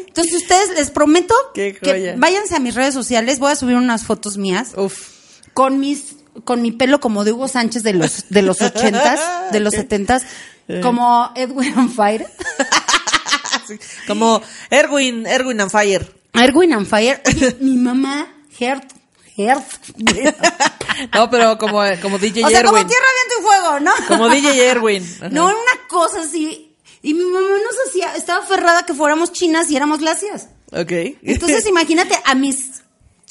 Entonces, 0.07 0.35
ustedes 0.35 0.70
les 0.76 0.90
prometo 0.90 1.35
Qué 1.55 1.76
que 1.81 2.14
váyanse 2.18 2.57
a 2.57 2.61
mis 2.61 2.74
redes 2.74 2.94
sociales, 2.94 3.38
voy 3.38 3.53
a 3.53 3.57
subir 3.57 3.76
unas 3.76 4.05
fotos 4.05 4.37
mías 4.37 4.72
Uf. 4.76 5.09
con 5.55 5.79
mis 5.79 6.16
con 6.45 6.62
mi 6.62 6.73
pelo 6.73 7.01
como 7.01 7.25
de 7.25 7.33
Hugo 7.33 7.49
Sánchez 7.49 7.83
de 7.83 7.95
los 7.95 8.29
de 8.29 8.43
los 8.43 8.61
ochentas, 8.61 9.53
de 9.53 9.61
los 9.61 9.75
setentas, 9.75 10.25
como 10.83 11.31
Edwin 11.35 11.79
on 11.79 11.90
Fire. 11.90 12.27
Sí. 13.66 13.79
Como 14.07 14.43
Erwin, 14.69 15.27
Erwin 15.27 15.61
and 15.61 15.71
Fire. 15.71 16.12
Erwin 16.33 16.75
on 16.75 16.87
Fire. 16.87 17.21
Oye, 17.25 17.57
mi 17.61 17.77
mamá, 17.77 18.27
Hert. 18.59 18.93
No, 21.14 21.31
pero 21.31 21.57
como, 21.57 21.81
como 22.03 22.19
DJ 22.19 22.45
o 22.45 22.49
sea, 22.51 22.62
como 22.62 22.77
Erwin. 22.77 22.88
tierra, 22.88 23.07
viento 23.16 23.35
y 23.38 23.43
fuego, 23.43 23.81
¿no? 23.81 23.93
Como 24.07 24.29
DJ 24.29 24.66
Erwin. 24.66 25.03
Ajá. 25.21 25.29
No, 25.31 25.47
una 25.47 25.88
cosa 25.88 26.23
así. 26.23 26.77
Y 27.03 27.14
mi 27.14 27.25
mamá 27.25 27.49
nos 27.49 27.88
hacía, 27.88 28.14
estaba 28.16 28.45
aferrada 28.45 28.85
que 28.85 28.93
fuéramos 28.93 29.33
chinas 29.33 29.71
y 29.71 29.77
éramos 29.77 30.03
lacias. 30.03 30.49
Ok. 30.73 30.93
Entonces, 31.23 31.66
imagínate, 31.66 32.19
a 32.25 32.35
mis 32.35 32.83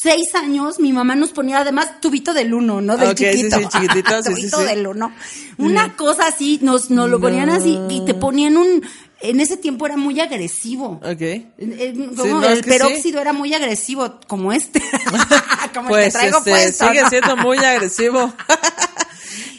seis 0.02 0.34
años, 0.36 0.80
mi 0.80 0.94
mamá 0.94 1.16
nos 1.16 1.32
ponía 1.32 1.60
además 1.60 2.00
tubito 2.00 2.34
del 2.34 2.54
uno, 2.54 2.80
¿no? 2.82 2.96
Del 2.98 3.10
Ok, 3.10 3.18
sí, 3.18 3.26
chiquito. 3.50 3.58
sí, 3.60 3.68
chiquitito, 3.72 4.24
sí, 4.24 4.30
tubito 4.34 4.60
del 4.60 4.88
uno. 4.88 5.12
Una 5.58 5.96
cosa 5.96 6.28
así, 6.28 6.60
nos, 6.62 6.90
nos 6.90 7.10
lo 7.10 7.20
ponían 7.20 7.50
así 7.50 7.78
y 7.90 8.06
te 8.06 8.14
ponían 8.14 8.56
un... 8.58 8.82
En 9.22 9.42
ese 9.42 9.58
tiempo 9.58 9.86
era 9.86 9.98
muy 9.98 10.18
agresivo. 10.22 11.02
Ok. 11.04 12.16
Como 12.16 12.40
no, 12.40 12.48
el 12.48 12.64
peróxido 12.64 13.20
era 13.20 13.34
muy 13.34 13.54
agresivo, 13.54 14.18
como 14.28 14.54
este. 14.54 14.82
como 15.74 15.90
el 15.90 15.94
Pues 15.94 16.06
que 16.06 16.12
traigo 16.12 16.38
este, 16.38 16.52
puesto. 16.52 16.88
sigue 16.88 17.02
¿no? 17.02 17.10
siendo 17.10 17.36
muy 17.36 17.58
agresivo. 17.66 18.34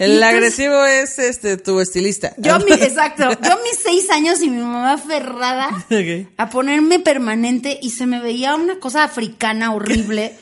El 0.01 0.13
entonces- 0.13 0.35
agresivo 0.35 0.85
es 0.87 1.19
este 1.19 1.57
tu 1.59 1.79
estilista. 1.79 2.33
Yo, 2.39 2.59
mi, 2.61 2.73
exacto, 2.73 3.25
yo 3.43 3.59
mis 3.63 3.79
seis 3.83 4.09
años 4.11 4.41
y 4.41 4.49
mi 4.51 4.57
mamá 4.63 4.95
aferrada 4.95 5.69
Ok. 5.91 6.29
a 6.37 6.49
ponerme 6.51 6.99
permanente 7.01 7.79
y 7.83 7.91
se 7.91 8.07
me 8.07 8.19
veía 8.21 8.55
una 8.55 8.79
cosa 8.81 9.05
africana 9.05 9.73
horrible. 9.75 10.35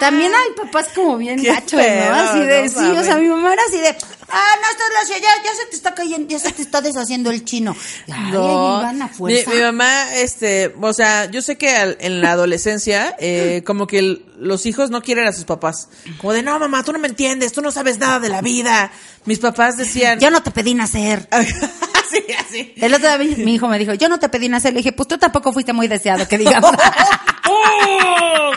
También 0.00 0.32
hay 0.34 0.50
papás 0.56 0.88
como 0.94 1.16
bien 1.16 1.40
Qué 1.40 1.46
gachos, 1.48 1.80
¿no? 1.80 2.14
Así 2.14 2.40
de, 2.40 2.64
no 2.64 2.68
sí, 2.70 2.98
o 2.98 3.04
sea, 3.04 3.16
mi 3.16 3.28
mamá 3.28 3.52
era 3.52 3.62
así 3.68 3.78
de, 3.78 3.88
ah, 3.88 4.50
no, 4.60 4.70
estás 4.70 4.88
lacia, 5.00 5.18
ya, 5.18 5.28
ya 5.44 5.54
se 5.54 5.66
te 5.66 5.76
está 5.76 5.94
cayendo, 5.94 6.28
ya 6.28 6.38
se 6.40 6.50
te 6.52 6.62
está 6.62 6.80
deshaciendo 6.80 7.30
el 7.30 7.44
chino. 7.44 7.76
Ay, 8.08 8.14
ahí 8.14 8.30
iban 8.32 9.02
a 9.02 9.10
mi, 9.18 9.60
mamá, 9.60 10.14
este, 10.16 10.74
o 10.80 10.92
sea, 10.92 11.26
yo 11.30 11.40
sé 11.40 11.56
que 11.56 11.70
al- 11.76 11.96
en 12.00 12.20
la 12.20 12.32
adolescencia, 12.32 13.14
eh, 13.20 13.62
como 13.64 13.86
que 13.86 13.98
el- 14.00 14.26
los 14.38 14.66
hijos 14.66 14.90
no 14.90 15.02
quieren 15.02 15.26
a 15.28 15.32
sus 15.32 15.44
papás. 15.44 15.88
Como 16.18 16.32
de, 16.32 16.42
no, 16.42 16.58
mamá, 16.58 16.82
tú 16.82 16.92
no 16.92 16.98
me 16.98 17.06
entiendes, 17.08 17.52
tú 17.52 17.62
no 17.62 17.70
sabes 17.70 17.98
nada 17.98 18.18
de 18.18 18.28
la 18.28 18.40
vida. 18.42 18.90
Mis 19.24 19.38
papás 19.38 19.76
decían... 19.76 20.18
Yo 20.18 20.32
no 20.32 20.42
te 20.42 20.50
pedí 20.50 20.74
nacer. 20.74 21.28
así, 21.30 22.24
así. 22.40 22.74
El 22.76 22.92
otro 22.92 23.16
día 23.16 23.36
mi 23.44 23.54
hijo 23.54 23.68
me 23.68 23.78
dijo, 23.78 23.94
yo 23.94 24.08
no 24.08 24.18
te 24.18 24.28
pedí 24.28 24.48
nacer. 24.48 24.72
Le 24.72 24.78
dije, 24.78 24.90
pues 24.92 25.06
tú 25.06 25.16
tampoco 25.16 25.52
fuiste 25.52 25.72
muy 25.72 25.86
deseado, 25.86 26.26
que 26.26 26.38
digamos. 26.38 26.72
¡Oh! 27.48 28.50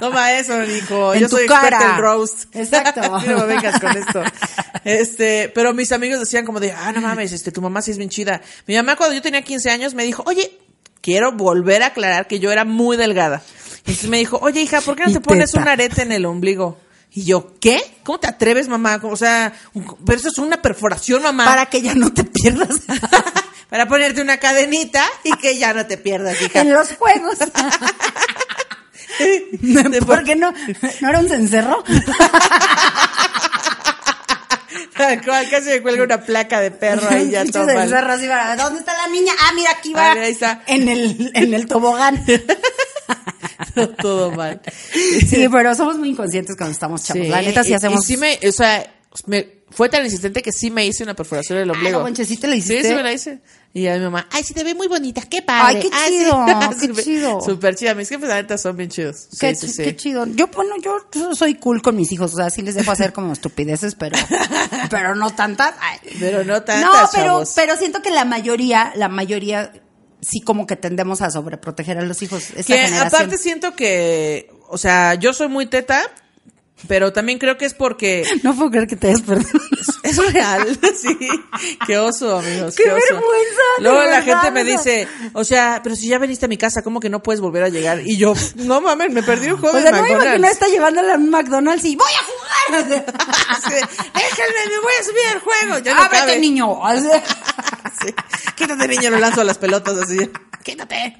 Toma 0.00 0.32
eso, 0.38 0.58
Nico. 0.62 1.14
En 1.14 1.20
Yo 1.20 1.28
tu 1.28 1.36
soy 1.36 1.44
experta 1.44 1.78
cara. 1.78 1.96
en 1.96 2.02
roast. 2.02 2.54
Exacto. 2.54 3.00
no 3.26 3.38
me 3.38 3.46
vengas 3.46 3.80
con 3.80 3.96
esto. 3.96 4.22
Este, 4.84 5.50
pero 5.52 5.74
mis 5.74 5.90
amigos 5.90 6.20
decían 6.20 6.46
como 6.46 6.60
de, 6.60 6.70
ah, 6.70 6.92
no 6.92 7.00
mames, 7.00 7.32
este, 7.32 7.50
tu 7.50 7.60
mamá 7.60 7.82
sí 7.82 7.90
es 7.90 7.98
bien 7.98 8.08
chida. 8.08 8.40
Mi 8.68 8.76
mamá 8.76 8.94
cuando 8.94 9.16
yo 9.16 9.22
tenía 9.22 9.42
15 9.42 9.68
años 9.68 9.94
me 9.94 10.04
dijo, 10.04 10.22
oye, 10.26 10.56
quiero 11.00 11.32
volver 11.32 11.82
a 11.82 11.86
aclarar 11.86 12.28
que 12.28 12.38
yo 12.38 12.52
era 12.52 12.64
muy 12.64 12.96
delgada. 12.96 13.42
Y 13.78 13.90
entonces 13.90 14.08
me 14.08 14.18
dijo, 14.18 14.38
oye, 14.40 14.60
hija, 14.62 14.80
¿por 14.82 14.94
qué 14.94 15.06
no 15.06 15.12
te 15.12 15.20
pones 15.20 15.54
un 15.54 15.66
arete 15.66 16.02
en 16.02 16.12
el 16.12 16.24
ombligo? 16.24 16.78
Y 17.16 17.24
yo, 17.24 17.54
¿qué? 17.60 17.82
¿Cómo 18.04 18.20
te 18.20 18.28
atreves, 18.28 18.68
mamá? 18.68 19.00
O 19.02 19.16
sea, 19.16 19.50
pero 20.04 20.18
eso 20.18 20.28
es 20.28 20.36
una 20.36 20.60
perforación, 20.60 21.22
mamá. 21.22 21.46
Para 21.46 21.64
que 21.64 21.80
ya 21.80 21.94
no 21.94 22.12
te 22.12 22.24
pierdas 22.24 22.80
Para 23.70 23.88
ponerte 23.88 24.20
una 24.20 24.36
cadenita 24.36 25.02
y 25.24 25.32
que 25.38 25.56
ya 25.56 25.72
no 25.72 25.86
te 25.86 25.96
pierdas, 25.96 26.40
hija. 26.42 26.60
en 26.60 26.74
los 26.74 26.92
juegos. 26.92 27.38
¿Por 30.06 30.24
qué 30.24 30.36
no? 30.36 30.52
¿No 31.00 31.08
era 31.08 31.20
un 31.20 31.28
cencerro? 31.30 31.82
Tal 34.94 35.24
cual, 35.24 35.48
casi 35.48 35.70
me 35.70 35.80
cuelga 35.80 36.04
una 36.04 36.20
placa 36.20 36.60
de 36.60 36.70
perro 36.70 37.08
ahí 37.08 37.30
ya 37.30 37.46
todo 37.46 37.64
mal. 37.64 37.88
¿Dónde 38.58 38.80
está 38.80 38.92
la 38.94 39.08
niña? 39.08 39.32
Ah, 39.40 39.52
mira, 39.54 39.70
aquí 39.70 39.94
va. 39.94 40.12
Ah, 40.12 40.16
ahí 40.20 40.32
está. 40.32 40.62
En 40.66 40.86
el, 40.88 41.32
en 41.34 41.54
el 41.54 41.66
tobogán. 41.66 42.22
todo 44.02 44.32
mal. 44.32 44.60
Sí, 44.92 45.46
pero 45.50 45.74
somos 45.74 45.98
muy 45.98 46.10
inconscientes 46.10 46.56
cuando 46.56 46.72
estamos 46.72 47.02
chavos. 47.04 47.26
la 47.28 47.42
neta 47.42 47.62
sí 47.64 47.70
y- 47.70 47.74
hacemos. 47.74 48.04
Y 48.04 48.06
sí 48.06 48.16
me, 48.16 48.38
o 48.48 48.52
sea, 48.52 48.92
me, 49.26 49.56
fue 49.70 49.88
tan 49.88 50.04
insistente 50.04 50.42
que 50.42 50.52
sí 50.52 50.70
me 50.70 50.86
hice 50.86 51.02
una 51.02 51.14
perforación 51.14 51.58
del 51.58 51.70
ombligo. 51.70 51.98
no 51.98 52.04
manches, 52.04 52.28
¿sí 52.28 52.36
te 52.36 52.46
la 52.46 52.56
hiciste? 52.56 52.82
Sí, 52.82 52.88
sí 52.88 52.94
me 52.94 53.02
la 53.02 53.12
hice. 53.12 53.40
Y 53.74 53.86
a 53.88 53.94
mi 53.96 54.00
mamá, 54.04 54.26
ay, 54.32 54.42
sí 54.42 54.54
te 54.54 54.64
ve 54.64 54.74
muy 54.74 54.88
bonita, 54.88 55.20
qué 55.28 55.42
padre. 55.42 55.80
Ay, 55.82 55.82
qué 55.82 55.88
sí". 55.88 56.18
chido, 56.24 56.44
qué 56.80 56.86
Súper- 56.86 57.04
chido. 57.04 57.40
Súper 57.42 57.74
chida. 57.76 57.94
Mis 57.94 58.08
jefes, 58.08 58.26
la 58.28 58.36
neta, 58.36 58.56
son 58.56 58.74
bien 58.76 58.88
chidos. 58.88 59.26
Sí, 59.30 59.36
Qué, 59.38 59.54
sí, 59.54 59.68
sí. 59.68 59.82
qué 59.84 59.94
chido. 59.96 60.24
Yo, 60.26 60.46
bueno, 60.48 60.74
yo, 60.82 60.96
yo 61.12 61.34
soy 61.34 61.56
cool 61.56 61.82
con 61.82 61.94
mis 61.96 62.10
hijos, 62.12 62.32
o 62.32 62.36
sea, 62.36 62.48
sí 62.48 62.62
les 62.62 62.74
dejo 62.74 62.90
hacer 62.90 63.12
como 63.12 63.34
estupideces, 63.34 63.94
pero, 63.94 64.16
pero 64.90 65.14
no 65.14 65.30
tantas. 65.34 65.74
Ay. 65.80 65.98
Pero 66.18 66.42
no 66.44 66.62
tantas, 66.62 66.80
No, 66.84 67.08
pero, 67.12 67.24
chavos. 67.26 67.52
pero 67.54 67.76
siento 67.76 68.00
que 68.00 68.10
la 68.10 68.24
mayoría, 68.24 68.92
la 68.96 69.08
mayoría, 69.08 69.70
sí 70.20 70.40
como 70.40 70.66
que 70.66 70.76
tendemos 70.76 71.22
a 71.22 71.30
sobreproteger 71.30 71.98
a 71.98 72.02
los 72.02 72.22
hijos. 72.22 72.50
Esta 72.56 72.74
Que 72.74 72.82
generación. 72.86 73.06
aparte 73.06 73.38
siento 73.38 73.74
que, 73.74 74.50
o 74.68 74.78
sea, 74.78 75.14
yo 75.14 75.32
soy 75.32 75.48
muy 75.48 75.66
teta, 75.66 76.02
pero 76.88 77.12
también 77.12 77.38
creo 77.38 77.56
que 77.56 77.64
es 77.64 77.74
porque 77.74 78.24
No 78.42 78.54
puedo 78.54 78.70
creer 78.70 78.86
que 78.86 78.96
te 78.96 79.08
hayas 79.08 79.22
perdido. 79.22 79.60
Es 80.02 80.32
real, 80.32 80.78
sí. 81.00 81.16
Qué 81.86 81.98
oso, 81.98 82.38
amigos. 82.38 82.76
¡Qué 82.76 82.84
oso. 82.84 83.00
vergüenza, 83.14 83.62
Luego 83.78 83.98
la 83.98 84.20
verdad, 84.20 84.24
gente 84.24 84.50
me 84.52 84.64
dice, 84.64 85.08
o 85.32 85.42
sea, 85.44 85.80
pero 85.82 85.96
si 85.96 86.08
ya 86.08 86.18
veniste 86.18 86.46
a 86.46 86.48
mi 86.48 86.56
casa, 86.56 86.82
¿cómo 86.82 87.00
que 87.00 87.08
no 87.08 87.22
puedes 87.22 87.40
volver 87.40 87.62
a 87.64 87.68
llegar? 87.68 88.00
Y 88.06 88.16
yo, 88.16 88.34
no 88.56 88.80
mames, 88.80 89.10
me 89.12 89.22
perdí 89.22 89.48
un 89.50 89.58
juego 89.58 89.76
O 89.76 89.80
sea, 89.80 89.90
de 89.90 89.96
no 89.96 90.02
me 90.02 90.12
imagino 90.12 90.48
está 90.48 90.68
llevándola 90.68 91.14
a 91.14 91.16
un 91.16 91.30
McDonald's 91.30 91.84
y 91.84 91.96
voy 91.96 92.06
a 92.06 92.72
jugar. 92.72 92.88
De, 92.88 92.94
Déjenme, 92.96 94.70
me 94.70 94.78
voy 94.80 94.92
a 95.00 95.04
subir 95.04 95.26
al 95.32 95.40
juego. 95.40 95.78
Ya 95.78 95.94
no 95.94 96.02
Ábrete, 96.02 96.24
cabe. 96.26 96.38
niño. 96.38 96.78
Sí. 98.00 98.14
Quítate, 98.54 98.88
niño, 98.88 99.10
lo 99.10 99.18
lanzo 99.18 99.40
a 99.40 99.44
las 99.44 99.58
pelotas 99.58 99.96
así. 99.98 100.30
Quítate. 100.66 101.16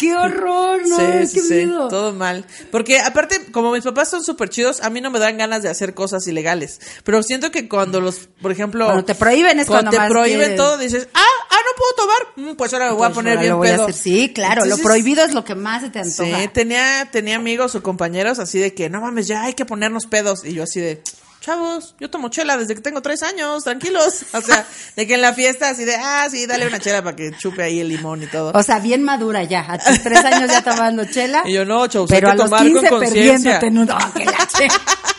qué 0.00 0.16
horror, 0.16 0.80
no, 0.88 0.96
sí, 0.96 1.02
qué 1.34 1.40
sí, 1.40 1.54
miedo. 1.66 1.86
todo 1.86 2.12
mal. 2.12 2.44
Porque 2.72 2.98
aparte, 2.98 3.52
como 3.52 3.70
mis 3.70 3.84
papás 3.84 4.10
son 4.10 4.24
súper 4.24 4.48
chidos, 4.48 4.80
a 4.82 4.90
mí 4.90 5.00
no 5.00 5.08
me 5.12 5.20
dan 5.20 5.38
ganas 5.38 5.62
de 5.62 5.68
hacer 5.68 5.94
cosas 5.94 6.26
ilegales. 6.26 6.80
Pero 7.04 7.22
siento 7.22 7.52
que 7.52 7.68
cuando 7.68 8.00
los, 8.00 8.28
por 8.42 8.50
ejemplo... 8.50 8.86
Cuando 8.86 9.04
te 9.04 9.14
prohíben 9.14 9.60
es 9.60 9.68
cuando 9.68 9.92
te 9.92 9.98
prohíben 10.08 10.38
quieres. 10.40 10.56
todo, 10.56 10.78
dices, 10.78 11.06
ah, 11.14 11.20
ah, 11.50 11.56
no 11.64 11.70
puedo 11.76 12.08
tomar. 12.08 12.50
Mm, 12.52 12.56
Pues 12.56 12.72
ahora 12.72 12.86
me 12.86 12.92
voy 12.94 13.04
a 13.04 13.06
Pues 13.06 13.14
poner 13.14 13.38
bien 13.38 13.56
voy 13.56 13.68
a 13.68 13.72
pedo. 13.74 13.82
hacer. 13.84 13.94
Sí, 13.94 14.32
claro, 14.34 14.64
Entonces, 14.64 14.78
lo 14.78 14.82
prohibido 14.84 15.22
es 15.24 15.32
lo 15.32 15.44
que 15.44 15.54
más 15.54 15.82
se 15.82 15.90
te 15.90 16.00
antoja. 16.00 16.40
Sí, 16.40 16.48
tenía, 16.52 17.08
tenía 17.12 17.36
amigos 17.36 17.76
o 17.76 17.82
compañeros 17.84 18.40
así 18.40 18.58
de 18.58 18.74
que, 18.74 18.90
no 18.90 19.00
mames, 19.00 19.28
ya 19.28 19.44
hay 19.44 19.54
que 19.54 19.64
ponernos 19.64 20.06
pedos. 20.06 20.44
Y 20.44 20.54
yo 20.54 20.64
así 20.64 20.80
de, 20.80 21.00
chavos, 21.40 21.94
yo 21.98 22.10
tomo 22.10 22.28
chela 22.28 22.56
desde 22.56 22.74
que 22.74 22.80
tengo 22.80 23.02
tres 23.02 23.22
años, 23.22 23.64
tranquilos. 23.64 24.24
O 24.32 24.40
sea, 24.40 24.64
de 24.96 25.06
que 25.06 25.14
en 25.14 25.22
la 25.22 25.32
fiesta 25.32 25.70
así 25.70 25.84
de, 25.84 25.96
ah, 25.96 26.26
sí, 26.30 26.46
dale 26.46 26.66
una 26.66 26.78
chela 26.78 27.02
para 27.02 27.16
que 27.16 27.32
chupe 27.32 27.62
ahí 27.62 27.80
el 27.80 27.88
limón 27.88 28.22
y 28.22 28.26
todo. 28.26 28.52
O 28.54 28.62
sea, 28.62 28.78
bien 28.78 29.02
madura 29.02 29.42
ya. 29.44 29.64
A 29.68 29.78
tus 29.78 30.02
tres 30.02 30.24
años 30.24 30.50
ya 30.50 30.62
tomando 30.62 31.04
chela. 31.04 31.42
Y 31.46 31.54
yo, 31.54 31.64
no, 31.64 31.86
chavos, 31.86 32.10
pero 32.10 32.28
hay 32.28 32.32
a 32.32 32.36
que 32.36 32.42
los 32.42 32.50
tomar 32.50 32.66
15 32.66 32.88
con 32.88 32.98
conciencia. 33.00 33.60
¡Ah! 33.90 34.12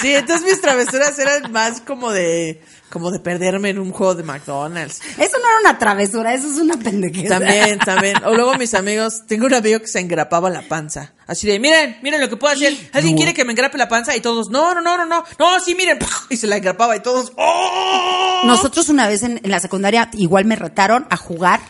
Sí, 0.00 0.14
entonces 0.14 0.46
mis 0.46 0.60
travesuras 0.60 1.18
eran 1.18 1.52
más 1.52 1.80
como 1.80 2.10
de, 2.10 2.62
como 2.90 3.10
de 3.10 3.20
perderme 3.20 3.70
en 3.70 3.78
un 3.78 3.92
juego 3.92 4.14
de 4.14 4.22
McDonald's. 4.22 5.00
Eso 5.16 5.38
no 5.38 5.48
era 5.48 5.60
una 5.60 5.78
travesura, 5.78 6.34
eso 6.34 6.50
es 6.50 6.58
una 6.58 6.76
pendejez. 6.76 7.28
También, 7.28 7.78
también. 7.84 8.22
O 8.24 8.34
luego 8.34 8.54
mis 8.56 8.74
amigos, 8.74 9.22
tengo 9.26 9.46
un 9.46 9.54
amigo 9.54 9.78
que 9.80 9.86
se 9.86 10.00
engrapaba 10.00 10.50
la 10.50 10.62
panza. 10.62 11.12
Así 11.26 11.46
de, 11.46 11.60
miren, 11.60 11.98
miren 12.02 12.20
lo 12.20 12.28
que 12.28 12.36
puedo 12.36 12.52
hacer. 12.52 12.76
¿Alguien 12.92 13.16
quiere 13.16 13.32
que 13.32 13.44
me 13.44 13.52
engrape 13.52 13.78
la 13.78 13.88
panza? 13.88 14.16
Y 14.16 14.20
todos, 14.20 14.50
no, 14.50 14.74
no, 14.74 14.80
no, 14.80 14.98
no, 14.98 15.06
no, 15.06 15.24
no, 15.38 15.60
sí, 15.60 15.74
miren. 15.74 15.98
Y 16.28 16.36
se 16.36 16.46
la 16.46 16.56
engrapaba 16.56 16.96
y 16.96 17.00
todos, 17.00 17.32
¡oh! 17.36 18.42
Nosotros 18.44 18.88
una 18.88 19.08
vez 19.08 19.22
en, 19.22 19.40
en 19.42 19.50
la 19.50 19.60
secundaria 19.60 20.10
igual 20.14 20.44
me 20.44 20.56
retaron 20.56 21.06
a 21.10 21.16
jugar, 21.16 21.60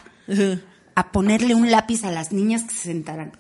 a 0.95 1.13
ponerle 1.13 1.55
un 1.55 1.71
lápiz 1.71 2.05
a 2.05 2.11
las 2.11 2.33
niñas 2.33 2.65
que 2.65 2.75
se 2.75 2.83
sentaran. 2.89 3.33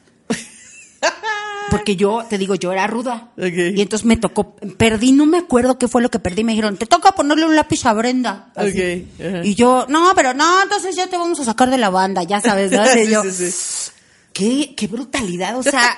Porque 1.71 1.97
yo, 1.97 2.25
te 2.29 2.37
digo, 2.39 2.55
yo 2.55 2.73
era 2.73 2.87
ruda. 2.87 3.31
Ok. 3.39 3.75
Y 3.77 3.81
entonces 3.81 4.05
me 4.05 4.17
tocó, 4.17 4.57
perdí, 4.77 5.13
no 5.13 5.25
me 5.27 5.39
acuerdo 5.39 5.79
qué 5.79 5.89
fue 5.89 6.03
lo 6.03 6.11
que 6.11 6.19
perdí. 6.19 6.45
Me 6.45 6.53
dijeron, 6.53 6.77
te 6.77 6.87
toca 6.87 7.13
ponerle 7.13 7.47
un 7.47 7.57
lápiz 7.57 7.87
a 7.87 7.93
Brenda. 7.93 8.51
Así. 8.57 9.07
Ok, 9.19 9.25
ajá. 9.27 9.45
Y 9.45 9.55
yo, 9.55 9.87
no, 9.89 10.13
pero 10.15 10.35
no, 10.35 10.63
entonces 10.63 10.95
ya 10.97 11.07
te 11.07 11.17
vamos 11.17 11.41
a 11.41 11.45
sacar 11.45 11.71
de 11.71 11.79
la 11.79 11.91
banda, 11.91 12.23
ya 12.25 12.41
sabes, 12.41 12.71
¿no? 12.73 12.83
Y 12.97 13.07
Sí, 13.07 13.11
yo, 13.13 13.23
sí, 13.23 13.51
sí. 13.51 13.91
Qué, 14.33 14.75
qué 14.77 14.87
brutalidad, 14.87 15.59
o 15.59 15.63
sea, 15.63 15.97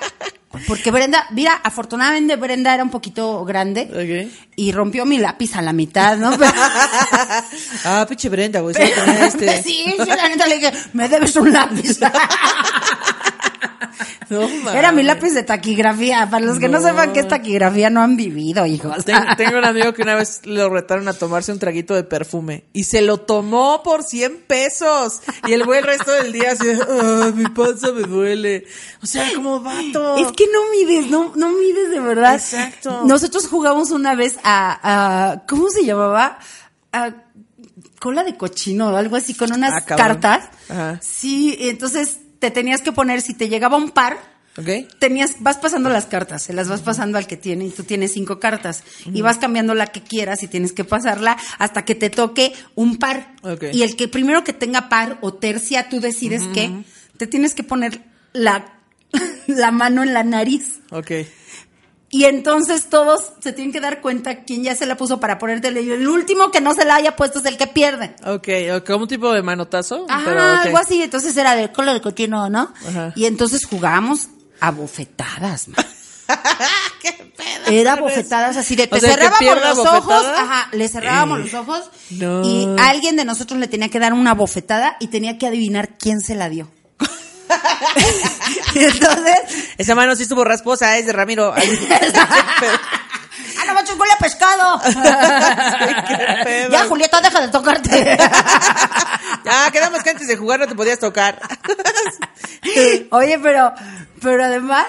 porque 0.67 0.89
Brenda, 0.89 1.27
mira, 1.31 1.53
afortunadamente 1.53 2.35
Brenda 2.35 2.73
era 2.73 2.83
un 2.83 2.89
poquito 2.89 3.45
grande 3.45 3.87
Ok. 3.91 4.31
y 4.55 4.71
rompió 4.71 5.05
mi 5.05 5.19
lápiz 5.19 5.55
a 5.55 5.61
la 5.61 5.71
mitad, 5.71 6.17
¿no? 6.17 6.31
Pero- 6.37 6.51
Ah, 7.85 8.05
pinche 8.09 8.29
Brenda, 8.29 8.59
güey. 8.61 8.75
este. 9.21 9.61
Sí, 9.61 9.85
sí, 9.97 10.05
la 10.07 10.27
neta 10.29 10.47
le 10.47 10.55
dije, 10.55 10.71
me 10.93 11.07
debes 11.07 11.35
un 11.35 11.53
lápiz. 11.53 11.99
No. 14.29 14.41
Era 14.71 14.91
mi 14.91 15.03
lápiz 15.03 15.31
de 15.33 15.43
taquigrafía. 15.43 16.27
Para 16.29 16.45
los 16.45 16.57
que 16.57 16.67
no, 16.67 16.79
No. 16.79 16.87
sepan 16.87 17.13
qué 17.13 17.19
es 17.19 17.27
taquigrafía, 17.27 17.89
no 17.89 18.01
han 18.01 18.15
vivido, 18.17 18.65
hijos. 18.65 19.05
Ten- 19.05 19.23
tengo 19.37 19.57
un 19.59 19.65
amigo 19.65 19.93
que 19.93 20.01
una 20.01 20.15
vez 20.15 20.41
lo 20.45 20.69
retaron 20.69 21.07
a 21.07 21.13
tomarse 21.13 21.51
un 21.51 21.59
traguito 21.59 21.93
de 21.93 22.03
perfume 22.03 22.63
y 22.73 22.85
se 22.85 23.01
lo 23.01 23.17
tomó 23.19 23.83
por 23.83 24.03
100 24.03 24.43
pesos. 24.47 25.21
Y 25.47 25.53
el 25.53 25.63
güey 25.65 25.79
el 25.79 25.85
resto 25.85 26.11
del 26.11 26.31
día 26.33 26.51
así 26.53 26.65
de, 26.65 26.79
"Ah, 26.81 27.31
mi 27.35 27.45
panza 27.49 27.91
me 27.91 28.01
duele. 28.03 28.65
O 29.01 29.05
sea, 29.05 29.29
como 29.35 29.59
vato. 29.59 30.17
Es 30.17 30.31
que 30.31 30.45
no 30.51 30.59
mides, 30.71 31.11
no, 31.11 31.31
no 31.35 31.49
mides 31.51 31.91
de 31.91 31.99
verdad. 31.99 32.35
Exacto. 32.35 33.03
Nosotros 33.05 33.47
jugamos 33.47 33.91
una 33.91 34.15
vez 34.15 34.37
a, 34.43 35.31
a 35.33 35.45
¿cómo 35.47 35.69
se 35.69 35.85
llamaba? 35.85 36.39
A 36.91 37.11
cola 37.99 38.23
de 38.23 38.35
cochino 38.35 38.89
o 38.91 38.95
algo 38.97 39.15
así, 39.15 39.33
con 39.33 39.51
unas 39.53 39.73
Ah, 39.73 39.85
cartas. 39.85 40.49
Ajá. 40.69 40.99
Sí, 41.01 41.55
entonces 41.59 42.19
te 42.43 42.51
tenías 42.51 42.81
que 42.81 42.91
poner, 42.91 43.21
si 43.21 43.33
te 43.33 43.47
llegaba 43.47 43.77
un 43.77 43.91
par, 43.91 44.17
¿Ok? 44.57 44.67
tenías, 44.99 45.37
vas 45.39 45.59
pasando 45.59 45.89
las 45.89 46.07
cartas, 46.07 46.43
se 46.43 46.51
las 46.51 46.67
vas 46.67 46.81
pasando 46.81 47.17
al 47.17 47.25
que 47.25 47.37
tiene 47.37 47.63
y 47.63 47.69
tú 47.69 47.85
tienes 47.85 48.11
cinco 48.11 48.41
cartas 48.41 48.83
y 49.05 49.21
vas 49.21 49.37
cambiando 49.37 49.73
la 49.73 49.87
que 49.87 50.03
quieras 50.03 50.43
y 50.43 50.49
tienes 50.49 50.73
que 50.73 50.83
pasarla 50.83 51.37
hasta 51.57 51.85
que 51.85 51.95
te 51.95 52.09
toque 52.09 52.51
un 52.75 52.97
par. 52.97 53.33
Ok. 53.43 53.67
Y 53.71 53.83
el 53.83 53.95
que 53.95 54.09
primero 54.09 54.43
que 54.43 54.51
tenga 54.51 54.89
par 54.89 55.19
o 55.21 55.33
tercia, 55.33 55.87
tú 55.87 56.01
decides 56.01 56.43
que 56.53 56.83
te 57.15 57.27
tienes 57.27 57.55
que 57.55 57.63
poner 57.63 58.01
la, 58.33 58.77
la 59.47 59.71
mano 59.71 60.03
en 60.03 60.13
la 60.13 60.25
nariz. 60.25 60.81
Ok. 60.91 61.11
Y 62.15 62.25
entonces 62.25 62.89
todos 62.89 63.33
se 63.39 63.53
tienen 63.53 63.73
que 63.73 63.79
dar 63.81 63.99
cuenta 63.99 64.43
quién 64.43 64.63
ya 64.63 64.75
se 64.75 64.85
la 64.85 64.95
puso 64.95 65.19
para 65.19 65.39
ponértela 65.39 65.79
y 65.79 65.89
el 65.89 66.07
último 66.07 66.51
que 66.51 66.61
no 66.61 66.75
se 66.75 66.85
la 66.85 66.93
haya 66.95 67.15
puesto 67.15 67.39
es 67.39 67.45
el 67.45 67.57
que 67.57 67.65
pierde. 67.65 68.15
Ok, 68.23 68.85
como 68.85 69.03
un 69.03 69.07
tipo 69.07 69.33
de 69.33 69.41
manotazo. 69.41 70.05
Ajá, 70.07 70.21
pero, 70.23 70.39
algo 70.41 70.77
así. 70.77 71.01
Entonces 71.01 71.35
era 71.35 71.55
de 71.55 71.71
cola 71.71 71.91
de 71.91 72.01
cochino, 72.01 72.51
¿no? 72.51 72.71
Ajá. 72.87 73.13
Y 73.15 73.25
entonces 73.25 73.65
jugábamos 73.65 74.29
a 74.59 74.69
bofetadas, 74.69 75.69
man. 75.69 75.83
¿Qué 77.01 77.11
pedo? 77.35 77.65
Era 77.75 77.95
bofetadas 77.95 78.57
así 78.57 78.75
de 78.75 78.83
O 78.83 78.89
te 78.89 78.99
sea, 78.99 79.09
cerrábamos 79.15 79.61
los 79.61 79.77
bofetada. 79.77 79.97
ojos, 79.97 80.25
ajá, 80.37 80.69
le 80.71 80.87
cerrábamos 80.87 81.39
los 81.39 81.53
ojos 81.55 81.81
No. 82.11 82.43
y 82.47 82.67
alguien 82.79 83.15
de 83.15 83.25
nosotros 83.25 83.59
le 83.59 83.67
tenía 83.67 83.89
que 83.89 83.97
dar 83.99 84.13
una 84.13 84.35
bofetada 84.35 84.97
y 84.99 85.07
tenía 85.07 85.39
que 85.39 85.47
adivinar 85.47 85.97
quién 85.97 86.21
se 86.21 86.35
la 86.35 86.47
dio. 86.49 86.69
y 88.75 88.83
entonces, 88.83 89.73
Esa 89.77 89.95
mano 89.95 90.15
sí 90.15 90.23
estuvo 90.23 90.43
rasposa, 90.43 90.97
es 90.97 91.05
de 91.05 91.13
Ramiro. 91.13 91.53
¡ah, 93.59 93.65
no 93.67 93.73
manches, 93.73 93.97
huele 93.97 94.13
a 94.13 94.17
pescado! 94.17 94.81
ya, 96.71 96.85
Julieta, 96.87 97.21
deja 97.21 97.41
de 97.41 97.47
tocarte. 97.49 98.17
ya, 99.45 99.71
quedamos 99.71 100.03
que 100.03 100.09
antes 100.11 100.27
de 100.27 100.37
jugar 100.37 100.59
no 100.59 100.67
te 100.67 100.75
podías 100.75 100.99
tocar. 100.99 101.39
Oye, 103.11 103.39
pero, 103.39 103.73
pero 104.21 104.45
además, 104.45 104.87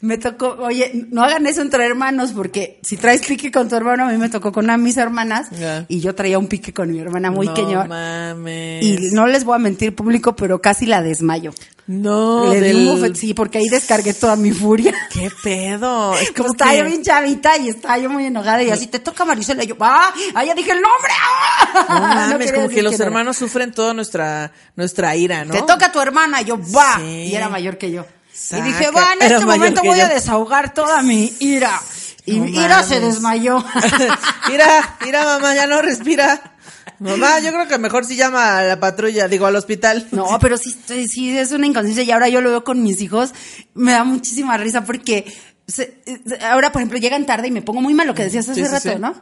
Me 0.00 0.16
tocó, 0.16 0.56
oye, 0.60 1.06
no 1.10 1.24
hagan 1.24 1.46
eso 1.48 1.60
entre 1.60 1.84
hermanos, 1.84 2.30
porque 2.32 2.78
si 2.84 2.96
traes 2.96 3.26
pique 3.26 3.50
con 3.50 3.68
tu 3.68 3.74
hermano, 3.74 4.04
a 4.06 4.12
mí 4.12 4.16
me 4.16 4.28
tocó 4.28 4.52
con 4.52 4.64
una 4.66 4.76
de 4.76 4.82
mis 4.82 4.96
hermanas, 4.96 5.48
y 5.88 5.98
yo 6.00 6.14
traía 6.14 6.38
un 6.38 6.46
pique 6.46 6.72
con 6.72 6.92
mi 6.92 7.00
hermana 7.00 7.32
muy 7.32 7.48
no 7.48 7.54
queñón. 7.54 7.88
mames. 7.88 8.84
Y 8.84 9.10
no 9.12 9.26
les 9.26 9.42
voy 9.42 9.56
a 9.56 9.58
mentir 9.58 9.96
público, 9.96 10.36
pero 10.36 10.60
casi 10.60 10.86
la 10.86 11.02
desmayo. 11.02 11.52
No, 11.88 12.52
Le 12.52 12.60
di 12.60 12.68
del- 12.84 12.86
un 12.88 13.16
sí, 13.16 13.32
porque 13.34 13.58
ahí 13.58 13.68
descargué 13.68 14.12
toda 14.14 14.36
mi 14.36 14.52
furia. 14.52 14.94
¿Qué 15.12 15.30
pedo? 15.42 16.14
Es 16.14 16.30
Como 16.32 16.36
como 16.44 16.48
estaba 16.52 16.70
que... 16.72 16.78
yo 16.78 16.84
bien 16.84 17.02
chavita 17.02 17.56
y 17.56 17.70
estaba 17.70 17.98
yo 17.98 18.10
muy 18.10 18.26
enojada 18.26 18.62
y 18.62 18.70
así, 18.70 18.86
te 18.88 18.98
toca 18.98 19.24
Marisela. 19.24 19.64
Y 19.64 19.68
yo, 19.68 19.76
¡ah! 19.80 20.12
¡Ah, 20.34 20.44
ya 20.44 20.54
dije 20.54 20.70
el 20.72 20.82
nombre! 20.82 21.10
¡Ah! 21.18 21.88
No 21.88 21.98
mames, 22.34 22.52
como 22.52 22.68
que 22.68 22.82
los 22.82 22.92
era. 22.94 23.06
hermanos 23.06 23.38
sufren 23.38 23.72
toda 23.72 23.94
nuestra, 23.94 24.52
nuestra 24.76 25.16
ira, 25.16 25.44
¿no? 25.46 25.54
Te 25.54 25.62
toca 25.62 25.86
a 25.86 25.92
tu 25.92 25.98
hermana. 26.00 26.42
Y 26.42 26.44
yo, 26.44 26.58
¡va! 26.58 26.98
Sí. 26.98 27.04
Y 27.30 27.34
era 27.34 27.48
mayor 27.48 27.78
que 27.78 27.90
yo. 27.90 28.04
Saca. 28.38 28.66
Y 28.68 28.72
dije, 28.72 28.90
va, 28.90 29.12
en 29.14 29.22
Era 29.22 29.36
este 29.36 29.46
momento 29.46 29.82
voy 29.82 30.00
a 30.00 30.08
desahogar 30.08 30.72
toda 30.72 31.02
mi 31.02 31.32
ira. 31.40 31.80
Y 32.24 32.38
No 32.38 32.44
mi 32.44 32.50
ira 32.52 32.82
se 32.82 33.00
desmayó. 33.00 33.64
mira, 34.48 34.96
mira 35.04 35.24
mamá, 35.24 35.54
ya 35.54 35.66
no 35.66 35.80
respira. 35.82 36.54
Mamá, 37.00 37.38
yo 37.40 37.52
creo 37.52 37.68
que 37.68 37.78
mejor 37.78 38.04
si 38.04 38.16
llama 38.16 38.58
a 38.58 38.64
la 38.64 38.80
patrulla, 38.80 39.28
digo 39.28 39.46
al 39.46 39.54
hospital. 39.56 40.06
No, 40.10 40.38
pero 40.40 40.56
sí, 40.58 40.74
sí, 40.86 41.06
sí, 41.06 41.36
es 41.38 41.52
una 41.52 41.66
inconsciencia 41.66 42.02
y 42.02 42.10
ahora 42.10 42.28
yo 42.28 42.40
lo 42.40 42.50
veo 42.50 42.64
con 42.64 42.82
mis 42.82 43.00
hijos, 43.00 43.32
me 43.74 43.92
da 43.92 44.02
muchísima 44.04 44.56
risa 44.56 44.84
porque 44.84 45.32
se- 45.66 46.00
ahora, 46.50 46.72
por 46.72 46.80
ejemplo, 46.82 46.98
llegan 46.98 47.24
tarde 47.24 47.48
y 47.48 47.50
me 47.52 47.62
pongo 47.62 47.80
muy 47.80 47.94
mal 47.94 48.06
lo 48.08 48.14
que 48.14 48.24
decías 48.24 48.48
hace 48.48 48.60
Sí, 48.62 48.66
sí, 48.66 48.72
rato, 48.72 48.92
sí. 48.94 48.98
¿no? 48.98 49.14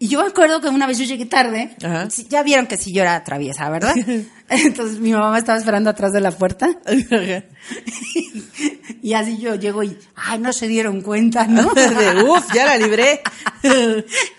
Y 0.00 0.06
yo 0.06 0.22
me 0.22 0.28
acuerdo 0.28 0.60
que 0.60 0.68
una 0.68 0.86
vez 0.86 0.96
yo 0.98 1.04
llegué 1.04 1.26
tarde, 1.26 1.74
Ajá. 1.82 2.06
ya 2.28 2.44
vieron 2.44 2.68
que 2.68 2.76
sí 2.76 2.92
yo 2.92 3.02
era 3.02 3.24
traviesa, 3.24 3.68
¿verdad? 3.68 3.94
Entonces 4.48 5.00
mi 5.00 5.12
mamá 5.12 5.32
me 5.32 5.38
estaba 5.38 5.58
esperando 5.58 5.90
atrás 5.90 6.12
de 6.12 6.20
la 6.20 6.30
puerta 6.30 6.70
y 9.02 9.12
así 9.12 9.38
yo 9.38 9.56
llego 9.56 9.82
y, 9.82 9.98
ay, 10.14 10.38
no 10.38 10.52
se 10.52 10.68
dieron 10.68 11.02
cuenta, 11.02 11.46
¿no? 11.46 11.70
De, 11.74 12.22
uf, 12.22 12.44
ya 12.54 12.64
la 12.64 12.76
libré. 12.76 13.22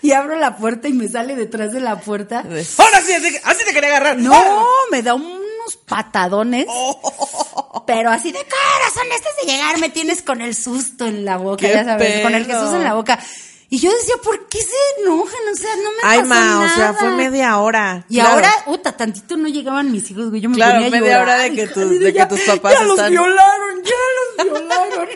y 0.01 0.11
abro 0.13 0.37
la 0.37 0.55
puerta 0.55 0.87
y 0.87 0.93
me 0.93 1.09
sale 1.09 1.35
detrás 1.35 1.73
de 1.73 1.81
la 1.81 1.99
puerta. 1.99 2.39
Ahora 2.39 3.01
sí, 3.05 3.13
así, 3.13 3.35
así 3.43 3.65
te 3.65 3.73
quería 3.73 3.89
agarrar. 3.89 4.17
No, 4.17 4.65
me 4.91 5.03
da 5.03 5.13
unos 5.13 5.75
patadones. 5.85 6.65
Oh. 6.69 7.83
Pero 7.85 8.11
así 8.11 8.31
de 8.31 8.39
corazón, 8.39 9.11
antes 9.11 9.45
de 9.45 9.51
llegar 9.51 9.77
me 9.79 9.89
tienes 9.89 10.21
con 10.21 10.41
el 10.41 10.55
susto 10.55 11.05
en 11.05 11.25
la 11.25 11.37
boca, 11.37 11.67
¡Qué 11.67 11.73
ya 11.73 11.83
sabes, 11.83 12.21
con 12.21 12.33
el! 12.33 12.45
Jesús 12.45 12.73
en 12.73 12.83
la 12.83 12.93
boca. 12.93 13.19
Y 13.71 13.77
yo 13.79 13.91
decía, 13.91 14.15
¿por 14.23 14.47
qué 14.47 14.57
se 14.59 15.01
enojan? 15.03 15.39
O 15.53 15.55
sea, 15.55 15.75
no 15.75 15.91
me 15.91 15.97
Ay, 16.01 16.19
pasó 16.19 16.29
ma, 16.29 16.59
o 16.65 16.67
sea, 16.69 16.77
nada. 16.77 16.93
fue 16.95 17.09
media 17.11 17.59
hora. 17.59 18.03
Y 18.09 18.15
Claro. 18.15 18.31
ahora, 18.33 18.51
puta, 18.65 18.97
tantito 18.97 19.37
no 19.37 19.47
llegaban 19.47 19.91
mis 19.91 20.09
hijos, 20.09 20.29
güey. 20.29 20.41
Yo 20.41 20.49
me 20.49 20.55
Claro, 20.55 20.73
ponía 20.81 20.87
a 20.87 20.91
media 21.01 21.19
llorar, 21.19 21.23
hora 21.23 21.37
de 21.43 21.53
que 21.53 21.67
tus- 21.73 21.89
de 21.99 21.99
que 21.99 22.13
ya- 22.13 22.27
tus 22.27 22.41
papás 22.41 22.73
ya 22.73 22.81
los 22.83 22.95
están- 22.97 23.11
violaron, 23.11 23.83
ya 23.83 24.45
los 24.47 24.51
violaron. 24.51 25.09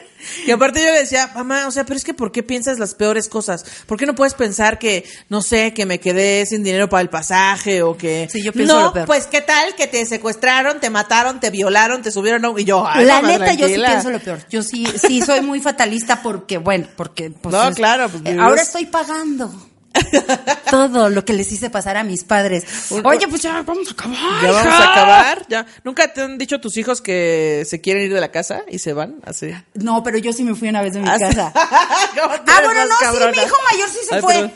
Y 0.45 0.51
aparte 0.51 0.79
yo 0.81 0.91
le 0.91 0.99
decía, 0.99 1.31
mamá, 1.35 1.67
o 1.67 1.71
sea, 1.71 1.85
pero 1.85 1.97
es 1.97 2.03
que 2.03 2.13
¿por 2.13 2.31
qué 2.31 2.43
piensas 2.43 2.79
las 2.79 2.95
peores 2.95 3.29
cosas? 3.29 3.65
¿Por 3.85 3.97
qué 3.97 4.05
no 4.05 4.15
puedes 4.15 4.33
pensar 4.33 4.79
que, 4.79 5.05
no 5.29 5.41
sé, 5.41 5.73
que 5.73 5.85
me 5.85 5.99
quedé 5.99 6.45
sin 6.45 6.63
dinero 6.63 6.89
para 6.89 7.01
el 7.01 7.09
pasaje 7.09 7.81
o 7.81 7.97
que... 7.97 8.27
Sí, 8.31 8.41
yo 8.43 8.51
pienso 8.53 8.75
no, 8.75 8.81
lo 8.85 8.93
peor. 8.93 9.05
pues 9.07 9.27
¿qué 9.27 9.41
tal? 9.41 9.75
Que 9.75 9.87
te 9.87 10.05
secuestraron, 10.05 10.79
te 10.79 10.89
mataron, 10.89 11.39
te 11.39 11.49
violaron, 11.49 12.01
te 12.01 12.11
subieron 12.11 12.45
a. 12.45 12.53
Y 12.59 12.65
yo, 12.65 12.85
ay, 12.87 13.05
La 13.05 13.21
mamá, 13.21 13.37
neta, 13.37 13.53
yo 13.53 13.67
sí 13.67 13.75
pienso 13.75 14.09
lo 14.11 14.19
peor. 14.19 14.39
Yo 14.49 14.63
sí, 14.63 14.85
sí 15.01 15.21
soy 15.21 15.41
muy 15.41 15.59
fatalista 15.59 16.21
porque, 16.21 16.57
bueno, 16.57 16.87
porque 16.95 17.31
pues, 17.31 17.53
No, 17.53 17.69
es- 17.69 17.75
claro, 17.75 18.09
pues, 18.09 18.23
eh, 18.25 18.37
ahora 18.39 18.61
estoy 18.61 18.85
pagando 18.85 19.51
todo 20.69 21.09
lo 21.09 21.23
que 21.25 21.33
les 21.33 21.51
hice 21.51 21.69
pasar 21.69 21.97
a 21.97 22.03
mis 22.03 22.23
padres. 22.23 22.65
Oye, 23.03 23.27
pues 23.27 23.41
ya 23.41 23.61
vamos 23.61 23.87
a 23.89 23.91
acabar. 23.91 24.17
Ya 24.43 24.51
vamos 24.51 24.73
a 24.73 24.91
acabar. 24.91 25.45
Ya. 25.47 25.65
¿Nunca 25.83 26.11
te 26.13 26.21
han 26.21 26.37
dicho 26.37 26.59
tus 26.59 26.77
hijos 26.77 27.01
que 27.01 27.63
se 27.67 27.81
quieren 27.81 28.03
ir 28.03 28.13
de 28.13 28.21
la 28.21 28.31
casa 28.31 28.61
y 28.67 28.79
se 28.79 28.93
van? 28.93 29.15
Así. 29.25 29.51
No, 29.75 30.03
pero 30.03 30.17
yo 30.17 30.33
sí 30.33 30.43
me 30.43 30.55
fui 30.55 30.69
una 30.69 30.81
vez 30.81 30.93
de 30.93 31.01
mi 31.01 31.09
Ah, 31.09 31.17
sí. 31.17 31.23
casa. 31.25 31.51
¿Cómo 32.21 32.33
te 32.41 32.51
Ah, 32.51 32.61
bueno, 32.65 32.85
no, 32.85 32.97
sí, 32.97 33.03
cabrona? 33.03 33.31
mi 33.31 33.37
hijo 33.43 33.55
mayor 33.71 33.89
sí 33.89 33.97
se 34.07 34.15
Ay, 34.15 34.21
fue. 34.21 34.33
perdón. 34.33 34.53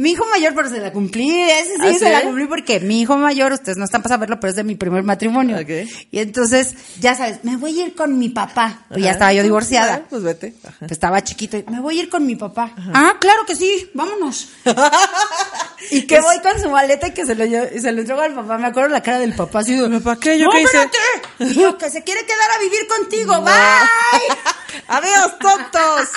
Mi 0.00 0.12
hijo 0.12 0.24
mayor, 0.30 0.54
pero 0.54 0.70
se 0.70 0.80
la 0.80 0.94
cumplí, 0.94 1.28
ese 1.42 1.74
sí, 1.74 1.80
¿Ah, 1.82 1.92
se 1.92 1.98
sí? 1.98 2.04
la 2.10 2.22
cumplí 2.22 2.46
porque 2.46 2.80
mi 2.80 3.02
hijo 3.02 3.18
mayor, 3.18 3.52
ustedes 3.52 3.76
no 3.76 3.84
están 3.84 4.00
para 4.02 4.14
saberlo, 4.14 4.40
pero 4.40 4.48
es 4.50 4.56
de 4.56 4.64
mi 4.64 4.74
primer 4.74 5.02
matrimonio. 5.02 5.58
Ok. 5.58 5.86
Y 6.10 6.20
entonces, 6.20 6.74
ya 7.00 7.14
sabes, 7.14 7.44
me 7.44 7.58
voy 7.58 7.78
a 7.78 7.84
ir 7.84 7.94
con 7.94 8.18
mi 8.18 8.30
papá. 8.30 8.86
Pues 8.88 9.02
ya 9.02 9.10
estaba 9.10 9.34
yo 9.34 9.42
divorciada. 9.42 9.96
Ah, 9.96 10.06
Pues 10.08 10.22
vete. 10.22 10.54
Ajá. 10.64 10.76
Pues 10.78 10.92
estaba 10.92 11.22
chiquito 11.22 11.58
y 11.58 11.64
me 11.70 11.80
voy 11.80 11.98
a 11.98 12.02
ir 12.04 12.08
con 12.08 12.24
mi 12.24 12.34
papá. 12.34 12.72
Ah, 12.94 13.16
claro 13.20 13.44
que 13.44 13.54
sí, 13.54 13.90
vámonos. 13.92 14.48
y 15.90 16.06
que 16.06 16.18
voy 16.22 16.38
con 16.40 16.58
su 16.58 16.70
maleta 16.70 17.08
y 17.08 17.10
que 17.12 17.26
se 17.26 17.34
lo, 17.34 17.44
y 17.44 17.78
se 17.78 17.92
lo 17.92 18.00
entrego 18.00 18.22
al 18.22 18.32
papá. 18.32 18.56
Me 18.56 18.68
acuerdo 18.68 18.88
la 18.88 19.02
cara 19.02 19.18
del 19.18 19.34
papá 19.34 19.58
así 19.58 19.76
de, 19.76 20.00
¿Papá 20.00 20.18
qué? 20.18 20.38
¿Yo 20.38 20.46
¡No, 20.46 20.52
qué 20.52 20.62
hice? 20.62 20.90
Y 21.40 21.60
yo, 21.60 21.76
que 21.76 21.90
se 21.90 22.02
quiere 22.04 22.24
quedar 22.24 22.50
a 22.56 22.58
vivir 22.58 22.86
contigo, 22.88 23.38
bye. 23.42 24.80
¡Adiós, 24.88 25.38
tontos! 25.38 26.08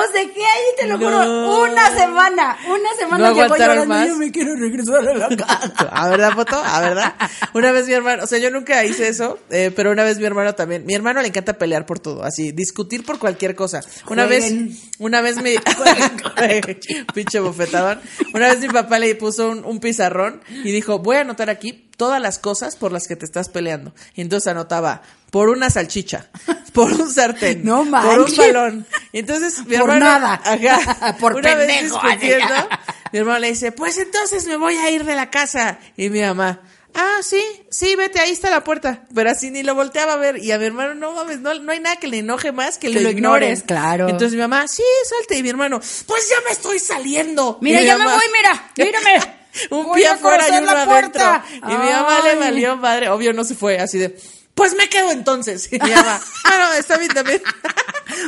Los 0.00 0.12
dejé 0.12 0.40
ahí, 0.40 0.64
te 0.78 0.86
lo 0.86 0.98
No. 0.98 1.06
juro, 1.06 1.62
una 1.62 1.96
semana, 1.96 2.56
una 2.68 2.94
semana 2.98 3.28
¿No 3.30 3.34
llegó 3.34 3.56
llorando, 3.56 3.86
más? 3.86 4.08
yo 4.08 4.16
me 4.16 4.30
quiero 4.30 4.54
regresar 4.56 5.08
a 5.08 5.14
la 5.14 5.28
casa. 5.36 5.72
¿A 5.92 6.08
verdad, 6.08 6.32
foto? 6.34 6.56
¿A 6.64 6.80
verdad? 6.80 7.14
Una 7.54 7.72
vez 7.72 7.86
mi 7.86 7.92
hermano, 7.92 8.24
o 8.24 8.26
sea, 8.26 8.38
yo 8.38 8.50
nunca 8.50 8.84
hice 8.84 9.08
eso, 9.08 9.38
eh, 9.50 9.70
pero 9.74 9.90
una 9.92 10.04
vez 10.04 10.18
mi 10.18 10.24
hermano 10.24 10.54
también. 10.54 10.84
Mi 10.86 10.94
hermano 10.94 11.20
le 11.22 11.28
encanta 11.28 11.54
pelear 11.54 11.86
por 11.86 11.98
todo, 12.00 12.24
así, 12.24 12.52
discutir 12.52 13.04
por 13.04 13.18
cualquier 13.18 13.54
cosa. 13.54 13.80
Una 14.08 14.26
Jueguen. 14.26 14.68
vez, 14.68 14.78
una 14.98 15.20
vez 15.20 15.36
mi, 15.42 15.54
pinche 17.14 17.40
bofetadón. 17.40 18.00
Una 18.32 18.48
vez 18.48 18.60
mi 18.60 18.68
papá 18.68 18.98
le 18.98 19.14
puso 19.14 19.50
un, 19.50 19.64
un 19.64 19.80
pizarrón 19.80 20.42
y 20.48 20.72
dijo, 20.72 20.98
voy 20.98 21.16
a 21.16 21.20
anotar 21.20 21.50
aquí 21.50 21.88
todas 21.96 22.20
las 22.20 22.38
cosas 22.38 22.76
por 22.76 22.92
las 22.92 23.06
que 23.06 23.16
te 23.16 23.24
estás 23.24 23.48
peleando. 23.48 23.94
Y 24.14 24.20
entonces 24.22 24.48
anotaba, 24.48 25.02
por 25.34 25.48
una 25.48 25.68
salchicha, 25.68 26.28
por 26.72 26.92
un 26.92 27.10
sartén, 27.12 27.64
No 27.64 27.78
por 27.78 28.20
un 28.20 28.36
balón. 28.36 28.86
Y 29.10 29.18
entonces 29.18 29.66
mi 29.66 29.76
Por 29.76 29.90
hermano, 29.90 30.04
nada. 30.20 30.40
ajá, 30.44 31.16
Por 31.20 31.34
una 31.34 31.56
vez 31.56 31.66
pendejo, 31.66 32.00
discutiendo, 32.00 32.54
así. 32.54 32.68
mi 33.12 33.18
hermano 33.18 33.38
le 33.40 33.48
dice, 33.48 33.72
pues 33.72 33.98
entonces 33.98 34.46
me 34.46 34.56
voy 34.56 34.76
a 34.76 34.90
ir 34.90 35.04
de 35.04 35.16
la 35.16 35.30
casa. 35.30 35.80
Y 35.96 36.08
mi 36.08 36.20
mamá, 36.20 36.60
ah, 36.94 37.16
sí, 37.20 37.42
sí, 37.68 37.96
vete, 37.96 38.20
ahí 38.20 38.30
está 38.30 38.48
la 38.48 38.62
puerta. 38.62 39.02
Pero 39.12 39.28
así 39.28 39.50
ni 39.50 39.64
lo 39.64 39.74
volteaba 39.74 40.12
a 40.12 40.16
ver. 40.18 40.38
Y 40.38 40.52
a 40.52 40.58
mi 40.60 40.66
hermano, 40.66 40.94
no 40.94 41.10
mames, 41.16 41.40
no, 41.40 41.52
no 41.52 41.72
hay 41.72 41.80
nada 41.80 41.96
que 41.96 42.06
le 42.06 42.18
enoje 42.18 42.52
más 42.52 42.78
que, 42.78 42.86
Que 42.92 42.94
lo 42.94 43.00
lo 43.00 43.10
ignores. 43.10 43.64
claro. 43.66 44.04
Entonces 44.08 44.34
mi 44.36 44.38
mamá, 44.40 44.68
sí, 44.68 44.84
salte. 45.18 45.36
Y 45.36 45.42
mi 45.42 45.48
hermano, 45.48 45.80
pues 46.06 46.28
ya 46.30 46.36
me 46.46 46.52
estoy 46.52 46.78
saliendo. 46.78 47.58
Mira, 47.60 47.82
ya 47.82 47.98
me 47.98 48.04
voy, 48.04 48.22
mira, 48.32 48.70
mírame. 48.76 49.34
un 49.70 49.84
Voy 49.86 50.00
pie 50.00 50.10
afuera 50.10 50.44
y 50.48 50.62
uno 50.62 50.70
adentro. 50.70 51.42
Y 51.54 51.72
mi 51.72 51.90
mamá 51.90 52.20
le 52.22 52.36
valió 52.36 52.76
madre. 52.76 53.08
Obvio 53.08 53.32
no 53.32 53.42
se 53.42 53.56
fue, 53.56 53.80
así 53.80 53.98
de, 53.98 54.16
pues 54.54 54.74
me 54.74 54.88
quedo 54.88 55.10
entonces. 55.10 55.68
Y 55.72 55.78
mamá, 55.78 56.20
ah, 56.44 56.56
no, 56.58 56.72
está 56.74 56.96
bien 56.98 57.12
también. 57.12 57.42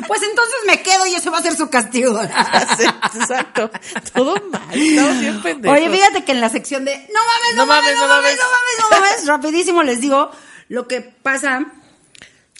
Pues 0.08 0.20
entonces 0.22 0.56
me 0.66 0.82
quedo 0.82 1.06
y 1.06 1.14
ese 1.14 1.30
va 1.30 1.38
a 1.38 1.42
ser 1.42 1.54
su 1.54 1.68
castigo. 1.68 2.18
Sí, 2.76 2.84
exacto. 3.14 3.70
Todo 4.12 4.34
mal, 4.50 4.62
estamos 4.72 5.20
bien 5.20 5.42
pendejos. 5.42 5.78
Oye, 5.78 5.90
fíjate 5.90 6.24
que 6.24 6.32
en 6.32 6.40
la 6.40 6.48
sección 6.48 6.84
de 6.84 6.96
no 6.96 7.20
mames, 7.20 7.56
no, 7.56 7.66
mames, 7.66 7.94
no 7.94 8.08
mames, 8.08 8.36
no 8.36 8.44
mames, 8.44 8.78
no 8.78 8.90
mames, 8.90 9.26
rapidísimo 9.26 9.82
les 9.82 10.00
digo 10.00 10.30
lo 10.68 10.88
que 10.88 11.00
pasa, 11.00 11.66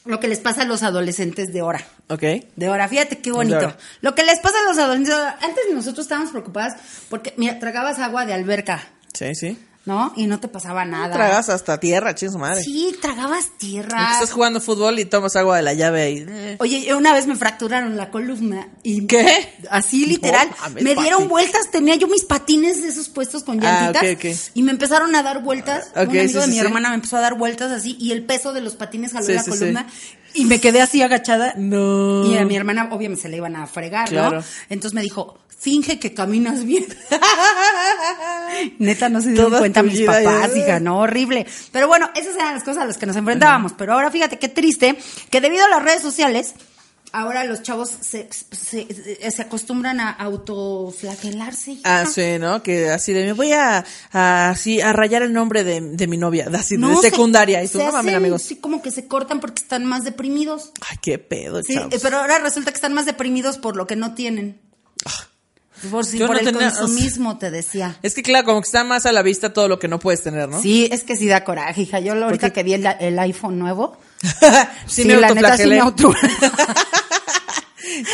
lo 0.05 0.21
que 0.21 0.29
les 0.29 0.39
pasa 0.39 0.63
a 0.63 0.65
los 0.67 0.83
adolescentes 0.83 1.53
de 1.53 1.61
ahora. 1.61 1.85
Ok. 2.09 2.23
De 2.55 2.67
ahora, 2.67 2.87
fíjate 2.89 3.19
qué 3.19 3.33
bonito. 3.33 3.75
Lo 4.03 4.15
que 4.15 4.23
les 4.23 4.39
pasa 4.39 4.59
a 4.61 4.69
los 4.69 4.79
adolescentes. 4.79 5.15
Antes 5.43 5.65
nosotros 5.73 6.05
estábamos 6.05 6.31
preocupadas 6.31 6.77
porque, 7.09 7.35
mira, 7.37 7.59
tragabas 7.59 7.99
agua 7.99 8.27
de 8.27 8.35
alberca, 8.35 8.87
Sí, 9.13 9.35
sí. 9.35 9.59
¿No? 9.87 10.13
Y 10.17 10.27
no 10.27 10.41
te 10.41 10.49
pasaba 10.49 10.85
nada. 10.85 11.13
Tragas 11.15 11.49
hasta 11.49 11.79
tierra, 11.81 12.15
ching 12.15 12.31
su 12.33 12.39
madre. 12.39 12.63
Sí, 12.63 12.95
tragabas 13.01 13.57
tierra. 13.57 14.11
Estás 14.15 14.33
jugando 14.33 14.61
fútbol 14.61 14.99
y 14.99 15.05
tomas 15.05 15.37
agua 15.37 15.57
de 15.57 15.63
la 15.63 15.73
llave 15.75 16.03
ahí. 16.03 16.27
Eh. 16.29 16.57
Oye, 16.59 16.93
una 16.95 17.13
vez 17.15 17.27
me 17.27 17.37
fracturaron 17.37 17.97
la 17.97 18.11
columna 18.11 18.69
y 18.83 19.07
¿Qué? 19.07 19.55
así 19.71 20.05
literal, 20.05 20.49
No 20.75 20.81
me 20.83 20.95
dieron 20.97 21.29
vueltas, 21.29 21.71
tenía 21.71 21.95
yo 21.95 22.09
mis 22.09 22.25
patines 22.25 22.83
de 22.83 22.89
esos 22.89 23.09
puestos 23.09 23.45
con 23.45 23.65
Ah, 23.65 23.93
llantitas 23.93 24.51
y 24.55 24.63
me 24.63 24.73
empezaron 24.73 25.15
a 25.15 25.23
dar 25.23 25.43
vueltas. 25.43 25.87
Ok, 25.95 26.09
Un 26.09 26.19
amigo 26.19 26.29
sí, 26.29 26.35
de 26.35 26.43
sí, 26.43 26.49
mi 26.51 26.55
sí. 26.55 26.59
hermana 26.61 26.89
me 26.91 26.97
empezó 26.97 27.17
a 27.17 27.21
dar 27.21 27.35
vueltas 27.35 27.71
así 27.71 27.97
y 28.01 28.11
el 28.13 28.25
peso 28.25 28.53
de 28.53 28.61
los 28.61 28.75
patines 28.75 29.13
jaló 29.13 29.29
la 29.33 29.45
columna 29.45 29.87
y 30.37 30.45
me 30.45 30.61
quedé 30.61 30.81
así 30.81 31.03
agachada. 31.03 31.55
No. 31.57 32.25
Y 32.27 32.37
a 32.37 32.45
mi 32.45 32.57
hermana 32.57 32.89
obviamente 32.93 33.23
se 33.23 33.29
le 33.29 33.37
iban 33.39 33.57
a 33.57 33.67
fregar, 33.67 34.09
Claro. 34.09 34.39
¿no? 34.41 34.45
Entonces 34.69 34.95
me 34.95 35.03
dijo, 35.03 35.39
finge 35.59 35.99
que 35.99 36.15
caminas 36.15 36.65
bien. 36.65 36.87
Neta, 38.79 39.09
no 39.09 39.21
se 39.21 39.31
dieron 39.31 39.47
Toda 39.47 39.59
cuenta 39.61 39.83
mis 39.83 40.01
papás, 40.03 40.55
ya. 40.55 40.59
hija, 40.59 40.81
no, 40.81 41.01
horrible. 41.01 41.47
Pero 41.73 41.89
bueno, 41.89 42.11
esas 42.15 42.35
eran 42.37 42.55
las 42.55 42.63
cosas 42.65 42.83
a 42.83 42.87
las 42.87 42.99
que 42.99 43.07
nos 43.07 43.17
enfrentábamos. 43.17 43.73
Pero 43.73 43.93
ahora 43.95 44.11
fíjate 44.11 44.39
qué 44.39 44.49
triste 44.49 44.97
que 45.31 45.41
debido 45.41 45.65
a 45.65 45.69
las 45.69 45.83
redes 45.83 46.03
sociales, 46.03 46.55
ahora 47.13 47.45
los 47.45 47.63
chavos 47.63 47.91
se, 48.01 48.29
se, 48.31 49.31
se 49.31 49.43
acostumbran 49.43 50.01
a 50.01 50.11
autoflagelarse. 50.11 51.79
Ah, 51.85 52.05
sí, 52.07 52.39
¿no? 52.39 52.63
Que 52.63 52.91
así 52.91 53.13
de, 53.13 53.25
me 53.25 53.33
voy 53.33 53.53
a, 53.53 53.85
a, 54.13 54.51
así, 54.51 54.81
a 54.81 54.93
rayar 54.93 55.23
el 55.23 55.33
nombre 55.33 55.65
de, 55.65 55.81
de 55.81 56.07
mi 56.07 56.17
novia, 56.17 56.49
de, 56.49 56.59
así, 56.59 56.77
de 56.77 56.95
se- 56.97 57.11
secundaria. 57.11 57.63
Y 57.63 57.69
tú, 57.69 57.79
no 57.79 57.93
mames, 57.93 58.15
amigos. 58.15 58.43
Sí, 58.43 58.57
como 58.57 58.83
que 58.83 58.91
se 58.91 59.07
cortan 59.07 59.41
porque 59.41 59.63
están 59.63 59.85
más 59.85 60.05
deprimidos. 60.05 60.73
Ay, 60.91 60.99
qué 61.03 61.19
pedo, 61.19 61.63
Sí, 61.63 61.75
chavos. 61.75 61.95
eh, 61.95 61.99
pero 62.03 62.19
ahora 62.19 62.39
resulta 62.39 62.71
que 62.71 62.77
están 62.77 62.93
más 62.95 63.07
deprimidos 63.07 63.59
por 63.59 63.77
lo 63.77 63.87
que 63.87 63.97
no 63.97 64.15
tienen. 64.15 64.61
Por, 65.91 66.07
si 66.07 66.17
por 66.19 66.31
no 66.31 66.39
el 66.39 66.45
tenía- 66.47 66.71
consumismo, 66.73 67.37
te 67.39 67.51
decía. 67.51 67.99
Es 68.03 68.15
que 68.15 68.23
claro, 68.23 68.47
como 68.47 68.61
que 68.63 68.67
está 68.67 68.83
más 68.83 69.05
a 69.05 69.13
la 69.13 69.21
vista 69.23 69.53
todo 69.53 69.69
lo 69.69 69.79
que 69.79 69.89
no 69.89 69.99
puedes 69.99 70.23
tener, 70.23 70.49
¿no? 70.49 70.61
Sí, 70.63 70.89
es 70.91 71.05
que 71.05 71.17
sí 71.17 71.27
da 71.27 71.45
coraje, 71.45 71.83
hija. 71.83 72.01
Yo 72.01 72.15
ahorita 72.15 72.51
que 72.51 72.63
vi 72.63 72.73
el, 72.73 72.87
el 72.99 73.19
iPhone 73.19 73.59
nuevo, 73.59 73.97
sí, 74.87 75.03
Sí, 75.03 75.05
me 75.05 75.17
la 75.17 75.35
neta 75.35 75.57
sí 75.57 75.67
me 75.67 75.81
auto... 75.81 76.15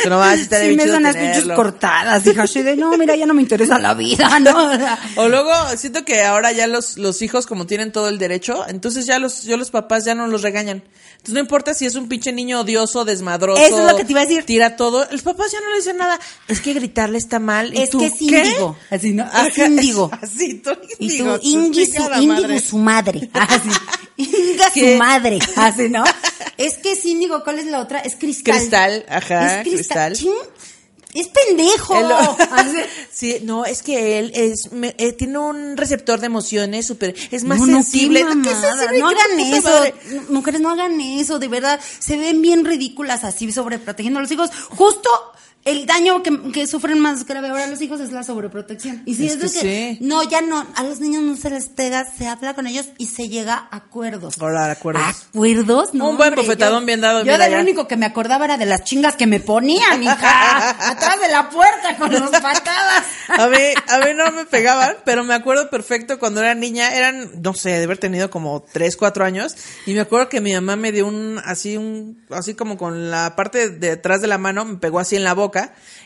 Pero 0.03 0.19
no, 0.19 0.37
sí 0.37 0.75
me 0.75 0.87
son 0.87 1.03
las 1.03 1.15
pinches 1.15 1.45
cortadas, 1.45 2.25
hija, 2.25 2.43
así 2.43 2.61
de, 2.61 2.75
no, 2.75 2.95
mira, 2.97 3.15
ya 3.15 3.25
no 3.25 3.33
me 3.33 3.41
interesa 3.41 3.79
la 3.79 3.93
vida, 3.93 4.39
¿no? 4.39 4.71
O 5.15 5.27
luego 5.27 5.51
siento 5.77 6.05
que 6.05 6.21
ahora 6.21 6.51
ya 6.51 6.67
los, 6.67 6.97
los 6.97 7.21
hijos 7.21 7.45
como 7.45 7.65
tienen 7.65 7.91
todo 7.91 8.09
el 8.09 8.17
derecho, 8.17 8.65
entonces 8.67 9.05
ya 9.05 9.19
los, 9.19 9.43
yo 9.43 9.57
los 9.57 9.71
papás 9.71 10.05
ya 10.05 10.15
no 10.15 10.27
los 10.27 10.41
regañan. 10.41 10.83
Entonces 11.13 11.33
no 11.35 11.39
importa 11.39 11.73
si 11.73 11.85
es 11.85 11.95
un 11.95 12.09
pinche 12.09 12.33
niño 12.33 12.61
odioso, 12.61 13.05
desmadroso. 13.05 13.61
Eso 13.61 13.79
es 13.79 13.91
lo 13.91 13.97
que 13.97 14.03
te 14.03 14.11
iba 14.11 14.21
a 14.21 14.25
decir. 14.25 14.43
Tira 14.43 14.75
todo. 14.75 15.07
Los 15.09 15.21
papás 15.21 15.53
ya 15.53 15.61
no 15.61 15.69
le 15.69 15.77
dicen 15.77 15.95
nada. 15.95 16.19
Es 16.49 16.59
que 16.59 16.73
gritarle 16.73 17.17
está 17.17 17.39
mal. 17.39 17.73
¿Y 17.73 17.81
Es 17.81 17.91
tú, 17.91 17.99
que 17.99 18.07
es 18.07 18.21
índigo. 18.21 18.75
Así, 18.89 19.13
¿no? 19.13 19.25
Es 19.47 19.57
índigo. 19.57 20.11
Así, 20.21 20.55
tú 20.55 20.71
Y 20.99 21.05
índigo, 21.05 21.39
tú, 21.39 21.45
su, 21.45 21.71
chingada 21.71 22.21
índigo 22.21 22.59
su 22.59 22.77
madre. 22.77 23.29
Así. 23.33 23.69
Inga 24.17 24.69
¿Qué? 24.73 24.93
su 24.93 24.97
madre. 24.97 25.39
Así, 25.55 25.89
¿no? 25.89 26.03
Es 26.57 26.77
que 26.77 26.91
es 26.91 27.03
índigo, 27.05 27.43
¿cuál 27.43 27.57
es 27.59 27.65
la 27.65 27.79
otra? 27.79 27.99
Es 27.99 28.15
cristal. 28.15 28.55
Cristal, 28.57 29.05
ajá, 29.09 29.61
Es 29.61 29.67
cristal. 29.67 30.13
cristal. 30.13 30.33
Es 31.15 31.27
pendejo. 31.27 31.95
Sí, 33.11 33.37
no, 33.43 33.65
es 33.65 33.81
que 33.83 34.19
él 34.19 34.31
es, 34.35 34.71
me- 34.71 34.95
eh, 34.97 35.13
tiene 35.13 35.37
un 35.37 35.77
receptor 35.77 36.19
de 36.19 36.25
emociones 36.27 36.87
súper, 36.87 37.15
es 37.31 37.43
más 37.43 37.59
No, 37.59 37.67
no, 37.67 37.77
qué 37.77 37.83
sensible. 37.83 38.19
¿qué 38.19 38.25
mamada. 38.25 38.61
sensible? 38.77 38.99
No 38.99 39.09
¿Qué 39.09 39.15
hagan 39.15 39.39
eso. 39.39 39.69
madre? 39.69 39.93
Mujeres, 40.29 40.61
no 40.61 40.69
hagan 40.71 40.99
eso, 41.01 41.39
de 41.39 41.47
verdad. 41.47 41.79
Se 41.99 42.17
ven 42.17 42.41
bien 42.41 42.65
ridículas 42.65 43.23
así 43.23 43.51
sobreprotegiendo 43.51 44.19
a 44.19 44.23
los 44.23 44.31
hijos. 44.31 44.49
Justo 44.69 45.09
el 45.65 45.85
daño 45.85 46.21
que, 46.23 46.51
que 46.51 46.67
sufren 46.67 46.99
más 46.99 47.25
grave 47.25 47.49
ahora 47.49 47.67
los 47.67 47.81
hijos 47.81 47.99
es 48.01 48.11
la 48.11 48.23
sobreprotección. 48.23 49.01
Y 49.05 49.15
si 49.15 49.27
Es 49.27 49.35
es, 49.35 49.53
que 49.53 49.59
que, 49.61 49.95
sí. 49.97 50.05
no, 50.05 50.21
ya 50.23 50.41
no, 50.41 50.65
a 50.75 50.83
los 50.83 50.99
niños 50.99 51.23
no 51.23 51.37
se 51.37 51.49
les 51.49 51.69
pega, 51.69 52.05
se 52.05 52.27
habla 52.27 52.53
con 52.53 52.67
ellos 52.67 52.87
y 52.97 53.05
se 53.07 53.29
llega 53.29 53.67
a 53.71 53.77
acuerdos. 53.77 54.35
Ahora, 54.41 54.69
acuerdos. 54.71 55.03
¿Acuerdos? 55.29 55.93
No, 55.93 56.09
Un 56.09 56.17
buen 56.17 56.29
hombre, 56.29 56.43
bofetadón 56.45 56.81
yo- 56.81 56.85
bien 56.87 57.01
dado, 57.01 57.19
Yo 57.19 57.25
mira 57.31 57.37
de 57.45 57.51
lo 57.51 57.57
ya. 57.57 57.61
único 57.61 57.87
que 57.87 57.95
me 57.95 58.05
acordaba 58.05 58.45
era 58.45 58.57
de 58.57 58.65
las 58.65 58.83
chingas 58.83 59.15
que 59.15 59.25
me 59.27 59.39
ponía, 59.39 59.95
mija. 59.97 60.69
atrás 60.91 61.21
de 61.21 61.29
la 61.29 61.49
puerta 61.49 61.95
con 61.97 62.11
las 62.11 62.29
patadas. 62.29 63.05
A 63.29 63.47
mí, 63.47 63.57
a 63.87 63.97
mí 63.99 64.05
no 64.15 64.31
me 64.31 64.45
pegaban, 64.45 64.95
pero 65.05 65.23
me 65.23 65.33
acuerdo 65.33 65.69
perfecto 65.69 66.19
cuando 66.19 66.41
era 66.41 66.55
niña, 66.55 66.93
eran, 66.95 67.41
no 67.41 67.53
sé, 67.53 67.69
de 67.69 67.83
haber 67.85 67.97
tenido 67.97 68.29
como 68.29 68.63
3, 68.73 68.97
4 68.97 69.23
años, 69.23 69.55
y 69.85 69.93
me 69.93 70.01
acuerdo 70.01 70.27
que 70.29 70.41
mi 70.41 70.53
mamá 70.53 70.75
me 70.75 70.91
dio 70.91 71.07
un, 71.07 71.39
así 71.45 71.77
un, 71.77 72.21
así 72.31 72.53
como 72.53 72.77
con 72.77 73.09
la 73.09 73.35
parte 73.37 73.69
de 73.69 73.91
atrás 73.91 74.21
de 74.21 74.27
la 74.27 74.37
mano, 74.37 74.65
me 74.65 74.75
pegó 74.77 74.99
así 74.99 75.15
en 75.15 75.23
la 75.23 75.33
boca, 75.33 75.52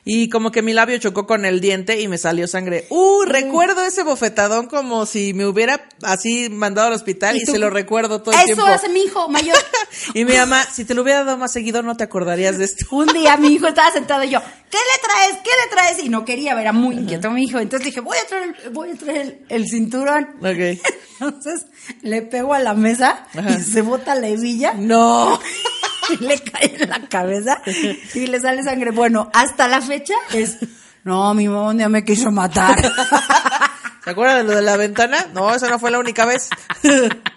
y 0.04 0.30
como 0.30 0.52
que 0.52 0.62
mi 0.62 0.74
labio 0.74 0.98
chocó 0.98 1.28
con 1.28 1.46
el 1.46 1.60
diente 1.60 2.00
y 2.00 2.08
me 2.08 2.18
salió 2.18 2.48
sangre. 2.48 2.86
Uh, 2.90 3.24
recuerdo 3.26 3.84
ese 3.84 4.04
bofetadón 4.04 4.68
como 4.68 5.06
si 5.06 5.34
me 5.34 5.46
hubiera 5.46 5.90
así 6.04 6.50
mandado 6.50 6.88
al 6.88 6.94
hospital 6.94 7.36
y, 7.36 7.46
se 7.46 7.60
lo 7.60 7.70
recuerdo 7.70 8.22
todo 8.22 8.34
el 8.34 8.40
Eso 8.40 8.46
tiempo. 8.46 8.66
hace 8.66 8.90
mi 8.90 9.02
hijo 9.02 9.28
mayor. 9.28 9.58
y 10.14 10.24
mi 10.24 10.34
mamá, 10.36 10.64
si 10.64 10.86
te 10.86 10.94
lo 10.94 11.02
hubiera 11.02 11.24
dado 11.24 11.38
más 11.38 11.52
seguido 11.52 11.84
no 11.84 11.98
te 11.98 12.06
acordarías 12.06 12.58
de 12.58 12.66
esto. 12.66 12.86
Un 12.92 13.08
día 13.08 13.36
mi 13.38 13.50
hijo 13.50 13.68
estaba 13.68 13.92
sentado 13.92 14.24
y 14.24 14.30
yo, 14.30 14.40
¿qué 14.72 14.78
le 14.78 15.04
traes? 15.04 15.44
¿Qué 15.44 15.50
le 15.50 15.76
traes? 15.76 16.06
Y 16.06 16.10
no 16.10 16.24
quería, 16.24 16.60
era 16.60 16.72
muy 16.72 16.96
inquieto 16.96 17.30
mi 17.32 17.44
hijo. 17.44 17.60
Entonces 17.60 17.86
dije, 17.86 18.00
voy 18.00 18.18
a 18.18 18.28
traer 18.28 18.56
el, 18.64 18.70
voy 18.72 18.92
a 18.92 18.96
traer 18.96 19.22
el, 19.22 19.46
el 19.50 19.68
cinturón. 19.68 20.28
Ok. 20.40 20.80
Entonces 21.20 21.66
le 22.02 22.22
pego 22.22 22.54
a 22.54 22.60
la 22.60 22.74
mesa 22.74 23.26
Ajá. 23.36 23.52
y 23.52 23.64
se 23.64 23.82
bota 23.82 24.16
la 24.16 24.28
hebilla 24.28 24.74
No. 24.74 25.40
Y 26.10 26.18
le 26.24 26.40
cae 26.40 26.76
en 26.80 26.90
la 26.90 27.00
cabeza 27.08 27.62
y 28.14 28.28
le 28.28 28.40
sale 28.40 28.64
sangre. 28.64 28.92
Bueno, 28.92 29.30
hasta 29.34 29.68
la 29.68 29.82
fecha 29.82 30.14
es, 30.34 30.58
no, 31.04 31.34
mi 31.34 31.48
mamá 31.48 31.74
día 31.74 31.90
me 31.90 32.04
quiso 32.04 32.32
matar. 32.32 32.76
¿Se 34.08 34.12
acuerdan 34.12 34.38
de 34.38 34.44
lo 34.46 34.56
de 34.56 34.62
la 34.62 34.78
ventana? 34.78 35.28
No, 35.34 35.54
esa 35.54 35.68
no 35.70 35.80
fue 35.80 35.92
la 35.92 36.00
única 36.00 36.24
vez. 36.24 36.50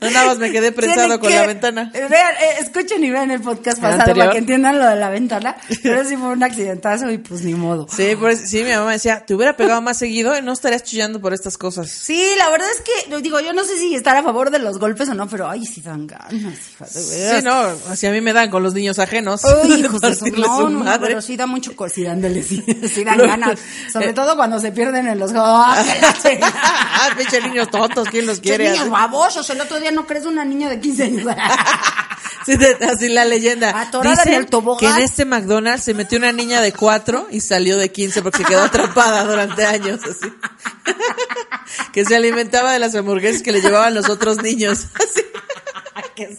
No, 0.00 0.10
nada 0.10 0.26
más 0.26 0.38
me 0.38 0.52
quedé 0.52 0.72
prensado 0.72 1.18
con 1.18 1.28
que- 1.30 1.36
la 1.36 1.46
ventana. 1.46 1.90
Vean, 1.92 2.10
eh, 2.10 2.56
escuchen 2.60 3.02
y 3.02 3.10
vean 3.10 3.30
el 3.30 3.40
podcast 3.40 3.78
¿El 3.78 3.82
pasado 3.82 4.00
anterior? 4.02 4.26
para 4.26 4.32
que 4.32 4.38
entiendan 4.38 4.78
lo 4.78 4.86
de 4.86 4.96
la 4.96 5.10
ventana. 5.10 5.56
Pero 5.82 6.04
sí 6.04 6.16
fue 6.16 6.28
un 6.28 6.42
accidentazo 6.42 7.10
y 7.10 7.18
pues 7.18 7.42
ni 7.42 7.54
modo. 7.54 7.86
Sí, 7.90 8.14
pues, 8.18 8.48
sí, 8.48 8.62
mi 8.64 8.70
mamá 8.70 8.92
decía, 8.92 9.24
te 9.26 9.34
hubiera 9.34 9.56
pegado 9.56 9.80
más 9.82 9.98
seguido 9.98 10.36
y 10.38 10.42
no 10.42 10.52
estarías 10.52 10.82
chillando 10.82 11.20
por 11.20 11.32
estas 11.34 11.58
cosas. 11.58 11.90
Sí, 11.90 12.22
la 12.38 12.48
verdad 12.50 12.68
es 12.70 12.82
que, 12.82 13.20
digo, 13.20 13.40
yo 13.40 13.52
no 13.52 13.64
sé 13.64 13.76
si 13.78 13.94
estar 13.94 14.16
a 14.16 14.22
favor 14.22 14.50
de 14.50 14.58
los 14.58 14.78
golpes 14.78 15.08
o 15.08 15.14
no, 15.14 15.28
pero 15.28 15.48
ay, 15.48 15.64
sí 15.66 15.80
dan 15.80 16.06
ganas, 16.06 16.32
hija 16.32 16.86
de 16.86 17.08
veras. 17.08 17.38
Sí, 17.38 17.44
no, 17.44 17.92
así 17.92 18.06
a 18.06 18.12
mí 18.12 18.20
me 18.20 18.32
dan 18.32 18.50
con 18.50 18.62
los 18.62 18.74
niños 18.74 18.98
ajenos. 18.98 19.44
Ay, 19.44 19.80
hijos 19.80 20.00
de 20.00 20.14
su, 20.14 20.26
no, 20.26 20.32
su 20.32 20.62
no, 20.64 20.70
no, 20.70 20.84
madre. 20.84 21.08
pero 21.08 21.22
sí 21.22 21.36
da 21.36 21.46
mucho 21.46 21.72
sí, 21.92 22.06
ándale, 22.06 22.42
sí, 22.42 22.64
sí 22.92 23.04
dan 23.04 23.18
ganas. 23.18 23.58
Sobre 23.92 24.12
todo 24.12 24.36
cuando 24.36 24.60
se 24.60 24.72
pierden 24.72 25.05
en 25.12 25.18
los 25.18 25.32
¡Ah, 25.36 27.10
pinche 27.16 27.40
niños 27.40 27.70
tontos, 27.70 28.08
¿quién 28.08 28.26
los 28.26 28.40
quiere? 28.40 28.70
niños 28.70 28.90
babosos, 28.90 29.48
el 29.50 29.60
otro 29.60 29.78
día 29.80 29.90
no 29.92 30.06
crees 30.06 30.26
una 30.26 30.44
niña 30.44 30.68
de 30.68 30.80
15 30.80 31.02
años. 31.04 31.26
Sí, 32.46 32.52
así 32.88 33.08
la 33.08 33.24
leyenda. 33.24 33.80
Atorada 33.80 34.22
en 34.22 34.28
Dicen 34.28 34.34
el 34.34 34.46
tobogán. 34.46 34.78
que 34.78 34.98
en 34.98 35.04
este 35.04 35.24
McDonald's 35.24 35.82
se 35.82 35.94
metió 35.94 36.16
una 36.16 36.30
niña 36.30 36.60
de 36.60 36.72
4 36.72 37.26
y 37.32 37.40
salió 37.40 37.76
de 37.76 37.90
15 37.90 38.22
porque 38.22 38.38
se 38.38 38.44
quedó 38.44 38.62
atrapada 38.62 39.24
durante 39.24 39.66
años. 39.66 39.98
Así. 40.04 40.32
que 41.92 42.04
se 42.04 42.14
alimentaba 42.14 42.72
de 42.72 42.78
las 42.78 42.94
hamburguesas 42.94 43.42
que 43.42 43.50
le 43.50 43.60
llevaban 43.60 43.94
los 43.94 44.08
otros 44.08 44.42
niños. 44.42 44.86
Así. 44.94 45.22
Qué. 46.16 46.36